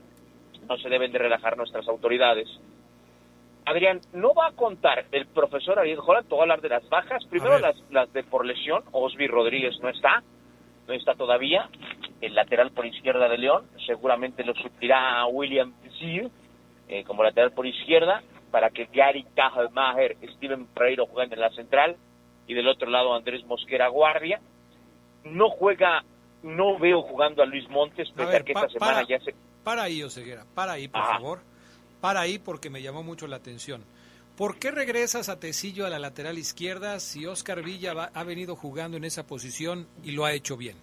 No 0.68 0.78
se 0.78 0.88
deben 0.88 1.12
de 1.12 1.18
relajar 1.18 1.58
nuestras 1.58 1.86
autoridades 1.86 2.48
Adrián, 3.64 4.00
no 4.12 4.34
va 4.34 4.48
a 4.48 4.52
contar 4.52 5.06
el 5.12 5.26
profesor 5.26 5.78
Ariel 5.78 5.98
Holland, 6.04 6.28
te 6.28 6.34
voy 6.34 6.40
a 6.40 6.42
hablar 6.42 6.60
de 6.60 6.68
las 6.68 6.88
bajas. 6.88 7.24
Primero 7.26 7.58
las, 7.58 7.76
las 7.90 8.12
de 8.12 8.22
por 8.22 8.44
lesión, 8.44 8.82
Osby 8.92 9.26
Rodríguez 9.26 9.74
no 9.80 9.88
está, 9.88 10.22
no 10.86 10.94
está 10.94 11.14
todavía. 11.14 11.68
El 12.20 12.34
lateral 12.34 12.70
por 12.72 12.86
izquierda 12.86 13.28
de 13.28 13.38
León, 13.38 13.66
seguramente 13.86 14.44
lo 14.44 14.54
suplirá 14.54 15.20
a 15.20 15.26
William 15.26 15.72
Zir 15.98 16.30
eh, 16.88 17.04
como 17.04 17.22
lateral 17.22 17.52
por 17.52 17.66
izquierda, 17.66 18.22
para 18.50 18.70
que 18.70 18.88
Gary 18.92 19.24
Kajelmacher, 19.36 20.16
Steven 20.34 20.66
Pereiro 20.66 21.06
jueguen 21.06 21.32
en 21.34 21.40
la 21.40 21.50
central, 21.50 21.96
y 22.46 22.54
del 22.54 22.66
otro 22.66 22.90
lado 22.90 23.14
Andrés 23.14 23.44
Mosquera 23.46 23.88
Guardia. 23.88 24.40
No 25.24 25.50
juega 25.50 26.02
no 26.42 26.78
veo 26.78 27.02
jugando 27.02 27.42
a 27.42 27.46
Luis 27.46 27.68
Montes, 27.68 28.08
pese 28.14 28.36
a, 28.36 28.40
que 28.40 28.52
esta 28.52 28.68
semana 28.68 29.02
ya 29.08 29.18
se... 29.20 29.34
Para 29.62 29.84
ahí, 29.84 30.02
Oseguera, 30.02 30.44
para 30.54 30.72
ahí, 30.72 30.88
por 30.88 31.02
favor. 31.02 31.40
Para 32.00 32.20
ahí 32.20 32.38
porque 32.38 32.70
me 32.70 32.82
llamó 32.82 33.02
mucho 33.02 33.26
la 33.26 33.36
atención. 33.36 33.82
¿Por 34.36 34.58
qué 34.58 34.70
regresas 34.70 35.28
a 35.28 35.38
Tecillo 35.38 35.86
a 35.86 35.90
la 35.90 35.98
lateral 35.98 36.38
izquierda 36.38 36.98
si 36.98 37.26
Oscar 37.26 37.62
Villa 37.62 38.10
ha 38.14 38.24
venido 38.24 38.56
jugando 38.56 38.96
en 38.96 39.04
esa 39.04 39.26
posición 39.26 39.86
y 40.02 40.12
lo 40.12 40.24
ha 40.24 40.32
hecho 40.32 40.56
bien? 40.56 40.76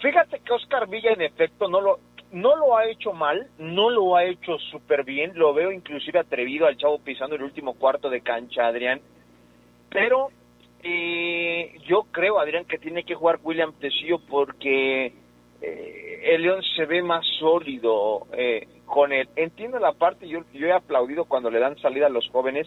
Fíjate 0.00 0.40
que 0.40 0.52
Oscar 0.52 0.88
Villa 0.88 1.12
en 1.12 1.22
efecto 1.22 1.68
no 1.68 1.80
lo, 1.80 1.98
no 2.32 2.56
lo 2.56 2.76
ha 2.76 2.86
hecho 2.86 3.12
mal, 3.12 3.48
no 3.58 3.90
lo 3.90 4.16
ha 4.16 4.24
hecho 4.24 4.58
súper 4.58 5.04
bien, 5.04 5.32
lo 5.34 5.54
veo 5.54 5.70
inclusive 5.70 6.18
atrevido 6.18 6.66
al 6.66 6.76
chavo 6.76 6.98
pisando 6.98 7.36
el 7.36 7.42
último 7.42 7.74
cuarto 7.74 8.10
de 8.10 8.20
cancha, 8.20 8.66
Adrián, 8.66 9.00
pero 9.90 10.30
eh, 10.82 11.78
yo 11.86 12.04
creo, 12.10 12.40
Adrián, 12.40 12.64
que 12.64 12.78
tiene 12.78 13.04
que 13.04 13.14
jugar 13.14 13.38
William 13.42 13.72
Tecillo 13.74 14.18
porque 14.18 15.12
eh, 15.60 16.20
el 16.24 16.42
León 16.42 16.62
se 16.74 16.84
ve 16.86 17.02
más 17.02 17.24
sólido 17.38 18.26
eh, 18.32 18.66
con 18.92 19.10
él. 19.10 19.26
Entiendo 19.36 19.78
la 19.78 19.92
parte, 19.92 20.28
yo, 20.28 20.40
he 20.52 20.70
aplaudido 20.70 21.24
cuando 21.24 21.50
le 21.50 21.58
dan 21.58 21.78
salida 21.78 22.08
a 22.08 22.10
los 22.10 22.28
jóvenes, 22.28 22.66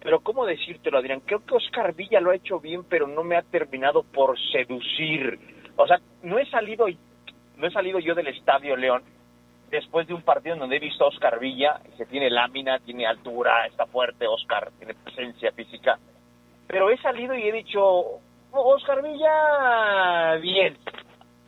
pero 0.00 0.18
¿cómo 0.18 0.44
decírtelo, 0.44 0.98
Adrián? 0.98 1.20
Creo 1.24 1.46
que 1.46 1.54
Oscar 1.54 1.94
Villa 1.94 2.20
lo 2.20 2.32
ha 2.32 2.34
hecho 2.34 2.58
bien, 2.58 2.82
pero 2.82 3.06
no 3.06 3.22
me 3.22 3.36
ha 3.36 3.42
terminado 3.42 4.02
por 4.02 4.36
seducir. 4.50 5.38
O 5.76 5.86
sea, 5.86 6.00
no 6.24 6.40
he 6.40 6.50
salido, 6.50 6.86
no 7.58 7.66
he 7.68 7.70
salido 7.70 8.00
yo 8.00 8.16
del 8.16 8.26
Estadio 8.26 8.76
León 8.76 9.04
después 9.70 10.08
de 10.08 10.14
un 10.14 10.22
partido 10.22 10.56
donde 10.56 10.78
he 10.78 10.80
visto 10.80 11.04
a 11.04 11.08
Oscar 11.08 11.38
Villa, 11.38 11.80
que 11.96 12.06
tiene 12.06 12.28
lámina, 12.28 12.80
tiene 12.80 13.06
altura, 13.06 13.64
está 13.66 13.86
fuerte, 13.86 14.26
Oscar 14.26 14.72
tiene 14.78 14.94
presencia 14.94 15.52
física, 15.52 15.96
pero 16.66 16.90
he 16.90 16.98
salido 16.98 17.36
y 17.36 17.44
he 17.44 17.52
dicho, 17.52 18.18
Oscar 18.50 19.00
Villa, 19.00 20.34
bien, 20.42 20.76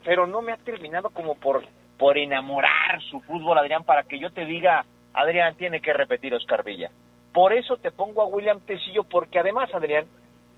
pero 0.05 0.25
no 0.29 0.41
me 0.41 0.53
ha 0.53 0.57
terminado 0.59 1.11
como 1.11 1.35
por, 1.35 1.65
por 1.99 2.18
enamorar 2.18 3.01
su 3.11 3.20
fútbol, 3.20 3.59
Adrián, 3.59 3.84
para 3.84 4.05
que 4.05 4.18
yo 4.18 4.30
te 4.30 4.45
diga, 4.45 4.84
Adrián, 5.12 5.57
tiene 5.57 5.80
que 5.80 5.92
repetir 5.92 6.34
Oscar 6.34 6.64
Villa. 6.64 6.90
Por 7.32 7.53
eso 7.53 7.76
te 7.76 7.90
pongo 7.90 8.22
a 8.22 8.26
William 8.26 8.61
Tecillo, 8.61 9.05
porque 9.05 9.38
además, 9.38 9.72
Adrián, 9.74 10.07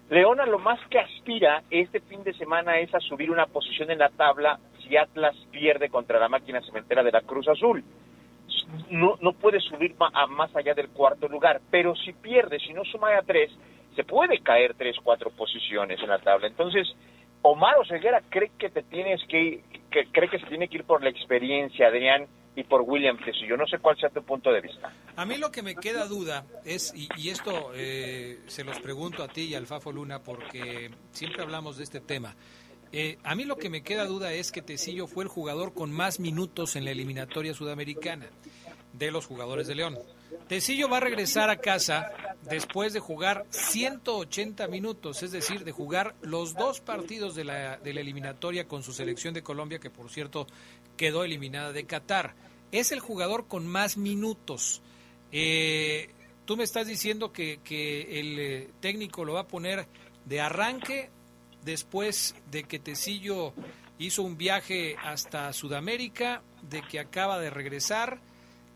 Leona 0.08 0.46
lo 0.46 0.58
más 0.58 0.78
que 0.88 0.98
aspira 0.98 1.62
este 1.70 2.00
fin 2.00 2.22
de 2.22 2.32
semana 2.34 2.78
es 2.78 2.94
a 2.94 3.00
subir 3.00 3.30
una 3.30 3.46
posición 3.46 3.90
en 3.90 3.98
la 3.98 4.08
tabla 4.10 4.58
si 4.80 4.96
Atlas 4.96 5.34
pierde 5.50 5.88
contra 5.88 6.20
la 6.20 6.28
máquina 6.28 6.62
cementera 6.62 7.02
de 7.02 7.10
la 7.10 7.22
Cruz 7.22 7.48
Azul. 7.48 7.82
No, 8.90 9.16
no 9.20 9.32
puede 9.32 9.60
subir 9.60 9.96
a 9.98 10.26
más 10.26 10.54
allá 10.54 10.74
del 10.74 10.90
cuarto 10.90 11.28
lugar, 11.28 11.60
pero 11.70 11.94
si 11.96 12.12
pierde, 12.12 12.58
si 12.60 12.72
no 12.72 12.84
suma 12.84 13.16
a 13.16 13.22
tres, 13.22 13.50
se 13.96 14.04
puede 14.04 14.38
caer 14.40 14.74
tres, 14.74 14.96
cuatro 15.02 15.30
posiciones 15.30 16.00
en 16.00 16.08
la 16.08 16.18
tabla. 16.18 16.46
Entonces, 16.46 16.86
Omar 17.46 17.78
Oseguera 17.78 18.22
cree 18.28 18.50
que 18.58 18.70
te 18.70 18.82
tienes 18.82 19.20
que, 19.28 19.62
que 19.90 20.06
cree 20.10 20.28
que 20.28 20.40
se 20.40 20.46
tiene 20.46 20.66
que 20.68 20.78
ir 20.78 20.84
por 20.84 21.02
la 21.02 21.10
experiencia, 21.10 21.86
Adrián, 21.86 22.26
y 22.56 22.64
por 22.64 22.80
William 22.80 23.18
Yo 23.48 23.56
No 23.56 23.66
sé 23.66 23.78
cuál 23.78 23.96
sea 23.98 24.08
tu 24.08 24.22
punto 24.22 24.50
de 24.50 24.62
vista. 24.62 24.92
A 25.14 25.24
mí 25.24 25.36
lo 25.36 25.52
que 25.52 25.62
me 25.62 25.76
queda 25.76 26.06
duda 26.06 26.44
es, 26.64 26.92
y, 26.96 27.28
esto 27.28 27.70
eh, 27.74 28.40
se 28.46 28.64
los 28.64 28.80
pregunto 28.80 29.22
a 29.22 29.28
ti 29.28 29.42
y 29.42 29.54
al 29.54 29.66
Fafo 29.66 29.92
Luna 29.92 30.22
porque 30.24 30.90
siempre 31.12 31.42
hablamos 31.42 31.76
de 31.76 31.84
este 31.84 32.00
tema. 32.00 32.34
Eh, 32.92 33.18
a 33.22 33.36
mí 33.36 33.44
lo 33.44 33.56
que 33.56 33.70
me 33.70 33.82
queda 33.82 34.06
duda 34.06 34.32
es 34.32 34.50
que 34.50 34.62
Tecillo 34.62 35.06
fue 35.06 35.22
el 35.22 35.28
jugador 35.28 35.72
con 35.72 35.92
más 35.92 36.18
minutos 36.18 36.74
en 36.74 36.84
la 36.84 36.90
eliminatoria 36.90 37.54
sudamericana 37.54 38.26
de 38.92 39.10
los 39.12 39.26
jugadores 39.26 39.68
de 39.68 39.74
León. 39.76 39.96
Tecillo 40.48 40.88
va 40.88 40.98
a 40.98 41.00
regresar 41.00 41.50
a 41.50 41.56
casa 41.56 42.12
después 42.42 42.92
de 42.92 43.00
jugar 43.00 43.46
180 43.50 44.68
minutos, 44.68 45.22
es 45.22 45.32
decir, 45.32 45.64
de 45.64 45.72
jugar 45.72 46.14
los 46.22 46.54
dos 46.54 46.80
partidos 46.80 47.34
de 47.34 47.44
la, 47.44 47.76
de 47.78 47.92
la 47.92 48.00
eliminatoria 48.00 48.68
con 48.68 48.82
su 48.82 48.92
selección 48.92 49.34
de 49.34 49.42
Colombia, 49.42 49.78
que 49.78 49.90
por 49.90 50.10
cierto 50.10 50.46
quedó 50.96 51.24
eliminada 51.24 51.72
de 51.72 51.84
Qatar. 51.84 52.34
Es 52.70 52.92
el 52.92 53.00
jugador 53.00 53.46
con 53.48 53.66
más 53.66 53.96
minutos. 53.96 54.82
Eh, 55.32 56.10
tú 56.44 56.56
me 56.56 56.64
estás 56.64 56.86
diciendo 56.86 57.32
que, 57.32 57.60
que 57.64 58.20
el 58.20 58.38
eh, 58.38 58.70
técnico 58.80 59.24
lo 59.24 59.34
va 59.34 59.40
a 59.40 59.48
poner 59.48 59.86
de 60.24 60.40
arranque 60.40 61.10
después 61.64 62.34
de 62.50 62.64
que 62.64 62.78
Tecillo 62.78 63.52
hizo 63.98 64.22
un 64.22 64.36
viaje 64.36 64.96
hasta 65.02 65.52
Sudamérica, 65.52 66.42
de 66.62 66.82
que 66.82 67.00
acaba 67.00 67.38
de 67.38 67.50
regresar 67.50 68.20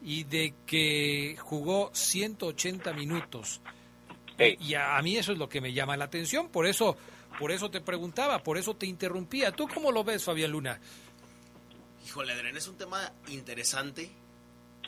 y 0.02 0.24
de 0.24 0.54
que 0.66 1.36
jugó 1.40 1.90
180 1.92 2.92
minutos. 2.92 3.60
Y 4.38 4.74
a, 4.74 5.00
mí 5.02 5.16
eso 5.16 5.32
es 5.32 5.38
lo 5.38 5.48
que 5.48 5.60
me 5.60 5.72
llama 5.72 5.96
la 5.96 6.06
atención, 6.06 6.48
por 6.48 6.66
eso, 6.66 6.96
por 7.38 7.52
eso 7.52 7.70
te 7.70 7.82
preguntaba, 7.82 8.42
por 8.42 8.56
eso 8.56 8.74
te 8.74 8.86
interrumpía. 8.86 9.52
¿Tú 9.52 9.68
cómo 9.68 9.92
lo 9.92 10.02
ves, 10.02 10.24
Fabián 10.24 10.50
Luna? 10.50 10.80
Híjole, 12.06 12.32
Adrián, 12.32 12.56
es 12.56 12.66
un 12.66 12.78
tema 12.78 13.12
interesante. 13.28 14.10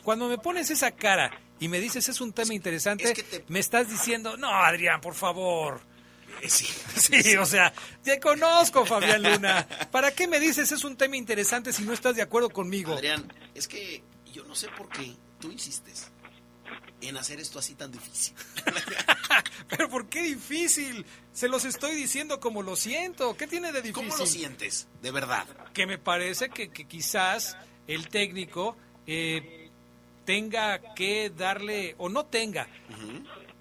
Cuando 0.03 0.27
me 0.27 0.39
pones 0.39 0.71
esa 0.71 0.91
cara 0.91 1.31
y 1.59 1.67
me 1.67 1.79
dices 1.79 2.09
es 2.09 2.19
un 2.19 2.33
tema 2.33 2.53
interesante, 2.53 3.13
me 3.47 3.59
estás 3.59 3.89
diciendo, 3.89 4.37
no, 4.37 4.49
Adrián, 4.49 4.99
por 4.99 5.13
favor. 5.13 5.81
Eh, 6.41 6.49
sí, 6.49 6.65
sí, 6.95 7.37
o 7.37 7.45
sea, 7.45 7.71
te 8.03 8.19
conozco, 8.19 8.85
Fabián 8.87 9.21
Luna. 9.21 9.67
¿Para 9.91 10.11
qué 10.11 10.27
me 10.27 10.39
dices 10.39 10.71
es 10.71 10.83
un 10.83 10.97
tema 10.97 11.15
interesante 11.15 11.71
si 11.71 11.83
no 11.83 11.93
estás 11.93 12.15
de 12.15 12.23
acuerdo 12.23 12.49
conmigo? 12.49 12.93
Adrián, 12.93 13.31
es 13.53 13.67
que 13.67 14.03
yo 14.33 14.43
no 14.45 14.55
sé 14.55 14.67
por 14.75 14.89
qué 14.89 15.15
tú 15.39 15.51
insistes 15.51 16.11
en 17.01 17.17
hacer 17.17 17.39
esto 17.39 17.59
así 17.59 17.75
tan 17.75 17.91
difícil. 17.91 18.33
Pero 19.69 19.89
¿por 19.89 20.07
qué 20.07 20.21
difícil? 20.23 21.05
Se 21.31 21.47
los 21.47 21.65
estoy 21.65 21.95
diciendo 21.95 22.39
como 22.39 22.63
lo 22.63 22.75
siento. 22.75 23.35
¿Qué 23.37 23.47
tiene 23.47 23.71
de 23.71 23.81
difícil? 23.81 23.93
¿Cómo 23.93 24.17
lo 24.17 24.25
sientes? 24.25 24.87
De 25.01 25.11
verdad. 25.11 25.45
Que 25.73 25.85
me 25.85 25.97
parece 25.97 26.49
que, 26.49 26.69
quizás 26.69 27.57
el 27.87 28.07
técnico 28.07 28.75
eh, 29.05 29.69
tenga 30.25 30.93
que 30.95 31.29
darle, 31.29 31.95
o 31.97 32.09
no 32.09 32.25
tenga, 32.25 32.67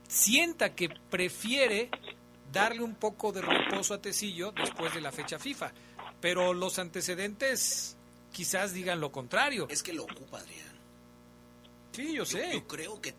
sienta 0.09 0.75
que 0.75 0.89
prefiere 1.11 1.91
darle 2.53 2.83
un 2.83 2.95
poco 2.95 3.33
de 3.33 3.43
reposo 3.43 3.95
a 3.95 4.01
Tecillo 4.01 4.53
después 4.53 4.95
de 4.95 5.01
la 5.01 5.13
fecha 5.13 5.39
FIFA. 5.39 5.73
Pero 6.21 6.55
los 6.55 6.79
antecedentes 6.79 7.97
quizás 8.33 8.73
digan 8.73 9.01
lo 9.01 9.13
contrario. 9.13 9.67
Es 9.71 9.83
que 9.83 9.93
lo 9.93 10.05
ocupa, 10.05 10.39
Adrián. 10.39 10.73
Sí, 11.93 12.15
yo 12.15 12.25
sé. 12.25 12.51
Yo 12.53 12.67
creo 12.67 13.01
que... 13.01 13.15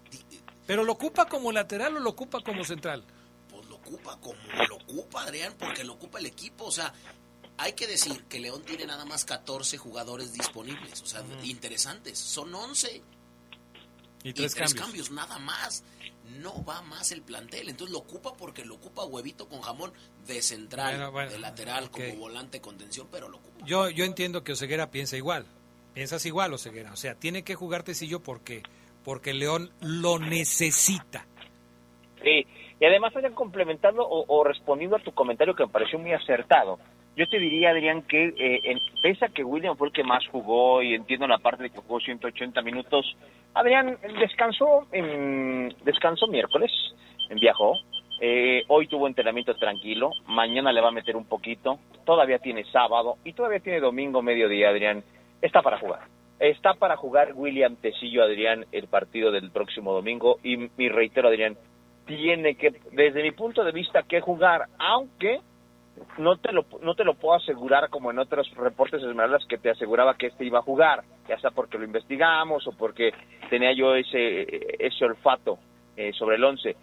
¿Pero 0.65 0.83
lo 0.83 0.93
ocupa 0.93 1.27
como 1.27 1.51
lateral 1.51 1.97
o 1.97 1.99
lo 1.99 2.09
ocupa 2.09 2.41
como 2.41 2.63
central? 2.63 3.05
Pues 3.49 3.65
lo 3.67 3.75
ocupa 3.75 4.19
como 4.19 4.39
lo 4.67 4.75
ocupa, 4.77 5.23
Adrián, 5.23 5.55
porque 5.57 5.83
lo 5.83 5.93
ocupa 5.93 6.19
el 6.19 6.25
equipo. 6.25 6.65
O 6.65 6.71
sea, 6.71 6.93
hay 7.57 7.73
que 7.73 7.87
decir 7.87 8.23
que 8.25 8.39
León 8.39 8.63
tiene 8.63 8.85
nada 8.85 9.05
más 9.05 9.25
14 9.25 9.77
jugadores 9.77 10.33
disponibles. 10.33 11.01
O 11.01 11.05
sea, 11.05 11.23
interesantes. 11.43 12.17
Son 12.17 12.53
11. 12.53 13.01
Y 14.23 14.33
tres, 14.33 14.55
cambios. 14.73 15.11
nada 15.11 15.37
más. 15.39 15.83
No 16.39 16.63
va 16.65 16.81
más 16.81 17.11
el 17.11 17.21
plantel. 17.21 17.69
Entonces 17.69 17.91
lo 17.93 17.99
ocupa 17.99 18.33
porque 18.35 18.65
lo 18.65 18.75
ocupa 18.75 19.05
huevito 19.05 19.47
con 19.47 19.61
jamón 19.61 19.91
de 20.25 20.41
central, 20.41 21.11
de 21.29 21.39
lateral, 21.39 21.89
como 21.89 22.15
volante 22.15 22.61
contención, 22.61 23.07
pero 23.11 23.29
lo 23.29 23.37
ocupa. 23.37 23.65
Yo, 23.65 23.89
yo 23.89 24.05
entiendo 24.05 24.43
que 24.43 24.53
Oseguera 24.53 24.89
piensa 24.89 25.17
igual. 25.17 25.45
Piensas 25.93 26.25
igual, 26.25 26.53
Oseguera. 26.53 26.91
O 26.91 26.95
sea, 26.95 27.15
tiene 27.15 27.43
que 27.43 27.55
jugar 27.55 27.83
Tecillo 27.83 28.21
porque, 28.21 28.63
porque 29.03 29.33
León 29.33 29.71
lo 29.81 30.17
necesita. 30.19 31.27
Sí, 32.23 32.47
y 32.79 32.85
además 32.85 33.13
vayan 33.13 33.33
complementando 33.33 34.05
o, 34.07 34.43
respondiendo 34.43 34.95
a 34.95 34.99
tu 34.99 35.13
comentario 35.13 35.55
que 35.55 35.65
me 35.65 35.71
pareció 35.71 35.99
muy 35.99 36.13
acertado. 36.13 36.79
Yo 37.15 37.27
te 37.27 37.37
diría, 37.37 37.69
Adrián, 37.69 38.01
que 38.03 38.25
eh, 38.25 38.59
en, 38.63 38.79
pese 39.03 39.25
a 39.25 39.29
que 39.29 39.43
William 39.43 39.77
fue 39.77 39.87
el 39.87 39.93
que 39.93 40.03
más 40.03 40.25
jugó 40.27 40.81
y 40.81 40.95
entiendo 40.95 41.27
la 41.27 41.37
parte 41.37 41.63
de 41.63 41.69
que 41.69 41.77
jugó 41.77 41.99
180 41.99 42.59
minutos, 42.63 43.15
Adrián 43.53 43.97
descansó, 44.19 44.87
en, 44.91 45.75
descansó 45.83 46.25
miércoles, 46.27 46.71
viajó, 47.29 47.75
eh, 48.19 48.63
hoy 48.67 48.87
tuvo 48.87 49.07
entrenamiento 49.07 49.53
tranquilo, 49.55 50.09
mañana 50.25 50.71
le 50.71 50.81
va 50.81 50.87
a 50.87 50.91
meter 50.91 51.15
un 51.15 51.25
poquito, 51.25 51.77
todavía 52.03 52.39
tiene 52.39 52.63
sábado 52.65 53.17
y 53.23 53.33
todavía 53.33 53.59
tiene 53.59 53.79
domingo 53.79 54.21
mediodía, 54.23 54.69
Adrián 54.69 55.03
está 55.41 55.61
para 55.61 55.77
jugar. 55.77 56.07
Está 56.39 56.73
para 56.73 56.97
jugar 56.97 57.33
William 57.35 57.75
Tecillo 57.75 58.23
Adrián 58.23 58.65
el 58.71 58.87
partido 58.87 59.31
del 59.31 59.51
próximo 59.51 59.93
domingo 59.93 60.39
y, 60.43 60.57
mi 60.77 60.89
reitero 60.89 61.27
Adrián, 61.27 61.57
tiene 62.07 62.55
que, 62.55 62.73
desde 62.91 63.21
mi 63.21 63.31
punto 63.31 63.63
de 63.63 63.71
vista, 63.71 64.03
que 64.03 64.19
jugar, 64.19 64.67
aunque 64.79 65.39
no 66.17 66.37
te 66.37 66.51
lo, 66.51 66.65
no 66.81 66.95
te 66.95 67.03
lo 67.03 67.15
puedo 67.15 67.35
asegurar 67.35 67.89
como 67.89 68.11
en 68.11 68.19
otros 68.19 68.49
reportes 68.55 69.01
esmeraldas 69.01 69.45
que 69.47 69.57
te 69.57 69.69
aseguraba 69.69 70.15
que 70.15 70.27
este 70.27 70.45
iba 70.45 70.59
a 70.59 70.63
jugar, 70.63 71.03
ya 71.27 71.39
sea 71.39 71.51
porque 71.51 71.77
lo 71.77 71.85
investigamos 71.85 72.67
o 72.67 72.71
porque 72.71 73.11
tenía 73.49 73.73
yo 73.73 73.95
ese, 73.95 74.47
ese 74.79 75.05
olfato 75.05 75.59
eh, 75.95 76.11
sobre 76.13 76.37
el 76.37 76.43
once. 76.43 76.75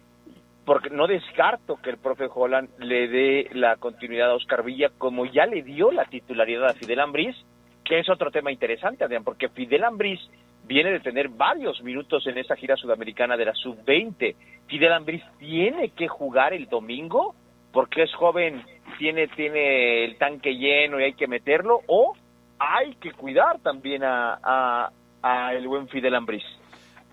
Porque 0.65 0.89
no 0.89 1.07
descarto 1.07 1.77
que 1.81 1.89
el 1.89 1.97
profe 1.97 2.29
Holland 2.33 2.69
le 2.79 3.07
dé 3.07 3.49
la 3.53 3.77
continuidad 3.77 4.31
a 4.31 4.35
Oscar 4.35 4.63
Villa 4.63 4.91
como 4.97 5.25
ya 5.25 5.45
le 5.45 5.63
dio 5.63 5.91
la 5.91 6.05
titularidad 6.05 6.69
a 6.69 6.73
Fidel 6.73 6.99
Ambriz 6.99 7.35
que 7.83 7.99
es 7.99 8.09
otro 8.09 8.31
tema 8.31 8.53
interesante, 8.53 9.03
Adrián, 9.03 9.25
porque 9.25 9.49
Fidel 9.49 9.83
Ambriz 9.83 10.19
viene 10.65 10.91
de 10.91 11.01
tener 11.01 11.27
varios 11.27 11.81
minutos 11.83 12.25
en 12.27 12.37
esa 12.37 12.55
gira 12.55 12.77
sudamericana 12.77 13.35
de 13.35 13.45
la 13.45 13.53
sub-20. 13.53 14.35
Fidel 14.67 14.93
Ambriz 14.93 15.21
tiene 15.39 15.89
que 15.89 16.07
jugar 16.07 16.53
el 16.53 16.67
domingo 16.67 17.35
porque 17.73 18.03
es 18.03 18.13
joven 18.13 18.63
tiene, 19.01 19.27
tiene 19.29 20.05
el 20.05 20.15
tanque 20.19 20.51
lleno 20.51 20.99
y 20.99 21.05
hay 21.05 21.13
que 21.15 21.27
meterlo, 21.27 21.81
o 21.87 22.13
hay 22.59 22.93
que 22.97 23.11
cuidar 23.13 23.59
también 23.61 24.03
a, 24.03 24.91
a, 25.23 25.53
el 25.53 25.67
buen 25.67 25.89
Fidel 25.89 26.13
Ambriz. 26.13 26.43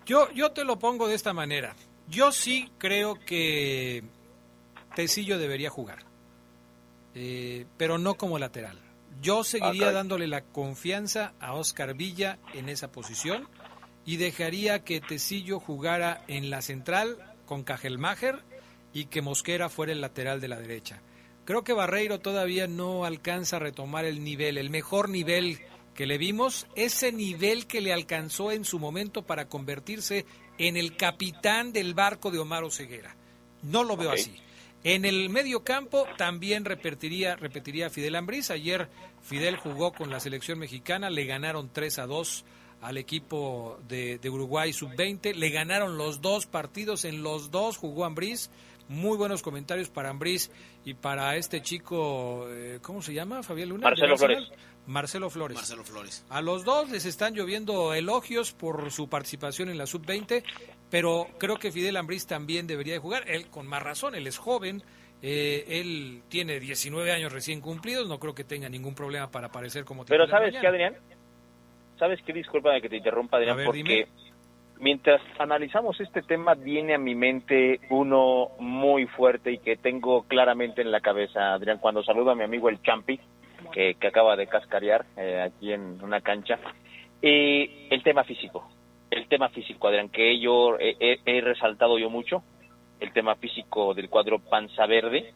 Yo, 0.05 0.31
yo 0.33 0.51
te 0.51 0.63
lo 0.65 0.77
pongo 0.77 1.07
de 1.07 1.15
esta 1.15 1.33
manera. 1.33 1.73
Yo 2.07 2.31
sí 2.31 2.71
creo 2.77 3.15
que 3.25 4.03
Tecillo 4.93 5.39
debería 5.39 5.71
jugar, 5.71 6.03
eh, 7.15 7.65
pero 7.77 7.97
no 7.97 8.13
como 8.13 8.37
lateral. 8.37 8.77
Yo 9.19 9.43
seguiría 9.43 9.91
dándole 9.91 10.27
la 10.27 10.41
confianza 10.41 11.33
a 11.39 11.55
Oscar 11.55 11.95
Villa 11.95 12.37
en 12.53 12.69
esa 12.69 12.91
posición 12.91 13.47
y 14.05 14.17
dejaría 14.17 14.83
que 14.83 15.01
Tecillo 15.01 15.59
jugara 15.59 16.21
en 16.27 16.51
la 16.51 16.61
central 16.61 17.17
con 17.47 17.63
Cajelmacher 17.63 18.37
y 18.93 19.05
que 19.05 19.23
Mosquera 19.23 19.69
fuera 19.69 19.91
el 19.91 20.01
lateral 20.01 20.39
de 20.39 20.47
la 20.49 20.59
derecha. 20.59 21.01
Creo 21.49 21.63
que 21.63 21.73
Barreiro 21.73 22.19
todavía 22.19 22.67
no 22.67 23.05
alcanza 23.05 23.55
a 23.55 23.59
retomar 23.59 24.05
el 24.05 24.23
nivel, 24.23 24.59
el 24.59 24.69
mejor 24.69 25.09
nivel 25.09 25.57
que 25.95 26.05
le 26.05 26.19
vimos, 26.19 26.67
ese 26.75 27.11
nivel 27.11 27.65
que 27.65 27.81
le 27.81 27.91
alcanzó 27.91 28.51
en 28.51 28.63
su 28.63 28.77
momento 28.77 29.23
para 29.23 29.47
convertirse 29.47 30.27
en 30.59 30.77
el 30.77 30.95
capitán 30.95 31.73
del 31.73 31.95
barco 31.95 32.29
de 32.29 32.37
Omar 32.37 32.69
Ceguera. 32.69 33.15
No 33.63 33.83
lo 33.83 33.97
veo 33.97 34.11
así. 34.11 34.35
En 34.83 35.05
el 35.05 35.31
medio 35.31 35.63
campo 35.63 36.05
también 36.19 36.65
repetiría, 36.65 37.35
repetiría 37.35 37.89
Fidel 37.89 38.17
Ambriz. 38.17 38.51
Ayer 38.51 38.87
Fidel 39.23 39.57
jugó 39.57 39.91
con 39.91 40.11
la 40.11 40.19
selección 40.19 40.59
mexicana, 40.59 41.09
le 41.09 41.25
ganaron 41.25 41.71
3 41.73 41.97
a 41.97 42.05
2 42.05 42.45
al 42.81 42.99
equipo 42.99 43.79
de, 43.87 44.19
Uruguay 44.29 44.71
sub-20, 44.71 45.33
le 45.33 45.49
ganaron 45.49 45.97
los 45.97 46.21
dos 46.21 46.45
partidos, 46.45 47.05
en 47.05 47.23
los 47.23 47.49
dos 47.49 47.77
jugó 47.77 48.05
Ambriz. 48.05 48.51
Muy 48.89 49.17
buenos 49.17 49.43
comentarios 49.43 49.87
para 49.89 50.09
Ambriz 50.09 50.51
y 50.83 50.95
para 50.95 51.35
este 51.35 51.61
chico, 51.61 52.47
eh, 52.49 52.79
¿cómo 52.81 53.03
se 53.03 53.13
llama? 53.13 53.43
Fabián 53.43 53.69
Luna. 53.69 53.83
Marcelo 53.83 54.17
Flores. 54.17 54.51
Marcelo 54.87 55.29
Flores. 55.29 55.57
Marcelo 55.57 55.83
Flores. 55.83 56.25
A 56.27 56.41
los 56.41 56.65
dos 56.65 56.89
les 56.89 57.05
están 57.05 57.35
lloviendo 57.35 57.93
elogios 57.93 58.51
por 58.51 58.89
su 58.89 59.07
participación 59.07 59.69
en 59.69 59.77
la 59.77 59.85
sub-20, 59.85 60.43
pero 60.89 61.27
creo 61.37 61.57
que 61.57 61.71
Fidel 61.71 61.97
Ambriz 61.97 62.25
también 62.25 62.65
debería 62.65 62.93
de 62.93 62.99
jugar, 62.99 63.29
él 63.29 63.47
con 63.51 63.67
más 63.67 63.83
razón, 63.83 64.15
él 64.15 64.25
es 64.25 64.39
joven, 64.39 64.81
eh, 65.21 65.65
él 65.67 66.23
tiene 66.27 66.59
19 66.59 67.11
años 67.11 67.31
recién 67.31 67.61
cumplidos, 67.61 68.07
no 68.07 68.19
creo 68.19 68.33
que 68.33 68.43
tenga 68.43 68.69
ningún 68.69 68.95
problema 68.95 69.29
para 69.29 69.47
aparecer 69.47 69.85
como 69.85 70.03
Pero 70.03 70.27
¿sabes 70.27 70.55
qué, 70.59 70.65
Adrián? 70.65 70.95
¿Sabes 71.99 72.19
qué? 72.25 72.33
Disculpa 72.33 72.71
que 72.81 72.89
te 72.89 72.97
interrumpa, 72.97 73.37
Adrián, 73.37 73.59
porque 73.65 74.07
mientras 74.79 75.21
analizamos 75.37 75.99
este 75.99 76.21
tema 76.21 76.55
viene 76.55 76.95
a 76.95 76.97
mi 76.97 77.15
mente 77.15 77.79
uno 77.89 78.49
muy 78.59 79.05
fuerte 79.07 79.51
y 79.51 79.57
que 79.59 79.77
tengo 79.77 80.23
claramente 80.23 80.81
en 80.81 80.91
la 80.91 81.01
cabeza, 81.01 81.53
Adrián, 81.53 81.79
cuando 81.79 82.03
saludo 82.03 82.31
a 82.31 82.35
mi 82.35 82.43
amigo 82.43 82.69
el 82.69 82.81
Champi, 82.81 83.19
que, 83.71 83.95
acaba 84.01 84.35
de 84.35 84.47
cascarear 84.47 85.05
eh, 85.17 85.41
aquí 85.41 85.73
en 85.73 86.01
una 86.03 86.21
cancha. 86.21 86.57
y 87.21 87.87
el 87.89 88.01
tema 88.03 88.23
físico, 88.23 88.67
el 89.11 89.27
tema 89.27 89.49
físico, 89.49 89.87
Adrián, 89.87 90.09
que 90.09 90.39
yo 90.39 90.77
he, 90.79 91.41
resaltado 91.41 91.97
yo 91.97 92.09
mucho, 92.09 92.43
el 92.99 93.13
tema 93.13 93.35
físico 93.35 93.93
del 93.93 94.09
cuadro 94.09 94.39
Panza 94.39 94.85
Verde. 94.85 95.33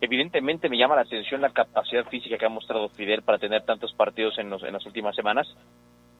Evidentemente 0.00 0.68
me 0.68 0.78
llama 0.78 0.94
la 0.96 1.02
atención 1.02 1.40
la 1.40 1.50
capacidad 1.50 2.06
física 2.08 2.38
que 2.38 2.46
ha 2.46 2.50
mostrado 2.50 2.88
Fidel 2.90 3.22
para 3.22 3.38
tener 3.38 3.62
tantos 3.62 3.92
partidos 3.94 4.38
en, 4.38 4.48
los, 4.48 4.62
en 4.62 4.72
las 4.72 4.86
últimas 4.86 5.16
semanas, 5.16 5.48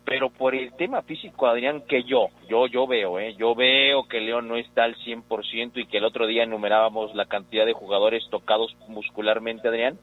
pero 0.04 0.30
por 0.30 0.54
el 0.54 0.72
tema 0.74 1.02
físico, 1.02 1.46
Adrián, 1.46 1.82
que 1.86 2.02
yo, 2.02 2.28
yo, 2.48 2.66
yo 2.66 2.86
veo, 2.86 3.18
¿eh? 3.18 3.34
yo 3.38 3.54
veo 3.54 4.08
que 4.08 4.20
León 4.20 4.48
no 4.48 4.56
está 4.56 4.84
al 4.84 4.96
100% 4.96 5.72
y 5.74 5.86
que 5.86 5.98
el 5.98 6.04
otro 6.04 6.26
día 6.26 6.42
enumerábamos 6.42 7.14
la 7.14 7.26
cantidad 7.26 7.66
de 7.66 7.74
jugadores 7.74 8.24
tocados 8.30 8.76
muscularmente, 8.88 9.68
Adrián, 9.68 9.98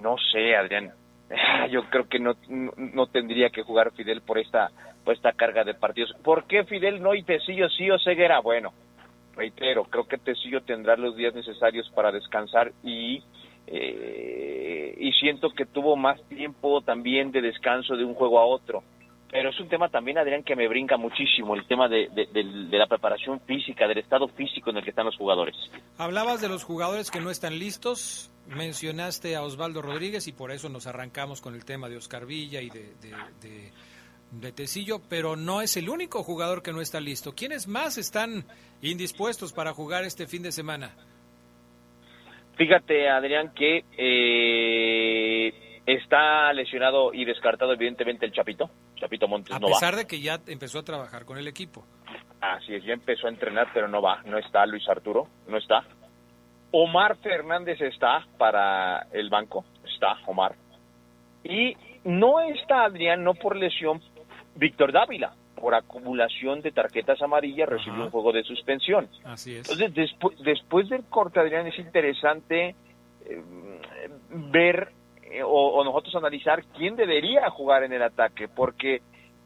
no 0.00 0.16
sé, 0.32 0.56
Adrián. 0.56 0.92
Yo 1.70 1.84
creo 1.90 2.08
que 2.08 2.18
no, 2.18 2.34
no, 2.48 3.06
tendría 3.06 3.50
que 3.50 3.62
jugar 3.62 3.92
Fidel 3.92 4.20
por 4.20 4.38
esta, 4.38 4.70
por 5.04 5.14
esta 5.14 5.32
carga 5.32 5.64
de 5.64 5.74
partidos. 5.74 6.12
¿Por 6.22 6.44
qué 6.44 6.64
Fidel 6.64 7.02
no 7.02 7.14
y 7.14 7.22
Tecillo 7.22 7.68
sí 7.70 7.90
o 7.90 7.98
Ceguera? 7.98 8.40
Bueno, 8.40 8.72
reitero, 9.34 9.84
creo 9.84 10.06
que 10.06 10.18
Tecillo 10.18 10.62
tendrá 10.62 10.96
los 10.96 11.16
días 11.16 11.34
necesarios 11.34 11.90
para 11.94 12.12
descansar 12.12 12.72
y, 12.82 13.22
eh, 13.66 14.94
y 14.98 15.12
siento 15.12 15.50
que 15.50 15.66
tuvo 15.66 15.96
más 15.96 16.22
tiempo 16.28 16.82
también 16.82 17.32
de 17.32 17.40
descanso 17.40 17.96
de 17.96 18.04
un 18.04 18.14
juego 18.14 18.38
a 18.38 18.44
otro. 18.44 18.82
Pero 19.34 19.50
es 19.50 19.58
un 19.58 19.68
tema 19.68 19.88
también, 19.88 20.16
Adrián, 20.16 20.44
que 20.44 20.54
me 20.54 20.68
brinca 20.68 20.96
muchísimo, 20.96 21.56
el 21.56 21.66
tema 21.66 21.88
de, 21.88 22.08
de, 22.08 22.78
la 22.78 22.86
preparación 22.86 23.40
física, 23.40 23.88
del 23.88 23.98
estado 23.98 24.28
físico 24.28 24.70
en 24.70 24.76
el 24.76 24.84
que 24.84 24.90
están 24.90 25.06
los 25.06 25.16
jugadores. 25.16 25.56
Hablabas 25.98 26.40
de 26.40 26.48
los 26.48 26.62
jugadores 26.62 27.10
que 27.10 27.18
no 27.18 27.32
están 27.32 27.58
listos, 27.58 28.30
mencionaste 28.46 29.34
a 29.34 29.42
Osvaldo 29.42 29.82
Rodríguez 29.82 30.28
y 30.28 30.32
por 30.32 30.52
eso 30.52 30.68
nos 30.68 30.86
arrancamos 30.86 31.40
con 31.40 31.56
el 31.56 31.64
tema 31.64 31.88
de 31.88 31.96
Oscar 31.96 32.26
Villa 32.26 32.60
y 32.62 32.70
de, 32.70 32.92
de, 34.30 34.52
Tecillo, 34.52 35.00
pero 35.10 35.34
no 35.34 35.62
es 35.62 35.76
el 35.76 35.88
único 35.88 36.22
jugador 36.22 36.62
que 36.62 36.72
no 36.72 36.80
está 36.80 37.00
listo. 37.00 37.34
¿Quiénes 37.34 37.66
más 37.66 37.98
están 37.98 38.44
indispuestos 38.82 39.52
para 39.52 39.72
jugar 39.72 40.04
este 40.04 40.28
fin 40.28 40.44
de 40.44 40.52
semana? 40.52 40.94
Fíjate, 42.56 43.08
Adrián, 43.08 43.52
que 43.52 43.82
eh, 43.98 45.33
está 45.86 46.52
lesionado 46.52 47.12
y 47.12 47.24
descartado 47.24 47.72
evidentemente 47.72 48.26
el 48.26 48.32
Chapito. 48.32 48.70
Chapito 48.96 49.28
Montes 49.28 49.58
no 49.60 49.68
va. 49.68 49.76
A 49.76 49.80
pesar 49.80 49.96
de 49.96 50.06
que 50.06 50.20
ya 50.20 50.40
empezó 50.46 50.78
a 50.78 50.82
trabajar 50.82 51.24
con 51.24 51.38
el 51.38 51.46
equipo. 51.48 51.84
Así 52.40 52.74
es, 52.74 52.84
ya 52.84 52.92
empezó 52.92 53.26
a 53.26 53.30
entrenar, 53.30 53.68
pero 53.72 53.88
no 53.88 54.02
va. 54.02 54.22
No 54.24 54.38
está 54.38 54.64
Luis 54.66 54.88
Arturo, 54.88 55.26
no 55.48 55.58
está. 55.58 55.84
Omar 56.72 57.16
Fernández 57.18 57.80
está 57.80 58.26
para 58.36 59.06
el 59.12 59.30
banco, 59.30 59.64
está 59.84 60.16
Omar. 60.26 60.54
Y 61.44 61.76
no 62.04 62.40
está 62.40 62.84
Adrián, 62.84 63.22
no 63.22 63.34
por 63.34 63.56
lesión, 63.56 64.00
Víctor 64.56 64.92
Dávila, 64.92 65.34
por 65.54 65.74
acumulación 65.74 66.60
de 66.62 66.72
tarjetas 66.72 67.20
amarillas 67.22 67.68
recibió 67.68 68.04
un 68.04 68.10
juego 68.10 68.32
de 68.32 68.42
suspensión. 68.42 69.08
Así 69.24 69.56
es. 69.56 69.70
Entonces, 69.70 69.94
después, 69.94 70.38
después 70.40 70.88
del 70.88 71.04
corte, 71.04 71.40
Adrián, 71.40 71.66
es 71.66 71.78
interesante 71.78 72.74
eh, 73.26 73.42
ver 74.30 74.90
o, 75.42 75.48
o, 75.48 75.84
nosotros 75.84 76.14
analizar 76.14 76.62
quién 76.76 76.96
debería 76.96 77.50
jugar 77.50 77.82
en 77.82 77.92
el 77.92 78.02
ataque, 78.02 78.48
porque 78.48 79.00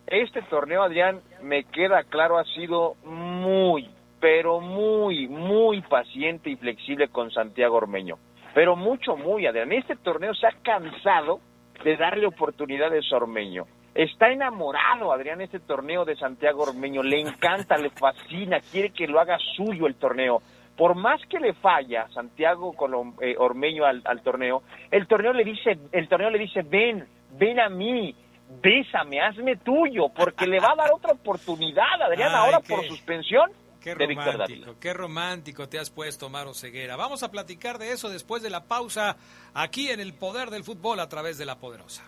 este 0.07 0.43
torneo, 0.43 0.83
Adrián, 0.83 1.21
me 1.43 1.65
queda 1.65 2.03
claro, 2.05 2.39
ha 2.39 2.45
sido 2.45 2.95
muy, 3.05 3.91
pero 4.21 4.61
muy, 4.61 5.29
muy 5.29 5.83
paciente 5.83 6.51
y 6.51 6.57
flexible 6.57 7.09
con 7.09 7.31
Santiago 7.31 7.77
Ormeño. 7.77 8.17
Pero 8.55 8.75
mucho, 8.75 9.17
muy, 9.17 9.47
Adrián. 9.47 9.73
Este 9.73 9.97
torneo 9.97 10.35
se 10.35 10.47
ha 10.47 10.53
cansado 10.63 11.41
de 11.85 11.97
darle 11.97 12.27
oportunidades 12.27 13.05
a 13.13 13.17
Ormeño. 13.17 13.67
Está 13.95 14.31
enamorado, 14.31 15.13
Adrián, 15.13 15.41
este 15.41 15.61
torneo 15.61 16.05
de 16.05 16.17
Santiago 16.17 16.63
Ormeño. 16.63 17.03
Le 17.03 17.21
encanta, 17.21 17.77
le 17.77 17.91
fascina, 17.91 18.61
quiere 18.61 18.91
que 18.91 19.07
lo 19.07 19.21
haga 19.21 19.39
suyo 19.57 19.87
el 19.87 19.97
torneo. 19.97 20.41
Por 20.79 20.95
más 20.95 21.21
que 21.29 21.41
le 21.41 21.53
falla 21.55 22.09
Santiago 22.15 22.73
con 22.73 23.15
eh, 23.21 23.35
Ormeño 23.37 23.85
al, 23.85 24.23
torneo, 24.23 24.63
el 24.91 25.07
torneo 25.07 25.35
le 25.35 25.45
dice, 25.45 25.77
el 25.93 26.09
torneo 26.09 26.31
le 26.31 26.39
dice, 26.39 26.63
ven, 26.63 27.07
ven 27.33 27.61
a 27.61 27.69
mí, 27.69 28.15
bésame, 28.63 29.21
hazme 29.21 29.57
tuyo, 29.57 30.09
porque 30.09 30.47
le 30.47 30.61
va 30.61 30.73
a 30.73 30.77
dar 30.77 30.93
otra 30.93 31.13
oportunidad, 31.13 32.01
Adrián, 32.01 32.33
ahora 32.35 32.61
por 32.61 32.85
suspensión 32.87 33.51
Qué 33.81 33.95
romántico, 33.95 34.75
qué 34.81 34.93
romántico 34.93 35.69
te 35.69 35.79
has 35.79 35.91
puesto, 35.91 36.29
Maro 36.29 36.53
Ceguera. 36.53 36.97
Vamos 36.97 37.23
a 37.23 37.31
platicar 37.31 37.79
de 37.79 37.93
eso 37.93 38.09
después 38.09 38.43
de 38.43 38.51
la 38.51 38.65
pausa, 38.65 39.17
aquí 39.55 39.91
en 39.91 40.01
el 40.01 40.15
Poder 40.15 40.51
del 40.51 40.65
Fútbol 40.65 41.01
a 41.01 41.09
través 41.09 41.39
de 41.39 41.47
La 41.47 41.57
Poderosa. 41.57 42.03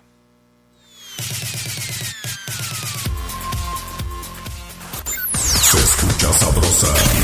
Se 5.53 5.79
escucha 5.79 6.33
sabrosa, 6.33 7.20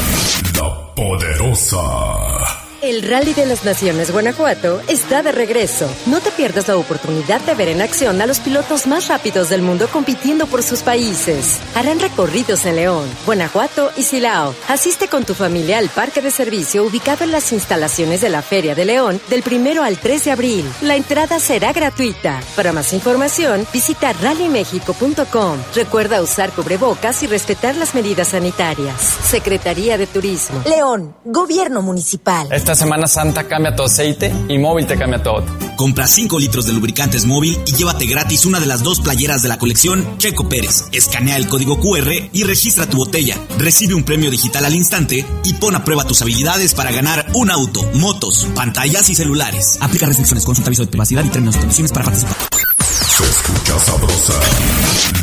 La 0.56 0.70
Poderosa. 0.94 2.65
El 2.86 3.02
Rally 3.02 3.34
de 3.34 3.46
las 3.46 3.64
Naciones 3.64 4.12
Guanajuato 4.12 4.80
está 4.86 5.20
de 5.24 5.32
regreso. 5.32 5.88
No 6.06 6.20
te 6.20 6.30
pierdas 6.30 6.68
la 6.68 6.76
oportunidad 6.76 7.40
de 7.40 7.56
ver 7.56 7.66
en 7.66 7.82
acción 7.82 8.22
a 8.22 8.26
los 8.26 8.38
pilotos 8.38 8.86
más 8.86 9.08
rápidos 9.08 9.48
del 9.48 9.60
mundo 9.60 9.88
compitiendo 9.92 10.46
por 10.46 10.62
sus 10.62 10.82
países. 10.82 11.58
Harán 11.74 11.98
recorridos 11.98 12.64
en 12.64 12.76
León, 12.76 13.08
Guanajuato 13.26 13.90
y 13.96 14.04
Silao. 14.04 14.54
Asiste 14.68 15.08
con 15.08 15.24
tu 15.24 15.34
familia 15.34 15.78
al 15.78 15.88
parque 15.88 16.22
de 16.22 16.30
servicio 16.30 16.84
ubicado 16.84 17.24
en 17.24 17.32
las 17.32 17.52
instalaciones 17.52 18.20
de 18.20 18.28
la 18.28 18.40
Feria 18.40 18.76
de 18.76 18.84
León 18.84 19.20
del 19.30 19.42
primero 19.42 19.82
al 19.82 19.98
3 19.98 20.24
de 20.26 20.30
abril. 20.30 20.64
La 20.82 20.94
entrada 20.94 21.40
será 21.40 21.72
gratuita. 21.72 22.40
Para 22.54 22.72
más 22.72 22.92
información, 22.92 23.66
visita 23.72 24.12
rallymexico.com. 24.12 25.58
Recuerda 25.74 26.22
usar 26.22 26.52
cubrebocas 26.52 27.20
y 27.24 27.26
respetar 27.26 27.74
las 27.74 27.96
medidas 27.96 28.28
sanitarias. 28.28 29.00
Secretaría 29.24 29.98
de 29.98 30.06
Turismo. 30.06 30.62
León, 30.64 31.16
Gobierno 31.24 31.82
Municipal. 31.82 32.46
Esta 32.52 32.75
Semana 32.76 33.06
Santa 33.06 33.48
cambia 33.48 33.74
tu 33.74 33.82
aceite 33.82 34.32
y 34.48 34.58
móvil 34.58 34.86
te 34.86 34.98
cambia 34.98 35.22
todo. 35.22 35.44
Compra 35.76 36.06
5 36.06 36.38
litros 36.38 36.66
de 36.66 36.74
lubricantes 36.74 37.24
móvil 37.24 37.58
y 37.66 37.72
llévate 37.72 38.06
gratis 38.06 38.44
una 38.44 38.60
de 38.60 38.66
las 38.66 38.82
dos 38.82 39.00
playeras 39.00 39.42
de 39.42 39.48
la 39.48 39.58
colección 39.58 40.18
Checo 40.18 40.48
Pérez. 40.48 40.84
Escanea 40.92 41.36
el 41.36 41.48
código 41.48 41.80
QR 41.80 42.12
y 42.32 42.44
registra 42.44 42.86
tu 42.86 42.98
botella. 42.98 43.36
Recibe 43.58 43.94
un 43.94 44.04
premio 44.04 44.30
digital 44.30 44.64
al 44.64 44.74
instante 44.74 45.24
y 45.44 45.54
pon 45.54 45.74
a 45.74 45.84
prueba 45.84 46.04
tus 46.04 46.20
habilidades 46.22 46.74
para 46.74 46.92
ganar 46.92 47.26
un 47.34 47.50
auto, 47.50 47.82
motos, 47.94 48.46
pantallas 48.54 49.08
y 49.08 49.14
celulares. 49.14 49.78
Aplica 49.80 50.06
restricciones, 50.06 50.44
consulta 50.44 50.68
aviso 50.68 50.84
de 50.84 50.88
privacidad 50.88 51.24
y 51.24 51.28
términos 51.30 51.56
y 51.56 51.60
condiciones 51.60 51.92
para 51.92 52.04
participar. 52.04 52.36
Se 52.80 53.24
escucha 53.24 53.78
sabrosa, 53.78 54.40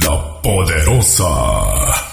la 0.01 0.41
poderosa. 0.41 2.12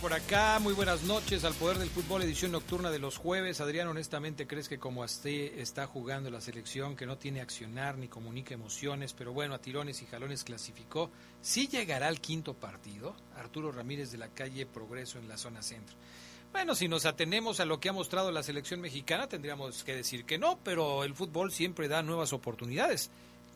Por 0.00 0.12
acá, 0.12 0.58
muy 0.60 0.72
buenas 0.72 1.02
noches 1.02 1.44
al 1.44 1.52
Poder 1.52 1.78
del 1.78 1.90
Fútbol, 1.90 2.22
edición 2.22 2.52
nocturna 2.52 2.90
de 2.90 2.98
los 2.98 3.16
jueves. 3.16 3.60
Adrián, 3.60 3.88
honestamente, 3.88 4.46
¿crees 4.46 4.68
que 4.68 4.78
como 4.78 5.02
Asté 5.02 5.60
está 5.60 5.86
jugando 5.86 6.30
la 6.30 6.40
selección, 6.40 6.96
que 6.96 7.06
no 7.06 7.18
tiene 7.18 7.40
accionar 7.40 7.98
ni 7.98 8.08
comunica 8.08 8.54
emociones, 8.54 9.12
pero 9.14 9.32
bueno, 9.32 9.54
a 9.54 9.58
tirones 9.58 10.00
y 10.00 10.06
jalones 10.06 10.44
clasificó, 10.44 11.10
sí 11.42 11.66
llegará 11.66 12.06
al 12.06 12.20
quinto 12.20 12.54
partido? 12.54 13.14
Arturo 13.36 13.72
Ramírez 13.72 14.12
de 14.12 14.18
la 14.18 14.28
calle 14.28 14.64
Progreso 14.64 15.18
en 15.18 15.28
la 15.28 15.36
zona 15.36 15.60
centro. 15.62 15.96
Bueno, 16.52 16.74
si 16.74 16.88
nos 16.88 17.04
atenemos 17.04 17.60
a 17.60 17.66
lo 17.66 17.80
que 17.80 17.88
ha 17.88 17.92
mostrado 17.92 18.30
la 18.30 18.42
selección 18.42 18.80
mexicana, 18.80 19.28
tendríamos 19.28 19.82
que 19.82 19.94
decir 19.94 20.24
que 20.24 20.38
no, 20.38 20.58
pero 20.62 21.04
el 21.04 21.14
fútbol 21.14 21.52
siempre 21.52 21.88
da 21.88 22.02
nuevas 22.02 22.32
oportunidades. 22.32 23.10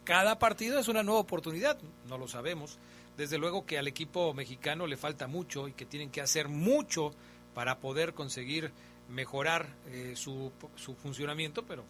Cada 0.05 0.39
partido 0.39 0.79
es 0.79 0.89
una 0.89 1.05
nueva 1.05 1.21
oportunidad, 1.21 1.79
no 2.09 2.19
lo 2.19 2.27
sabemos. 2.27 2.79
Desde 3.17 3.39
luego 3.39 3.67
que 3.67 3.79
al 3.79 3.89
equipo 3.89 4.33
mexicano 4.35 4.87
le 4.87 4.97
falta 4.97 5.27
mucho 5.27 5.69
y 5.69 5.73
que 5.73 5.85
tienen 5.85 6.11
que 6.11 6.21
hacer 6.21 6.49
mucho 6.49 7.13
para 7.55 7.79
poder 7.79 8.15
conseguir 8.15 8.73
mejorar 9.09 9.69
eh, 9.89 10.15
su, 10.17 10.51
su, 10.77 10.95
funcionamiento, 10.95 11.65
pero 11.65 11.85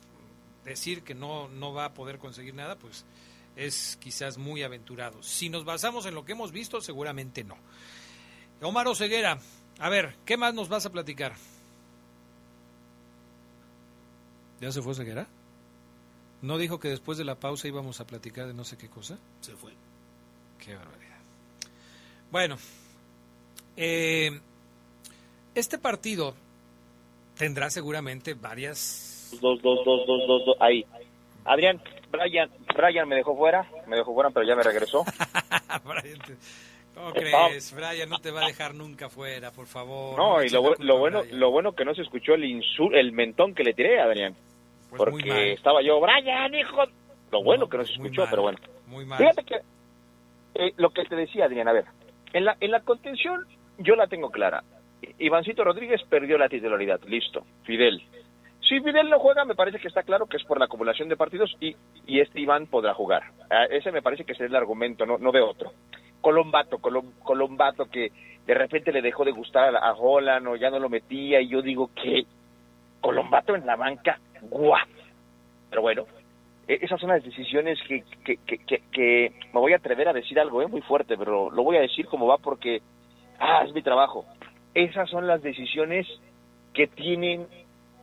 decir 0.65 1.03
que 1.03 1.15
no, 1.15 1.49
no 1.49 1.73
va 1.73 1.87
a 1.87 1.95
poder 1.95 2.19
conseguir 2.19 2.55
nada, 2.55 2.77
pues 2.77 3.05
es 3.57 3.97
quizás 4.01 4.39
muy 4.39 4.63
aventurado. 4.63 5.23
Si 5.23 5.49
nos 5.49 5.65
basamos 5.65 6.07
en 6.07 6.15
lo 6.15 6.25
que 6.25 6.33
hemos 6.33 6.53
visto, 6.53 6.81
seguramente 6.81 7.45
no. 7.45 7.57
Omar 8.61 8.89
Oseguera, 8.89 9.39
a 9.79 9.89
ver, 9.89 10.17
¿qué 10.25 10.37
más 10.37 10.55
nos 10.55 10.69
vas 10.69 10.87
a 10.87 10.91
platicar? 10.91 11.35
¿Ya 14.61 14.71
se 14.71 14.81
fue 14.81 14.93
Oseguera? 14.93 15.27
¿No 16.41 16.59
dijo 16.59 16.79
que 16.81 16.89
después 16.89 17.19
de 17.19 17.25
la 17.25 17.37
pausa 17.37 17.69
íbamos 17.69 18.01
a 18.01 18.07
platicar 18.07 18.47
de 18.47 18.55
no 18.55 18.65
sé 18.65 18.77
qué 18.77 18.89
cosa? 18.89 19.19
Se 19.41 19.55
fue. 19.57 19.73
Qué 20.59 20.75
barbaridad. 20.75 21.02
Bueno, 22.33 22.57
eh, 23.77 24.31
este 25.55 25.79
partido 25.79 26.35
tendrá 27.37 27.69
seguramente 27.69 28.33
varias. 28.33 29.37
Dos, 29.39 29.61
dos, 29.61 29.85
dos, 29.85 30.07
dos, 30.07 30.27
dos, 30.27 30.47
dos, 30.47 30.57
ahí. 30.59 30.83
Adrián, 31.45 31.83
Brian, 32.11 32.51
Brian 32.75 33.07
me 33.07 33.17
dejó 33.17 33.37
fuera, 33.37 33.69
me 33.87 33.97
dejó 33.97 34.15
fuera, 34.15 34.31
pero 34.31 34.47
ya 34.47 34.57
me 34.57 34.63
regresó. 34.63 35.05
¿Cómo 36.95 37.13
crees? 37.13 37.75
Brian 37.75 38.09
no 38.09 38.19
te 38.19 38.31
va 38.31 38.45
a 38.45 38.47
dejar 38.47 38.75
nunca 38.75 39.11
fuera, 39.11 39.51
por 39.51 39.67
favor. 39.67 40.17
No, 40.17 40.43
y 40.43 40.49
lo, 40.49 40.63
bueno, 40.99 41.23
lo 41.33 41.51
bueno 41.51 41.73
que 41.73 41.85
no 41.85 41.95
se 41.95 42.01
escuchó 42.01 42.33
el 42.33 42.47
insur, 42.47 42.97
el 42.97 43.13
mentón 43.13 43.55
que 43.55 43.63
le 43.63 43.75
tiré 43.75 44.01
a 44.01 44.05
Adrián. 44.05 44.35
Pues 44.89 45.03
porque 45.03 45.53
estaba 45.53 45.83
yo, 45.83 46.01
Brian, 46.01 46.55
hijo. 46.55 46.83
Lo 47.31 47.43
bueno 47.43 47.69
que 47.69 47.77
no 47.77 47.85
se 47.85 47.93
escuchó, 47.93 48.25
pero 48.31 48.41
bueno. 48.41 48.59
Muy 48.87 49.05
mal. 49.05 49.19
Fíjate 49.19 49.45
que 49.45 49.57
eh, 50.55 50.73
lo 50.77 50.91
que 50.91 51.05
te 51.05 51.17
decía, 51.17 51.45
Adrián, 51.45 51.69
a 51.69 51.73
ver, 51.73 51.85
en 52.33 52.45
la, 52.45 52.57
en 52.61 52.71
la 52.71 52.81
contención 52.81 53.47
yo 53.79 53.97
la 53.97 54.07
tengo 54.07 54.31
clara. 54.31 54.63
Ivancito 55.19 55.65
Rodríguez 55.65 56.01
perdió 56.09 56.39
la 56.39 56.49
titularidad, 56.49 57.01
listo. 57.07 57.45
Fidel. 57.65 58.03
Si 58.61 58.81
Fidel 58.81 59.11
no 59.11 59.19
juega, 59.19 59.45
me 59.45 59.55
parece 59.55 59.79
que 59.79 59.89
está 59.89 60.03
claro 60.03 60.27
que 60.27 60.37
es 60.37 60.45
por 60.45 60.59
la 60.59 60.67
acumulación 60.67 61.09
de 61.09 61.17
partidos 61.17 61.55
y, 61.61 61.77
y 62.07 62.21
este 62.21 62.41
Iván 62.41 62.67
podrá 62.67 62.95
jugar. 62.95 63.23
Ah, 63.51 63.67
ese 63.69 63.91
me 63.91 64.03
parece 64.03 64.25
que 64.25 64.33
es 64.33 64.41
el 64.41 64.55
argumento, 64.55 65.05
no, 65.05 65.19
no 65.19 65.33
de 65.33 65.41
otro. 65.41 65.73
Colombato, 66.21 66.79
Colombato 66.79 67.87
que 67.87 68.13
de 68.47 68.55
repente 68.55 68.93
le 68.93 69.03
dejó 69.03 69.25
de 69.25 69.33
gustar 69.33 69.75
a 69.77 69.93
Holland 69.93 70.47
o 70.47 70.57
ya 70.57 70.71
no 70.71 70.79
lo 70.79 70.89
metía 70.89 71.41
y 71.41 71.49
yo 71.49 71.63
digo 71.63 71.91
que 71.95 72.25
Colombato 73.01 73.57
en 73.57 73.67
la 73.67 73.75
banca, 73.75 74.21
guau. 74.43 74.87
Pero 75.69 75.83
bueno, 75.83 76.05
esas 76.69 77.01
son 77.01 77.11
las 77.11 77.25
decisiones 77.25 77.79
que, 77.87 78.05
que, 78.25 78.37
que, 78.39 78.83
que, 78.93 79.33
me 79.53 79.61
voy 79.61 79.73
a 79.73 79.77
atrever 79.77 80.09
a 80.09 80.13
decir 80.13 80.39
algo, 80.39 80.63
¿eh? 80.63 80.67
muy 80.67 80.81
fuerte, 80.83 81.17
pero 81.17 81.51
lo 81.51 81.63
voy 81.63 81.77
a 81.77 81.81
decir 81.81 82.07
como 82.07 82.27
va 82.27 82.39
porque, 82.39 82.81
ah, 83.39 83.63
es 83.67 83.73
mi 83.73 83.83
trabajo. 83.83 84.25
Esas 84.75 85.11
son 85.11 85.27
las 85.27 85.43
decisiones 85.43 86.07
que 86.73 86.87
tienen 86.87 87.47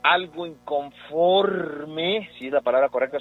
algo 0.02 0.46
inconforme, 0.46 2.30
si 2.38 2.46
es 2.46 2.52
la 2.52 2.60
palabra 2.60 2.88
correcta, 2.88 3.18
o 3.18 3.20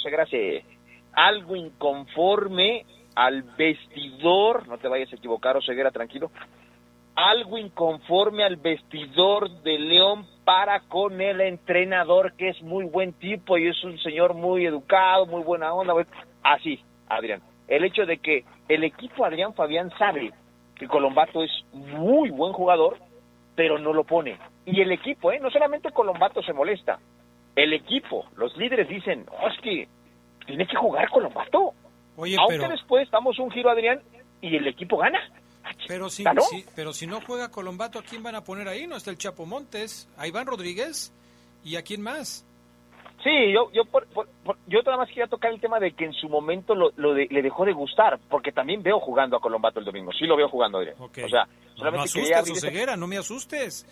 algo 1.13 1.55
inconforme 1.55 2.85
al 3.15 3.43
vestidor, 3.57 4.67
no 4.67 4.77
te 4.77 4.87
vayas 4.87 5.11
a 5.11 5.15
equivocar, 5.15 5.57
o 5.57 5.61
ceguera, 5.61 5.91
tranquilo, 5.91 6.31
algo 7.27 7.57
inconforme 7.57 8.43
al 8.43 8.55
vestidor 8.55 9.49
de 9.61 9.77
León 9.77 10.25
para 10.45 10.79
con 10.81 11.19
el 11.19 11.41
entrenador, 11.41 12.33
que 12.33 12.49
es 12.49 12.61
muy 12.61 12.85
buen 12.85 13.13
tipo 13.13 13.57
y 13.57 13.67
es 13.67 13.83
un 13.83 13.99
señor 13.99 14.33
muy 14.33 14.65
educado, 14.65 15.25
muy 15.25 15.43
buena 15.43 15.73
onda. 15.73 15.93
Así, 16.43 16.79
Adrián. 17.09 17.41
El 17.67 17.83
hecho 17.83 18.05
de 18.05 18.17
que 18.17 18.45
el 18.69 18.83
equipo 18.83 19.25
Adrián 19.25 19.53
Fabián 19.53 19.91
sabe 19.97 20.31
que 20.75 20.87
Colombato 20.87 21.43
es 21.43 21.51
muy 21.73 22.29
buen 22.29 22.53
jugador, 22.53 22.97
pero 23.53 23.77
no 23.77 23.91
lo 23.91 24.05
pone. 24.05 24.37
Y 24.65 24.79
el 24.81 24.91
equipo, 24.91 25.31
¿eh? 25.31 25.39
no 25.41 25.51
solamente 25.51 25.91
Colombato 25.91 26.41
se 26.41 26.53
molesta, 26.53 26.99
el 27.55 27.73
equipo, 27.73 28.25
los 28.37 28.55
líderes 28.55 28.87
dicen, 28.87 29.25
oh, 29.29 29.49
es 29.49 29.59
que 29.59 29.87
tiene 30.45 30.65
que 30.65 30.77
jugar 30.77 31.09
Colombato. 31.09 31.73
Oye, 32.15 32.37
Aunque 32.39 32.67
después 32.69 33.11
damos 33.11 33.37
un 33.39 33.51
giro, 33.51 33.69
Adrián, 33.69 33.99
y 34.41 34.55
el 34.55 34.67
equipo 34.67 34.97
gana. 34.97 35.19
Pero 35.87 36.09
si, 36.09 36.23
pero 36.75 36.93
si 36.93 37.07
no 37.07 37.21
juega 37.21 37.51
Colombato, 37.51 37.99
¿a 37.99 38.03
quién 38.03 38.23
van 38.23 38.35
a 38.35 38.43
poner 38.43 38.67
ahí? 38.67 38.87
No 38.87 38.95
está 38.95 39.11
el 39.11 39.17
Chapo 39.17 39.45
Montes, 39.45 40.07
a 40.17 40.27
Iván 40.27 40.45
Rodríguez 40.45 41.11
y 41.63 41.75
a 41.75 41.83
quién 41.83 42.01
más. 42.01 42.45
Sí, 43.23 43.51
yo 43.53 43.69
yo 43.73 43.83
yo 44.67 44.81
nada 44.83 44.97
más 44.97 45.09
quería 45.09 45.27
tocar 45.27 45.51
el 45.51 45.59
tema 45.59 45.79
de 45.79 45.91
que 45.91 46.05
en 46.05 46.13
su 46.13 46.29
momento 46.29 46.73
lo, 46.73 46.91
le 46.95 47.41
dejó 47.41 47.65
de 47.65 47.73
gustar, 47.73 48.17
porque 48.29 48.51
también 48.51 48.81
veo 48.81 48.99
jugando 48.99 49.35
a 49.35 49.41
Colombato 49.41 49.79
el 49.79 49.85
domingo. 49.85 50.11
Sí 50.13 50.25
lo 50.25 50.37
veo 50.37 50.47
jugando, 50.47 50.77
Adrián. 50.77 50.95
O 50.99 51.09
sea, 51.09 51.45
solamente 51.75 52.09
no, 52.15 52.35
asustes, 52.35 52.61
ceguera, 52.61 52.95
no 52.95 53.07
me 53.07 53.17
asustes. 53.17 53.85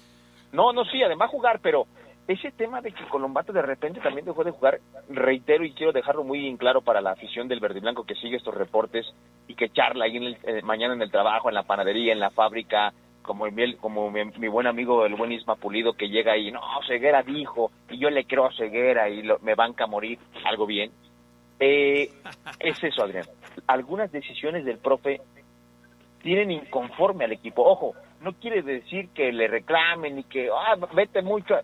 No, 0.54 0.72
no, 0.72 0.86
sí, 0.86 1.04
además 1.04 1.30
jugar, 1.30 1.60
pero 1.62 1.88
ese 2.28 2.52
tema 2.52 2.82
de 2.82 2.92
que 2.92 3.06
Colombato 3.06 3.54
de 3.54 3.62
repente 3.62 4.02
también 4.02 4.26
dejó 4.26 4.44
de 4.44 4.52
jugar, 4.52 4.80
reitero 5.10 5.64
y 5.64 5.74
quiero 5.74 5.94
dejarlo 5.94 6.24
muy 6.24 6.48
en 6.48 6.58
claro 6.58 6.82
para 6.82 7.02
la 7.02 7.12
afición 7.12 7.48
del 7.48 7.62
verde 7.62 7.80
blanco 7.80 8.06
que 8.06 8.16
sigue 8.16 8.36
estos 8.36 8.54
reportes 8.54 9.06
y 9.48 9.56
que 9.56 9.70
charla 9.70 10.06
ahí 10.06 10.18
en 10.18 10.38
eh, 10.44 10.62
mañana 10.62 10.94
en 10.94 11.02
el 11.02 11.12
trabajo, 11.12 11.48
en 11.48 11.56
la 11.56 11.64
panadería, 11.64 12.12
en 12.12 12.20
la 12.20 12.30
fábrica, 12.30 12.94
como, 13.22 13.46
como 13.80 14.12
mi, 14.12 14.48
buen 14.48 14.68
amigo 14.68 15.06
el 15.06 15.16
buen 15.16 15.32
Isma 15.32 15.56
Pulido 15.56 15.94
que 15.94 16.10
llega 16.10 16.34
ahí, 16.34 16.52
no, 16.52 16.62
Ceguera 16.88 17.24
dijo, 17.24 17.72
y 17.90 17.98
yo 17.98 18.10
le 18.10 18.26
creo 18.26 18.46
a 18.46 18.54
Ceguera 18.54 19.10
y 19.10 19.24
me 19.42 19.56
banca 19.56 19.86
a 19.86 19.88
morir, 19.88 20.20
algo 20.46 20.66
bien. 20.66 20.92
Eh, 21.60 22.10
es 22.60 22.84
eso, 22.84 23.04
Adrián. 23.04 23.26
Algunas 23.68 24.12
decisiones 24.12 24.66
del 24.66 24.78
profe 24.78 25.22
tienen 26.22 26.52
inconforme 26.52 27.26
al 27.26 27.32
equipo. 27.32 27.64
Ojo, 27.64 27.94
no 28.22 28.34
quiere 28.34 28.62
decir 28.62 29.10
que 29.10 29.32
le 29.32 29.48
reclamen 29.48 30.20
y 30.20 30.24
que, 30.24 30.50
ah, 30.50 30.76
vete 30.94 31.22
mucho. 31.22 31.56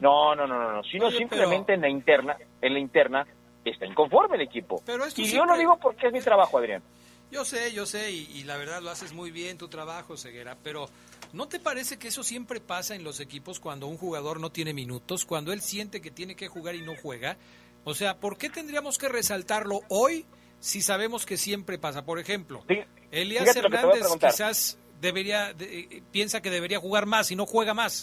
No, 0.00 0.34
no, 0.34 0.46
no, 0.46 0.58
no, 0.58 0.72
no. 0.72 0.82
Sino 0.84 1.10
simplemente 1.10 1.74
en 1.74 1.82
la 1.82 1.88
interna, 1.88 2.36
en 2.60 2.72
la 2.72 2.78
interna, 2.78 3.26
está 3.64 3.86
inconforme 3.86 4.36
el 4.36 4.42
equipo. 4.42 4.82
Pero 4.84 5.04
y 5.16 5.30
yo 5.30 5.44
no 5.44 5.56
digo 5.56 5.78
porque 5.80 6.08
es 6.08 6.12
mi 6.12 6.20
trabajo, 6.20 6.58
Adrián. 6.58 6.82
Yo 7.30 7.44
sé, 7.44 7.72
yo 7.72 7.86
sé, 7.86 8.10
y, 8.10 8.42
la 8.42 8.56
verdad 8.56 8.82
lo 8.82 8.90
haces 8.90 9.12
muy 9.12 9.30
bien 9.30 9.56
tu 9.56 9.68
trabajo, 9.68 10.16
Ceguera, 10.16 10.56
pero 10.64 10.88
¿no 11.32 11.46
te 11.46 11.60
parece 11.60 11.96
que 11.96 12.08
eso 12.08 12.24
siempre 12.24 12.60
pasa 12.60 12.96
en 12.96 13.04
los 13.04 13.20
equipos 13.20 13.60
cuando 13.60 13.86
un 13.86 13.96
jugador 13.96 14.40
no 14.40 14.50
tiene 14.50 14.74
minutos, 14.74 15.24
cuando 15.24 15.52
él 15.52 15.60
siente 15.60 16.00
que 16.00 16.10
tiene 16.10 16.34
que 16.34 16.48
jugar 16.48 16.74
y 16.74 16.82
no 16.82 16.96
juega? 17.00 17.36
O 17.84 17.94
sea, 17.94 18.18
¿por 18.18 18.36
qué 18.36 18.50
tendríamos 18.50 18.98
que 18.98 19.08
resaltarlo 19.08 19.82
hoy 19.88 20.26
si 20.58 20.82
sabemos 20.82 21.24
que 21.24 21.36
siempre 21.36 21.78
pasa? 21.78 22.04
Por 22.04 22.18
ejemplo, 22.18 22.64
Elías 23.12 23.54
Hernández 23.54 24.06
quizás 24.20 24.78
debería 25.00 25.54
eh, 25.60 26.02
piensa 26.10 26.42
que 26.42 26.50
debería 26.50 26.80
jugar 26.80 27.06
más 27.06 27.30
y 27.30 27.36
no 27.36 27.46
juega 27.46 27.74
más. 27.74 28.02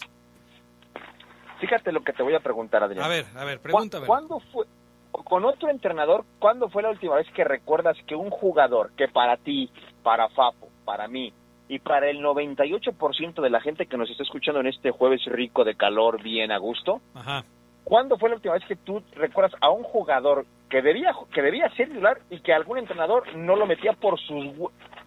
Fíjate 1.60 1.92
lo 1.92 2.04
que 2.04 2.14
te 2.14 2.24
voy 2.24 2.36
a 2.36 2.40
preguntar, 2.40 2.84
Adrián. 2.84 3.06
A 3.06 3.08
ver, 3.08 3.26
a 3.36 3.46
ver, 3.46 3.60
pregúntame. 3.60 4.06
¿Cuándo 4.06 4.40
fue, 4.52 4.66
con 5.12 5.46
otro 5.46 5.70
entrenador, 5.70 6.26
cuándo 6.40 6.70
fue 6.70 6.84
la 6.84 6.90
última 6.90 7.16
vez 7.16 7.28
que 7.34 7.44
recuerdas 7.44 7.98
que 8.06 8.16
un 8.16 8.30
jugador 8.30 8.92
que 8.96 9.08
para 9.08 9.38
ti, 9.38 9.70
para 10.04 10.30
Fapo, 10.30 10.70
para 10.86 11.08
mí 11.08 11.34
y 11.68 11.80
para 11.80 12.10
el 12.10 12.20
98% 12.20 13.42
de 13.42 13.50
la 13.50 13.60
gente 13.60 13.88
que 13.88 13.98
nos 13.98 14.10
está 14.10 14.24
escuchando 14.24 14.62
en 14.62 14.68
este 14.68 14.92
jueves 14.92 15.22
rico 15.26 15.64
de 15.64 15.76
calor, 15.76 16.22
bien 16.22 16.52
a 16.52 16.58
gusto, 16.58 17.02
Ajá. 17.14 17.44
¿cuándo 17.84 18.18
fue 18.18 18.30
la 18.30 18.36
última 18.36 18.54
vez 18.54 18.64
que 18.68 18.76
tú 18.76 19.04
recuerdas 19.16 19.54
a 19.62 19.70
un 19.70 19.84
jugador 19.84 20.46
que 20.70 20.82
debía, 20.82 21.12
que 21.34 21.42
debía 21.42 21.70
ser 21.76 21.90
titular 21.90 22.22
y 22.30 22.40
que 22.40 22.54
algún 22.54 22.78
entrenador 22.78 23.36
no 23.36 23.56
lo 23.56 23.66
metía 23.66 23.94
por 23.94 24.20
sus... 24.20 24.46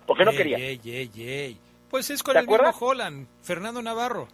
porque 0.07 0.25
no 0.25 0.33
quería. 0.33 0.59
Pues 1.91 2.11
es 2.11 2.23
con 2.23 2.37
el 2.37 2.47
mismo 2.47 2.71
Holland, 2.79 3.27
Fernando 3.43 3.83
Navarro. 3.83 4.29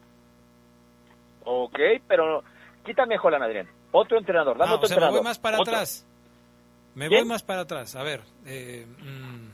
Ok, 1.47 1.79
pero 2.07 2.43
quítame 2.85 3.17
Holland, 3.19 3.45
Adrián. 3.45 3.69
Otro 3.93 4.19
entrenador, 4.19 4.59
dame 4.59 4.75
otro 4.75 4.87
entrenador. 4.87 5.13
Me 5.13 5.19
voy 5.19 5.25
más 5.25 5.39
para 5.39 5.57
atrás. 5.57 6.07
Me 6.95 7.09
voy 7.09 7.25
más 7.25 7.43
para 7.43 7.63
atrás. 7.63 7.97
A 7.97 8.03
ver, 8.03 8.21
eh, 8.45 8.87
mm, 8.87 9.49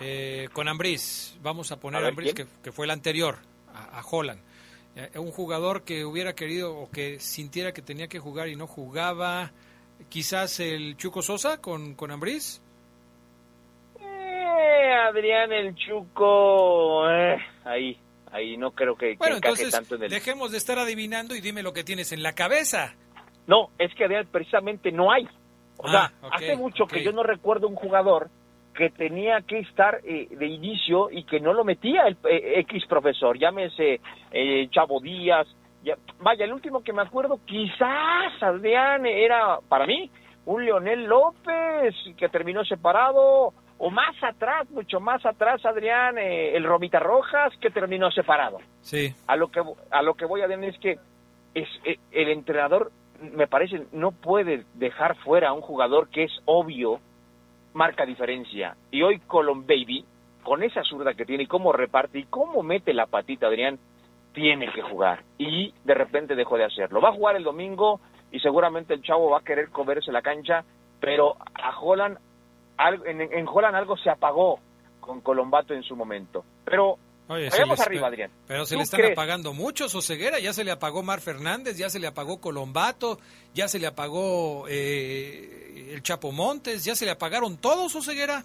eh, 0.00 0.48
con 0.52 0.68
Ambriz, 0.68 1.36
vamos 1.42 1.72
a 1.72 1.80
poner 1.80 2.04
a, 2.04 2.08
Ambriz, 2.08 2.34
que, 2.34 2.72
fue 2.72 2.86
el 2.86 2.90
anterior, 2.90 3.38
a, 3.74 3.98
a 3.98 4.02
Holland. 4.08 4.40
Eh, 4.94 5.18
un 5.18 5.30
jugador 5.30 5.84
que 5.84 6.04
hubiera 6.04 6.34
querido 6.34 6.76
o 6.76 6.90
que 6.90 7.18
sintiera 7.18 7.72
que 7.72 7.80
tenía 7.80 8.08
que 8.08 8.18
jugar 8.18 8.48
y 8.48 8.56
no 8.56 8.66
jugaba. 8.66 9.50
Quizás 10.10 10.60
el 10.60 10.96
Chuco 10.96 11.22
Sosa 11.22 11.60
con, 11.60 11.94
con 11.94 12.10
Ambriz. 12.10 12.60
Eh, 14.00 14.92
Adrián 15.08 15.52
el 15.52 15.74
Chuco, 15.76 17.08
eh, 17.10 17.38
ahí, 17.64 17.98
ahí 18.32 18.56
no 18.56 18.72
creo 18.72 18.96
que, 18.96 19.16
bueno, 19.16 19.40
tanto 19.40 19.94
en 19.96 20.04
el... 20.04 20.10
dejemos 20.10 20.50
de 20.50 20.58
estar 20.58 20.78
adivinando 20.78 21.36
y 21.36 21.40
dime 21.40 21.62
lo 21.62 21.72
que 21.72 21.84
tienes 21.84 22.12
en 22.12 22.22
la 22.22 22.32
cabeza. 22.32 22.94
No, 23.46 23.68
es 23.78 23.94
que 23.94 24.06
precisamente 24.30 24.90
no 24.90 25.12
hay. 25.12 25.28
O 25.76 25.88
sea, 25.88 26.12
ah, 26.22 26.30
hace 26.32 26.56
mucho 26.56 26.86
que 26.86 27.02
yo 27.02 27.12
no 27.12 27.22
recuerdo 27.22 27.68
un 27.68 27.74
jugador 27.74 28.30
que 28.74 28.90
tenía 28.90 29.40
que 29.42 29.58
estar 29.58 30.00
eh, 30.04 30.28
de 30.30 30.46
inicio 30.46 31.10
y 31.10 31.24
que 31.24 31.40
no 31.40 31.52
lo 31.52 31.64
metía 31.64 32.06
el 32.06 32.16
eh, 32.28 32.60
X 32.60 32.84
profesor, 32.88 33.38
llámese 33.38 34.00
eh, 34.30 34.68
Chavo 34.70 35.00
Díaz. 35.00 35.46
Ya, 35.84 35.96
vaya, 36.20 36.44
el 36.44 36.52
último 36.52 36.82
que 36.82 36.92
me 36.92 37.02
acuerdo, 37.02 37.40
quizás 37.44 38.40
Adrián 38.40 39.04
era 39.04 39.58
para 39.68 39.86
mí 39.86 40.10
un 40.46 40.64
Leonel 40.64 41.04
López 41.04 41.94
que 42.16 42.28
terminó 42.28 42.64
separado, 42.64 43.52
o 43.84 43.90
más 43.90 44.14
atrás, 44.22 44.70
mucho 44.70 45.00
más 45.00 45.26
atrás, 45.26 45.66
Adrián, 45.66 46.16
el 46.16 46.62
Romita 46.62 47.00
Rojas 47.00 47.52
que 47.60 47.68
terminó 47.68 48.12
separado. 48.12 48.58
Sí. 48.80 49.12
A 49.26 49.34
lo 49.34 49.48
que 49.48 49.60
a 49.90 50.02
lo 50.02 50.14
que 50.14 50.24
voy 50.24 50.40
a 50.40 50.46
decir 50.46 50.68
es 50.68 50.78
que 50.78 50.98
es 51.52 51.68
el 52.12 52.28
entrenador 52.28 52.92
me 53.34 53.48
parece 53.48 53.86
no 53.90 54.12
puede 54.12 54.66
dejar 54.74 55.16
fuera 55.16 55.48
a 55.48 55.52
un 55.52 55.62
jugador 55.62 56.08
que 56.10 56.22
es 56.22 56.32
obvio 56.44 57.00
marca 57.72 58.06
diferencia. 58.06 58.76
Y 58.92 59.02
hoy 59.02 59.18
Colon 59.18 59.66
Baby, 59.66 60.04
con 60.44 60.62
esa 60.62 60.84
zurda 60.84 61.14
que 61.14 61.24
tiene 61.24 61.42
y 61.42 61.48
cómo 61.48 61.72
reparte 61.72 62.20
y 62.20 62.24
cómo 62.26 62.62
mete 62.62 62.94
la 62.94 63.06
patita 63.06 63.48
Adrián, 63.48 63.80
tiene 64.32 64.70
que 64.72 64.82
jugar. 64.82 65.24
Y 65.38 65.74
de 65.82 65.94
repente 65.94 66.36
dejó 66.36 66.56
de 66.56 66.66
hacerlo. 66.66 67.00
Va 67.00 67.08
a 67.08 67.14
jugar 67.14 67.34
el 67.34 67.42
domingo 67.42 68.00
y 68.30 68.38
seguramente 68.38 68.94
el 68.94 69.02
chavo 69.02 69.30
va 69.30 69.38
a 69.38 69.44
querer 69.44 69.70
comerse 69.70 70.12
la 70.12 70.22
cancha, 70.22 70.62
pero 71.00 71.34
a 71.60 71.80
Holland, 71.80 72.18
en, 72.78 73.20
en 73.20 73.48
Holland 73.48 73.76
algo 73.76 73.96
se 73.96 74.10
apagó 74.10 74.60
con 75.00 75.20
Colombato 75.20 75.74
en 75.74 75.82
su 75.82 75.96
momento. 75.96 76.44
Pero 76.64 76.98
Vayamos 77.28 77.80
arriba, 77.80 78.08
Adrián. 78.08 78.30
Pero 78.46 78.66
se 78.66 78.76
le 78.76 78.82
están 78.82 79.04
apagando 79.12 79.54
muchos, 79.54 79.92
Ceguera, 80.06 80.38
Ya 80.38 80.52
se 80.52 80.64
le 80.64 80.70
apagó 80.70 81.02
Mar 81.02 81.20
Fernández, 81.20 81.78
ya 81.78 81.88
se 81.88 81.98
le 81.98 82.06
apagó 82.06 82.40
Colombato, 82.40 83.18
ya 83.54 83.68
se 83.68 83.78
le 83.78 83.86
apagó 83.86 84.66
eh, 84.68 85.92
el 85.92 86.02
Chapo 86.02 86.32
Montes, 86.32 86.84
ya 86.84 86.94
se 86.94 87.04
le 87.04 87.12
apagaron 87.12 87.56
todos, 87.56 87.92
Ceguera. 88.04 88.44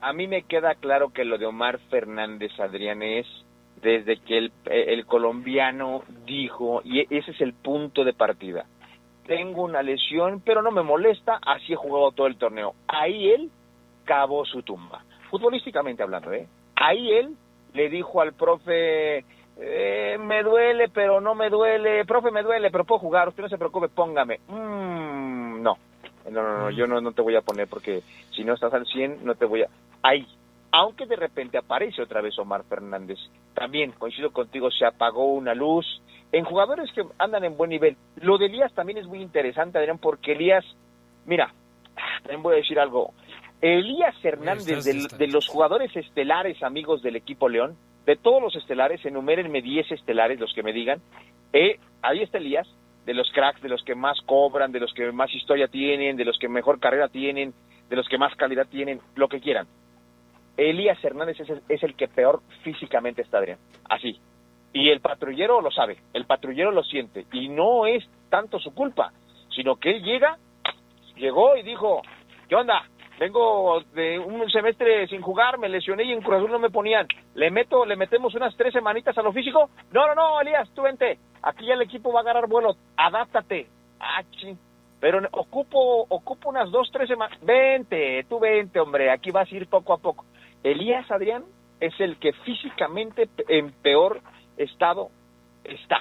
A 0.00 0.12
mí 0.12 0.26
me 0.26 0.42
queda 0.42 0.74
claro 0.74 1.10
que 1.10 1.24
lo 1.24 1.38
de 1.38 1.46
Omar 1.46 1.78
Fernández, 1.90 2.52
Adrián, 2.58 3.02
es 3.02 3.26
desde 3.82 4.18
que 4.18 4.38
el, 4.38 4.52
el 4.64 5.06
colombiano 5.06 6.02
dijo, 6.24 6.80
y 6.84 7.02
ese 7.14 7.30
es 7.30 7.40
el 7.40 7.52
punto 7.52 8.04
de 8.04 8.12
partida, 8.12 8.66
tengo 9.26 9.62
una 9.62 9.82
lesión, 9.82 10.40
pero 10.44 10.62
no 10.62 10.70
me 10.70 10.82
molesta, 10.82 11.38
así 11.44 11.72
he 11.72 11.76
jugado 11.76 12.12
todo 12.12 12.26
el 12.26 12.36
torneo. 12.36 12.74
Ahí 12.88 13.30
él 13.30 13.50
cavó 14.06 14.46
su 14.46 14.62
tumba, 14.62 15.04
futbolísticamente 15.30 16.02
hablando, 16.02 16.32
¿eh? 16.32 16.48
Ahí 16.76 17.12
él 17.12 17.36
le 17.74 17.90
dijo 17.90 18.22
al 18.22 18.32
profe, 18.32 19.24
eh, 19.58 20.16
me 20.18 20.42
duele, 20.42 20.88
pero 20.88 21.20
no 21.20 21.34
me 21.34 21.50
duele, 21.50 22.06
profe, 22.06 22.30
me 22.30 22.42
duele, 22.42 22.70
pero 22.70 22.84
puedo 22.84 23.00
jugar, 23.00 23.28
usted 23.28 23.42
no 23.42 23.48
se 23.50 23.58
preocupe, 23.58 23.88
póngame. 23.88 24.40
Mm, 24.48 25.62
no, 25.62 25.76
no, 26.30 26.42
no, 26.42 26.58
no, 26.58 26.70
yo 26.70 26.86
no, 26.86 27.00
no 27.00 27.12
te 27.12 27.22
voy 27.22 27.36
a 27.36 27.42
poner 27.42 27.68
porque 27.68 28.02
si 28.30 28.44
no 28.44 28.54
estás 28.54 28.72
al 28.72 28.86
100, 28.86 29.24
no 29.24 29.34
te 29.34 29.44
voy 29.44 29.62
a... 29.62 29.68
Ahí, 30.02 30.26
aunque 30.72 31.06
de 31.06 31.16
repente 31.16 31.58
aparece 31.58 32.02
otra 32.02 32.20
vez 32.20 32.38
Omar 32.38 32.64
Fernández, 32.64 33.18
también 33.54 33.92
coincido 33.92 34.30
contigo, 34.30 34.70
se 34.70 34.84
apagó 34.84 35.26
una 35.32 35.54
luz. 35.54 35.86
En 36.32 36.44
jugadores 36.44 36.90
que 36.92 37.04
andan 37.18 37.44
en 37.44 37.56
buen 37.56 37.70
nivel, 37.70 37.96
lo 38.16 38.36
de 38.36 38.46
Elías 38.46 38.72
también 38.74 38.98
es 38.98 39.06
muy 39.06 39.22
interesante, 39.22 39.78
Adrián, 39.78 39.98
porque 39.98 40.32
Elías, 40.32 40.64
mira, 41.24 41.52
también 42.22 42.42
voy 42.42 42.54
a 42.54 42.56
decir 42.58 42.78
algo, 42.78 43.14
Elías 43.74 44.14
Hernández, 44.22 44.84
de, 44.84 45.26
los 45.26 45.48
jugadores 45.48 45.94
estelares 45.96 46.62
amigos 46.62 47.02
del 47.02 47.16
equipo 47.16 47.48
León, 47.48 47.76
de 48.04 48.14
todos 48.14 48.40
los 48.40 48.54
estelares, 48.54 49.04
enumérenme 49.04 49.60
10 49.60 49.90
estelares, 49.90 50.38
los 50.38 50.54
que 50.54 50.62
me 50.62 50.72
digan. 50.72 51.00
Eh, 51.52 51.80
ahí 52.00 52.22
está 52.22 52.38
Elías, 52.38 52.68
de 53.06 53.14
los 53.14 53.28
cracks, 53.32 53.60
de 53.60 53.68
los 53.68 53.82
que 53.82 53.96
más 53.96 54.20
cobran, 54.20 54.70
de 54.70 54.78
los 54.78 54.94
que 54.94 55.10
más 55.10 55.34
historia 55.34 55.66
tienen, 55.66 56.16
de 56.16 56.24
los 56.24 56.38
que 56.38 56.48
mejor 56.48 56.78
carrera 56.78 57.08
tienen, 57.08 57.54
de 57.90 57.96
los 57.96 58.08
que 58.08 58.18
más 58.18 58.36
calidad 58.36 58.68
tienen, 58.68 59.00
lo 59.16 59.26
que 59.26 59.40
quieran. 59.40 59.66
Elías 60.56 61.02
Hernández 61.02 61.40
es 61.40 61.50
el, 61.50 61.62
es 61.68 61.82
el 61.82 61.96
que 61.96 62.06
peor 62.06 62.42
físicamente 62.62 63.22
está, 63.22 63.38
Adrián. 63.38 63.58
Así. 63.88 64.20
Y 64.72 64.90
el 64.90 65.00
patrullero 65.00 65.60
lo 65.60 65.72
sabe, 65.72 65.96
el 66.12 66.24
patrullero 66.24 66.70
lo 66.70 66.84
siente. 66.84 67.26
Y 67.32 67.48
no 67.48 67.86
es 67.86 68.08
tanto 68.30 68.60
su 68.60 68.72
culpa, 68.72 69.12
sino 69.50 69.74
que 69.74 69.90
él 69.90 70.04
llega, 70.04 70.38
llegó 71.16 71.56
y 71.56 71.64
dijo, 71.64 72.02
¿qué 72.48 72.54
onda? 72.54 72.85
Vengo 73.18 73.80
de 73.94 74.18
un 74.18 74.48
semestre 74.50 75.06
sin 75.08 75.20
jugar, 75.20 75.58
me 75.58 75.68
lesioné 75.68 76.04
y 76.04 76.12
en 76.12 76.20
Cruz 76.20 76.36
Azul 76.36 76.50
no 76.50 76.58
me 76.58 76.70
ponían. 76.70 77.06
Le 77.34 77.50
meto, 77.50 77.84
le 77.84 77.96
metemos 77.96 78.34
unas 78.34 78.56
tres 78.56 78.72
semanitas 78.72 79.16
a 79.16 79.22
lo 79.22 79.32
físico. 79.32 79.70
No, 79.92 80.06
no, 80.06 80.14
no, 80.14 80.40
Elías, 80.40 80.68
tú 80.74 80.82
vente. 80.82 81.18
Aquí 81.42 81.66
ya 81.66 81.74
el 81.74 81.82
equipo 81.82 82.12
va 82.12 82.20
a 82.20 82.22
agarrar 82.22 82.48
vuelo. 82.48 82.74
Adáptate. 82.96 83.68
Ah, 84.00 84.22
Pero 85.00 85.20
ocupo, 85.32 86.06
ocupo 86.08 86.48
unas 86.50 86.70
dos, 86.70 86.90
tres 86.92 87.08
semanas. 87.08 87.38
Vente, 87.42 88.24
tú 88.28 88.38
vente, 88.38 88.80
hombre. 88.80 89.10
Aquí 89.10 89.30
vas 89.30 89.50
a 89.50 89.54
ir 89.54 89.68
poco 89.68 89.92
a 89.92 89.98
poco. 89.98 90.24
Elías 90.62 91.10
Adrián 91.10 91.44
es 91.80 91.98
el 92.00 92.18
que 92.18 92.32
físicamente 92.32 93.28
en 93.48 93.72
peor 93.72 94.20
estado 94.56 95.10
está. 95.64 95.98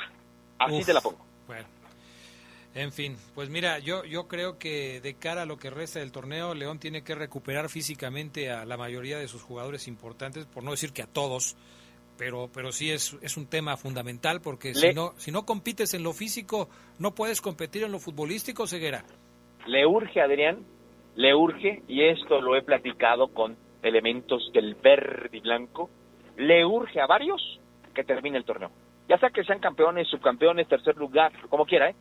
Así 0.57 0.83
te 0.85 0.93
la 0.93 1.01
pongo. 1.01 1.24
En 2.75 2.91
fin, 2.91 3.15
pues 3.33 3.49
mira, 3.49 3.79
yo, 3.79 4.03
yo 4.03 4.27
creo 4.27 4.59
que 4.59 4.99
de 4.99 5.13
cara 5.13 5.43
a 5.43 5.45
lo 5.45 5.55
que 5.55 5.69
resta 5.69 5.99
del 5.99 6.11
torneo, 6.11 6.53
León 6.53 6.77
tiene 6.77 7.05
que 7.05 7.15
recuperar 7.15 7.69
físicamente 7.69 8.51
a 8.51 8.65
la 8.65 8.75
mayoría 8.75 9.17
de 9.17 9.29
sus 9.29 9.41
jugadores 9.41 9.87
importantes, 9.87 10.45
por 10.45 10.61
no 10.61 10.71
decir 10.71 10.91
que 10.91 11.01
a 11.01 11.07
todos, 11.07 11.55
pero, 12.17 12.49
pero 12.53 12.73
sí 12.73 12.91
es, 12.91 13.17
es 13.21 13.37
un 13.37 13.47
tema 13.47 13.77
fundamental 13.77 14.41
porque 14.41 14.73
si, 14.73 14.93
no, 14.93 15.13
si 15.15 15.31
no 15.31 15.45
compites 15.45 15.93
en 15.93 16.03
lo 16.03 16.11
físico, 16.11 16.67
no 16.99 17.15
puedes 17.15 17.39
competir 17.39 17.83
en 17.83 17.93
lo 17.93 17.99
futbolístico, 17.99 18.67
Ceguera. 18.67 19.05
Le 19.67 19.85
urge, 19.85 20.19
Adrián, 20.19 20.65
le 21.15 21.33
urge, 21.33 21.81
y 21.87 22.03
esto 22.03 22.41
lo 22.41 22.57
he 22.57 22.61
platicado 22.61 23.29
con 23.29 23.55
elementos 23.83 24.51
del 24.53 24.75
verde 24.75 25.29
y 25.31 25.39
blanco, 25.39 25.89
le 26.35 26.65
urge 26.65 26.99
a 26.99 27.07
varios 27.07 27.41
que 27.93 28.03
termine 28.03 28.37
el 28.37 28.43
torneo. 28.43 28.69
Ya 29.07 29.17
sea 29.17 29.29
que 29.29 29.45
sean 29.45 29.59
campeones, 29.59 30.09
subcampeones, 30.09 30.67
tercer 30.67 30.97
lugar, 30.97 31.31
como 31.47 31.65
quiera, 31.65 31.89
¿eh? 31.91 31.95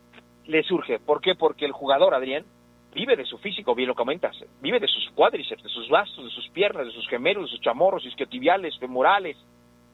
Le 0.47 0.63
surge. 0.63 0.99
¿Por 0.99 1.21
qué? 1.21 1.35
Porque 1.35 1.65
el 1.65 1.71
jugador, 1.71 2.13
Adrián, 2.13 2.45
vive 2.93 3.15
de 3.15 3.25
su 3.25 3.37
físico, 3.37 3.75
bien 3.75 3.89
lo 3.89 3.95
comentas, 3.95 4.35
vive 4.61 4.79
de 4.79 4.87
sus 4.87 5.09
cuádriceps, 5.11 5.63
de 5.63 5.69
sus 5.69 5.89
bastos, 5.89 6.23
de 6.23 6.31
sus 6.31 6.47
piernas, 6.49 6.85
de 6.85 6.93
sus 6.93 7.07
gemelos, 7.09 7.45
de 7.45 7.49
sus 7.51 7.61
chamorros, 7.61 8.05
isquiotibiales, 8.05 8.77
femorales, 8.79 9.37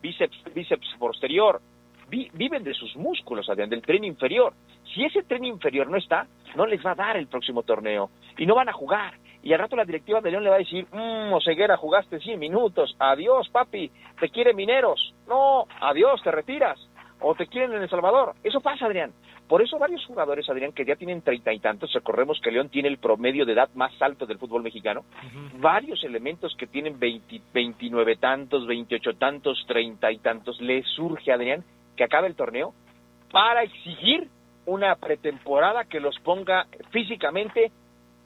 bíceps, 0.02 0.38
bíceps 0.54 0.96
posterior, 1.00 1.62
viven 2.10 2.64
de 2.64 2.74
sus 2.74 2.96
músculos, 2.96 3.50
Adrián, 3.50 3.70
del 3.70 3.82
tren 3.82 4.04
inferior. 4.04 4.54
Si 4.94 5.04
ese 5.04 5.24
tren 5.24 5.46
inferior 5.46 5.90
no 5.90 5.98
está, 5.98 6.28
no 6.56 6.66
les 6.66 6.86
va 6.86 6.92
a 6.92 6.96
dar 6.96 7.18
el 7.18 7.28
próximo 7.28 7.64
torneo 7.64 8.10
y 8.38 8.46
no 8.46 8.56
van 8.56 8.70
a 8.70 8.74
jugar. 8.74 9.14
Y 9.44 9.54
al 9.54 9.60
rato 9.60 9.76
la 9.76 9.86
directiva 9.86 10.22
de 10.22 10.30
León 10.30 10.44
le 10.44 10.50
va 10.50 10.58
a 10.58 10.60
decir, 10.60 10.86
mmm, 10.92 11.34
Oseguera, 11.34 11.78
jugaste 11.78 12.20
100 12.20 12.40
minutos, 12.40 12.96
adiós, 13.00 13.50
papi, 13.50 13.90
te 14.20 14.30
quiere 14.30 14.54
Mineros, 14.54 15.16
no, 15.28 15.66
adiós, 15.80 16.22
te 16.22 16.30
retiras, 16.30 16.78
o 17.20 17.34
te 17.34 17.48
quieren 17.48 17.74
en 17.74 17.82
El 17.82 17.90
Salvador. 17.90 18.36
Eso 18.44 18.62
pasa, 18.62 18.86
Adrián. 18.86 19.14
Por 19.52 19.62
eso 19.62 19.78
varios 19.78 20.06
jugadores, 20.06 20.50
Adrián, 20.50 20.72
que 20.72 20.86
ya 20.86 20.96
tienen 20.96 21.24
treinta 21.24 21.52
y 21.52 21.60
tantos, 21.60 21.92
recordemos 21.92 22.40
que 22.40 22.52
León 22.52 22.70
tiene 22.70 22.88
el 22.88 23.00
promedio 23.00 23.46
de 23.46 23.52
edad 23.52 23.70
más 23.76 23.92
alto 24.02 24.26
del 24.26 24.38
fútbol 24.38 24.64
mexicano, 24.64 25.04
varios 25.60 26.06
elementos 26.06 26.56
que 26.56 26.68
tienen 26.68 26.98
veintinueve 26.98 28.16
tantos, 28.16 28.66
veintiocho 28.66 29.18
tantos, 29.18 29.62
treinta 29.68 30.10
y 30.10 30.20
tantos, 30.20 30.62
le 30.62 30.84
surge, 30.84 31.34
Adrián, 31.34 31.66
que 31.98 32.06
acabe 32.06 32.28
el 32.28 32.36
torneo 32.38 32.74
para 33.30 33.64
exigir 33.64 34.30
una 34.68 34.96
pretemporada 34.96 35.84
que 35.84 36.00
los 36.00 36.18
ponga 36.20 36.68
físicamente 36.92 37.74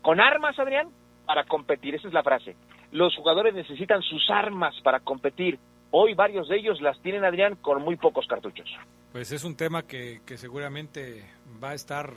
con 0.04 0.20
armas, 0.20 0.60
Adrián, 0.60 0.90
para 1.26 1.44
competir. 1.46 1.96
Esa 1.96 2.08
es 2.08 2.14
la 2.14 2.22
frase. 2.22 2.56
Los 2.92 3.16
jugadores 3.16 3.56
necesitan 3.56 4.04
sus 4.04 4.30
armas 4.30 4.80
para 4.84 5.00
competir. 5.00 5.58
Hoy 5.90 6.14
varios 6.14 6.48
de 6.50 6.58
ellos 6.58 6.82
las 6.82 7.02
tienen, 7.02 7.26
Adrián, 7.26 7.56
con 7.56 7.82
muy 7.82 7.96
pocos 7.96 8.28
cartuchos. 8.28 8.70
Pues 9.16 9.32
es 9.32 9.46
un 9.46 9.56
tema 9.56 9.84
que, 9.84 10.20
seguramente 10.36 11.24
va 11.64 11.70
a 11.70 11.74
estar 11.74 12.12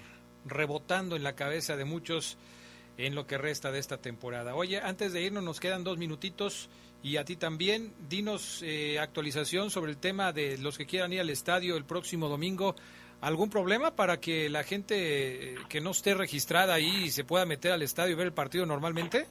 rebotando 0.44 1.14
en 1.14 1.22
la 1.22 1.36
cabeza 1.36 1.76
de 1.76 1.84
muchos 1.84 2.36
en 2.96 3.14
lo 3.14 3.24
que 3.24 3.38
resta 3.38 3.70
de 3.70 3.78
esta 3.78 3.98
temporada. 3.98 4.56
Oye, 4.56 4.80
antes 4.80 5.12
de 5.12 5.22
irnos 5.22 5.44
nos 5.44 5.60
quedan 5.60 5.84
dos 5.84 5.96
minutitos 5.96 6.68
y 7.00 7.16
a 7.18 7.24
ti 7.24 7.36
también, 7.36 7.92
dinos 8.08 8.64
eh, 8.64 8.98
actualización 8.98 9.70
sobre 9.70 9.92
el 9.92 9.98
tema 9.98 10.32
de 10.32 10.58
los 10.58 10.76
que 10.76 10.86
quieran 10.86 11.12
ir 11.12 11.20
al 11.20 11.30
estadio 11.30 11.76
el 11.76 11.84
próximo 11.84 12.26
domingo. 12.26 12.74
¿Algún 13.20 13.48
problema 13.48 13.94
para 13.94 14.18
que 14.18 14.48
la 14.48 14.64
gente 14.64 15.52
eh, 15.52 15.56
que 15.68 15.80
no 15.80 15.90
esté 15.90 16.14
registrada 16.14 16.74
ahí 16.74 17.10
se 17.10 17.22
pueda 17.22 17.46
meter 17.46 17.70
al 17.70 17.82
estadio 17.82 18.14
y 18.14 18.16
ver 18.16 18.26
el 18.26 18.34
partido 18.34 18.66
normalmente? 18.66 19.26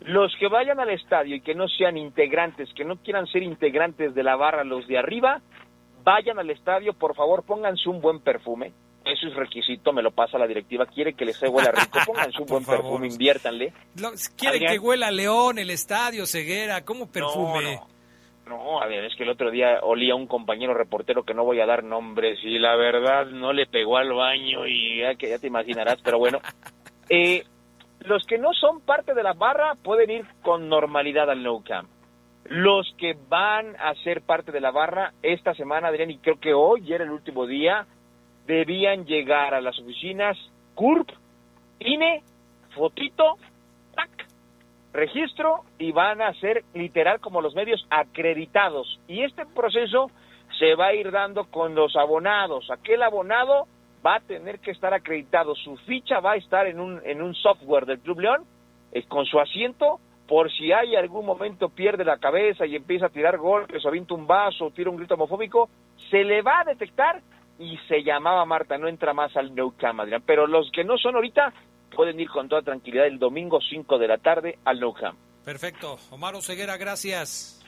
Los 0.00 0.34
que 0.40 0.48
vayan 0.48 0.80
al 0.80 0.88
estadio 0.88 1.36
y 1.36 1.42
que 1.42 1.54
no 1.54 1.68
sean 1.68 1.98
integrantes, 1.98 2.72
que 2.74 2.86
no 2.86 2.96
quieran 2.96 3.26
ser 3.26 3.42
integrantes 3.42 4.14
de 4.14 4.22
la 4.22 4.36
barra, 4.36 4.64
los 4.64 4.86
de 4.88 4.96
arriba, 4.96 5.42
vayan 6.06 6.38
al 6.38 6.48
estadio, 6.50 6.92
por 6.94 7.16
favor, 7.16 7.42
pónganse 7.42 7.88
un 7.88 8.00
buen 8.00 8.20
perfume. 8.20 8.72
Eso 9.04 9.26
es 9.26 9.34
requisito, 9.34 9.92
me 9.92 10.02
lo 10.02 10.12
pasa 10.12 10.38
la 10.38 10.46
directiva. 10.46 10.86
Quiere 10.86 11.14
que 11.14 11.24
les 11.24 11.40
huela 11.42 11.72
rico, 11.72 11.98
pónganse 12.06 12.40
un 12.40 12.46
buen 12.48 12.64
perfume, 12.64 13.08
inviértanle. 13.08 13.72
Quieren 14.36 14.64
que 14.66 14.78
huela 14.78 15.10
León, 15.10 15.58
el 15.58 15.70
estadio, 15.70 16.24
Ceguera, 16.26 16.84
¿cómo 16.84 17.10
perfume? 17.10 17.80
No, 18.46 18.80
a 18.80 18.86
ver, 18.86 19.04
es 19.04 19.16
que 19.16 19.24
el 19.24 19.30
otro 19.30 19.50
día 19.50 19.80
olía 19.82 20.14
un 20.14 20.28
compañero 20.28 20.72
reportero 20.72 21.24
que 21.24 21.34
no 21.34 21.44
voy 21.44 21.58
a 21.60 21.66
dar 21.66 21.82
nombres 21.82 22.38
y 22.44 22.60
la 22.60 22.76
verdad 22.76 23.26
no 23.26 23.52
le 23.52 23.66
pegó 23.66 23.96
al 23.96 24.12
baño 24.12 24.66
y 24.68 25.00
ya, 25.00 25.16
que 25.16 25.28
ya 25.28 25.38
te 25.38 25.48
imaginarás, 25.48 26.00
pero 26.02 26.18
bueno. 26.18 26.38
Eh, 27.08 27.44
los 28.00 28.26
que 28.26 28.36
no 28.36 28.52
son 28.52 28.80
parte 28.80 29.14
de 29.14 29.22
la 29.22 29.32
barra 29.32 29.76
pueden 29.76 30.10
ir 30.10 30.26
con 30.42 30.68
normalidad 30.68 31.30
al 31.30 31.40
No 31.40 31.62
Camp. 31.62 31.88
Los 32.48 32.94
que 32.98 33.16
van 33.28 33.74
a 33.76 33.94
ser 34.04 34.22
parte 34.22 34.52
de 34.52 34.60
la 34.60 34.70
barra 34.70 35.12
esta 35.22 35.54
semana, 35.54 35.88
Adrián, 35.88 36.10
y 36.10 36.18
creo 36.18 36.38
que 36.38 36.54
hoy 36.54 36.92
era 36.92 37.04
el 37.04 37.10
último 37.10 37.46
día, 37.46 37.86
debían 38.46 39.04
llegar 39.04 39.54
a 39.54 39.60
las 39.60 39.78
oficinas 39.78 40.36
CURP, 40.74 41.08
INE, 41.80 42.22
fotito, 42.74 43.36
tac, 43.94 44.28
registro 44.92 45.64
y 45.78 45.92
van 45.92 46.22
a 46.22 46.32
ser 46.34 46.64
literal 46.74 47.20
como 47.20 47.40
los 47.40 47.54
medios 47.54 47.84
acreditados. 47.90 49.00
Y 49.08 49.22
este 49.22 49.44
proceso 49.46 50.10
se 50.58 50.74
va 50.74 50.86
a 50.86 50.94
ir 50.94 51.10
dando 51.10 51.44
con 51.44 51.74
los 51.74 51.96
abonados. 51.96 52.70
Aquel 52.70 53.02
abonado 53.02 53.66
va 54.04 54.16
a 54.16 54.20
tener 54.20 54.60
que 54.60 54.70
estar 54.70 54.94
acreditado, 54.94 55.54
su 55.56 55.76
ficha 55.78 56.20
va 56.20 56.32
a 56.32 56.36
estar 56.36 56.66
en 56.66 56.78
un, 56.78 57.00
en 57.04 57.20
un 57.22 57.34
software 57.34 57.86
del 57.86 57.98
Club 57.98 58.20
León, 58.20 58.44
eh, 58.92 59.02
con 59.08 59.26
su 59.26 59.40
asiento, 59.40 59.98
por 60.26 60.50
si 60.50 60.72
hay 60.72 60.96
algún 60.96 61.24
momento 61.24 61.68
pierde 61.68 62.04
la 62.04 62.18
cabeza 62.18 62.66
y 62.66 62.76
empieza 62.76 63.06
a 63.06 63.10
tirar 63.10 63.38
golpes 63.38 63.84
o 63.84 63.88
avienta 63.88 64.14
un 64.14 64.26
vaso 64.26 64.66
o 64.66 64.70
tira 64.70 64.90
un 64.90 64.96
grito 64.96 65.14
homofóbico, 65.14 65.68
se 66.10 66.24
le 66.24 66.42
va 66.42 66.60
a 66.60 66.64
detectar 66.64 67.22
y 67.58 67.78
se 67.88 68.02
llamaba 68.02 68.44
Marta, 68.44 68.76
no 68.76 68.88
entra 68.88 69.14
más 69.14 69.36
al 69.36 69.54
No 69.54 69.72
Adrián. 69.80 70.22
Pero 70.26 70.46
los 70.46 70.70
que 70.72 70.84
no 70.84 70.98
son 70.98 71.14
ahorita 71.14 71.52
pueden 71.94 72.20
ir 72.20 72.28
con 72.28 72.48
toda 72.48 72.62
tranquilidad 72.62 73.06
el 73.06 73.18
domingo 73.18 73.60
5 73.60 73.98
de 73.98 74.08
la 74.08 74.18
tarde 74.18 74.58
al 74.64 74.80
No. 74.80 74.94
Perfecto. 75.44 75.96
Omar 76.10 76.34
Ceguera, 76.42 76.76
gracias. 76.76 77.62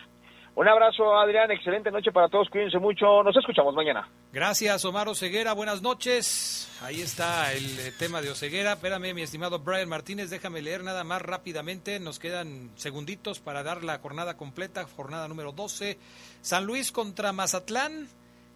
Un 0.56 0.66
abrazo, 0.66 1.16
Adrián. 1.16 1.52
Excelente 1.52 1.92
noche 1.92 2.11
para 2.11 2.28
todos. 2.28 2.48
Cuídense 2.50 2.78
mucho. 2.78 3.22
Nos 3.22 3.36
escuchamos 3.36 3.72
mañana. 3.76 4.09
Gracias, 4.31 4.85
Omar 4.85 5.09
Oseguera. 5.09 5.55
Buenas 5.55 5.81
noches. 5.81 6.68
Ahí 6.83 7.01
está 7.01 7.51
el 7.55 7.79
eh, 7.79 7.93
tema 7.99 8.20
de 8.20 8.31
Oseguera. 8.31 8.74
Espérame, 8.74 9.14
mi 9.14 9.22
estimado 9.22 9.59
Brian 9.61 9.89
Martínez. 9.89 10.29
Déjame 10.29 10.61
leer 10.61 10.85
nada 10.85 11.03
más 11.03 11.22
rápidamente. 11.22 11.99
Nos 11.99 12.18
quedan 12.18 12.70
segunditos 12.76 13.41
para 13.41 13.62
dar 13.62 13.83
la 13.83 13.99
jornada 14.01 14.37
completa. 14.37 14.87
Jornada 14.97 15.29
número 15.29 15.53
12. 15.53 15.99
San 16.43 16.66
Luis 16.66 16.93
contra 16.93 17.33
Mazatlán. 17.33 18.07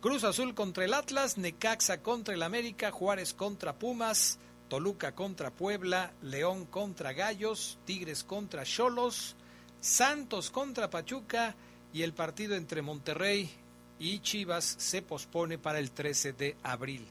Cruz 0.03 0.25
Azul 0.25 0.55
contra 0.55 0.85
el 0.85 0.93
Atlas. 0.93 1.39
Necaxa 1.39 2.03
contra 2.03 2.35
el 2.35 2.43
América. 2.43 2.91
Juárez 2.91 3.33
contra 3.33 3.73
Pumas. 3.73 4.39
Toluca 4.68 5.14
contra 5.14 5.51
Puebla. 5.51 6.12
León 6.20 6.66
contra 6.66 7.14
Gallos. 7.14 7.79
Tigres 7.87 8.25
contra 8.25 8.64
Cholos. 8.64 9.37
Santos 9.81 10.51
contra 10.51 10.91
Pachuca 10.91 11.57
y 11.95 12.03
el 12.03 12.12
partido 12.12 12.57
entre 12.57 12.83
Monterrey 12.83 13.61
y 14.03 14.18
Chivas 14.18 14.64
se 14.64 15.00
pospone 15.00 15.59
para 15.59 15.78
el 15.78 15.92
13 15.92 16.32
de 16.32 16.57
abril. 16.64 17.07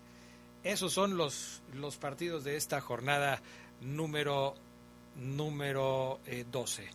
Esos 0.62 0.92
son 0.92 1.16
los, 1.16 1.62
los 1.74 1.96
partidos 1.96 2.44
de 2.44 2.58
esta 2.58 2.82
jornada 2.82 3.42
número, 3.80 4.56
número 5.16 6.20
12. 6.52 6.84
Eh, 6.84 6.90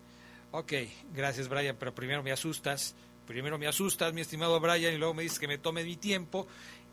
ok, 0.53 0.73
gracias 1.15 1.49
Brian, 1.49 1.77
pero 1.79 1.95
primero 1.95 2.23
me 2.23 2.31
asustas. 2.31 2.95
Primero 3.27 3.59
me 3.59 3.67
asustas, 3.67 4.13
mi 4.13 4.21
estimado 4.21 4.61
Brian, 4.61 4.93
y 4.93 4.99
luego 4.99 5.15
me 5.15 5.23
dices 5.23 5.39
que 5.39 5.49
me 5.49 5.57
tome 5.57 5.83
mi 5.83 5.97
tiempo. 5.97 6.47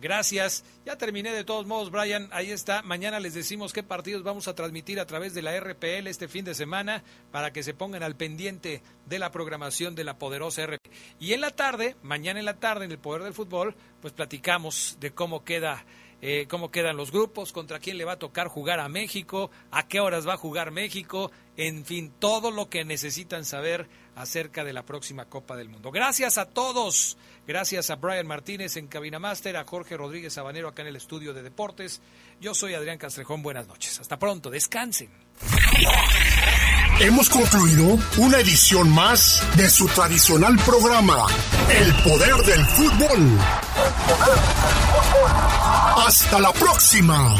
Gracias. 0.03 0.65
Ya 0.85 0.97
terminé 0.97 1.31
de 1.31 1.45
todos 1.45 1.65
modos, 1.65 1.89
Brian. 1.89 2.27
Ahí 2.33 2.51
está. 2.51 2.81
Mañana 2.81 3.21
les 3.21 3.33
decimos 3.33 3.71
qué 3.71 3.83
partidos 3.83 4.21
vamos 4.21 4.49
a 4.49 4.53
transmitir 4.53 4.99
a 4.99 5.05
través 5.05 5.33
de 5.33 5.41
la 5.41 5.57
RPL 5.57 6.07
este 6.07 6.27
fin 6.27 6.43
de 6.43 6.53
semana 6.53 7.05
para 7.31 7.53
que 7.53 7.63
se 7.63 7.73
pongan 7.73 8.03
al 8.03 8.17
pendiente 8.17 8.83
de 9.05 9.17
la 9.17 9.31
programación 9.31 9.95
de 9.95 10.03
la 10.03 10.17
poderosa 10.17 10.65
RPL. 10.65 10.91
Y 11.21 11.31
en 11.31 11.39
la 11.39 11.51
tarde, 11.51 11.95
mañana 12.03 12.39
en 12.39 12.45
la 12.45 12.59
tarde, 12.59 12.83
en 12.83 12.91
el 12.91 12.99
Poder 12.99 13.23
del 13.23 13.33
Fútbol, 13.33 13.77
pues 14.01 14.13
platicamos 14.13 14.97
de 14.99 15.13
cómo 15.13 15.45
queda 15.45 15.85
eh, 16.25 16.47
cómo 16.49 16.71
quedan 16.71 16.95
los 16.95 17.11
grupos, 17.11 17.51
contra 17.51 17.79
quién 17.79 17.97
le 17.97 18.05
va 18.05 18.13
a 18.13 18.19
tocar 18.19 18.47
jugar 18.47 18.79
a 18.79 18.87
México, 18.87 19.51
a 19.71 19.87
qué 19.89 19.99
horas 19.99 20.25
va 20.25 20.35
a 20.35 20.37
jugar 20.37 20.71
México, 20.71 21.31
en 21.57 21.83
fin, 21.83 22.13
todo 22.17 22.49
lo 22.49 22.69
que 22.69 22.85
necesitan 22.85 23.43
saber 23.43 23.89
acerca 24.15 24.63
de 24.63 24.73
la 24.73 24.83
próxima 24.83 25.25
Copa 25.25 25.55
del 25.55 25.69
Mundo. 25.69 25.91
Gracias 25.91 26.37
a 26.37 26.45
todos, 26.45 27.17
gracias 27.47 27.89
a 27.89 27.95
Brian 27.95 28.27
Martínez 28.27 28.77
en 28.77 28.87
Cabina 28.87 29.19
Master, 29.19 29.57
a 29.57 29.63
Jorge 29.63 29.97
Rodríguez 29.97 30.33
Sabanero 30.33 30.67
acá 30.67 30.81
en 30.81 30.89
el 30.89 30.95
estudio 30.95 31.33
de 31.33 31.43
deportes. 31.43 32.01
Yo 32.39 32.53
soy 32.53 32.73
Adrián 32.73 32.97
Castrejón, 32.97 33.41
buenas 33.41 33.67
noches. 33.67 33.99
Hasta 33.99 34.17
pronto, 34.17 34.49
descansen. 34.49 35.09
Hemos 36.99 37.29
concluido 37.29 37.97
una 38.17 38.37
edición 38.39 38.89
más 38.89 39.41
de 39.57 39.69
su 39.69 39.87
tradicional 39.87 40.55
programa, 40.59 41.25
El 41.69 41.93
Poder 42.03 42.35
del 42.45 42.65
Fútbol. 42.65 43.39
Hasta 45.97 46.39
la 46.39 46.51
próxima. 46.53 47.35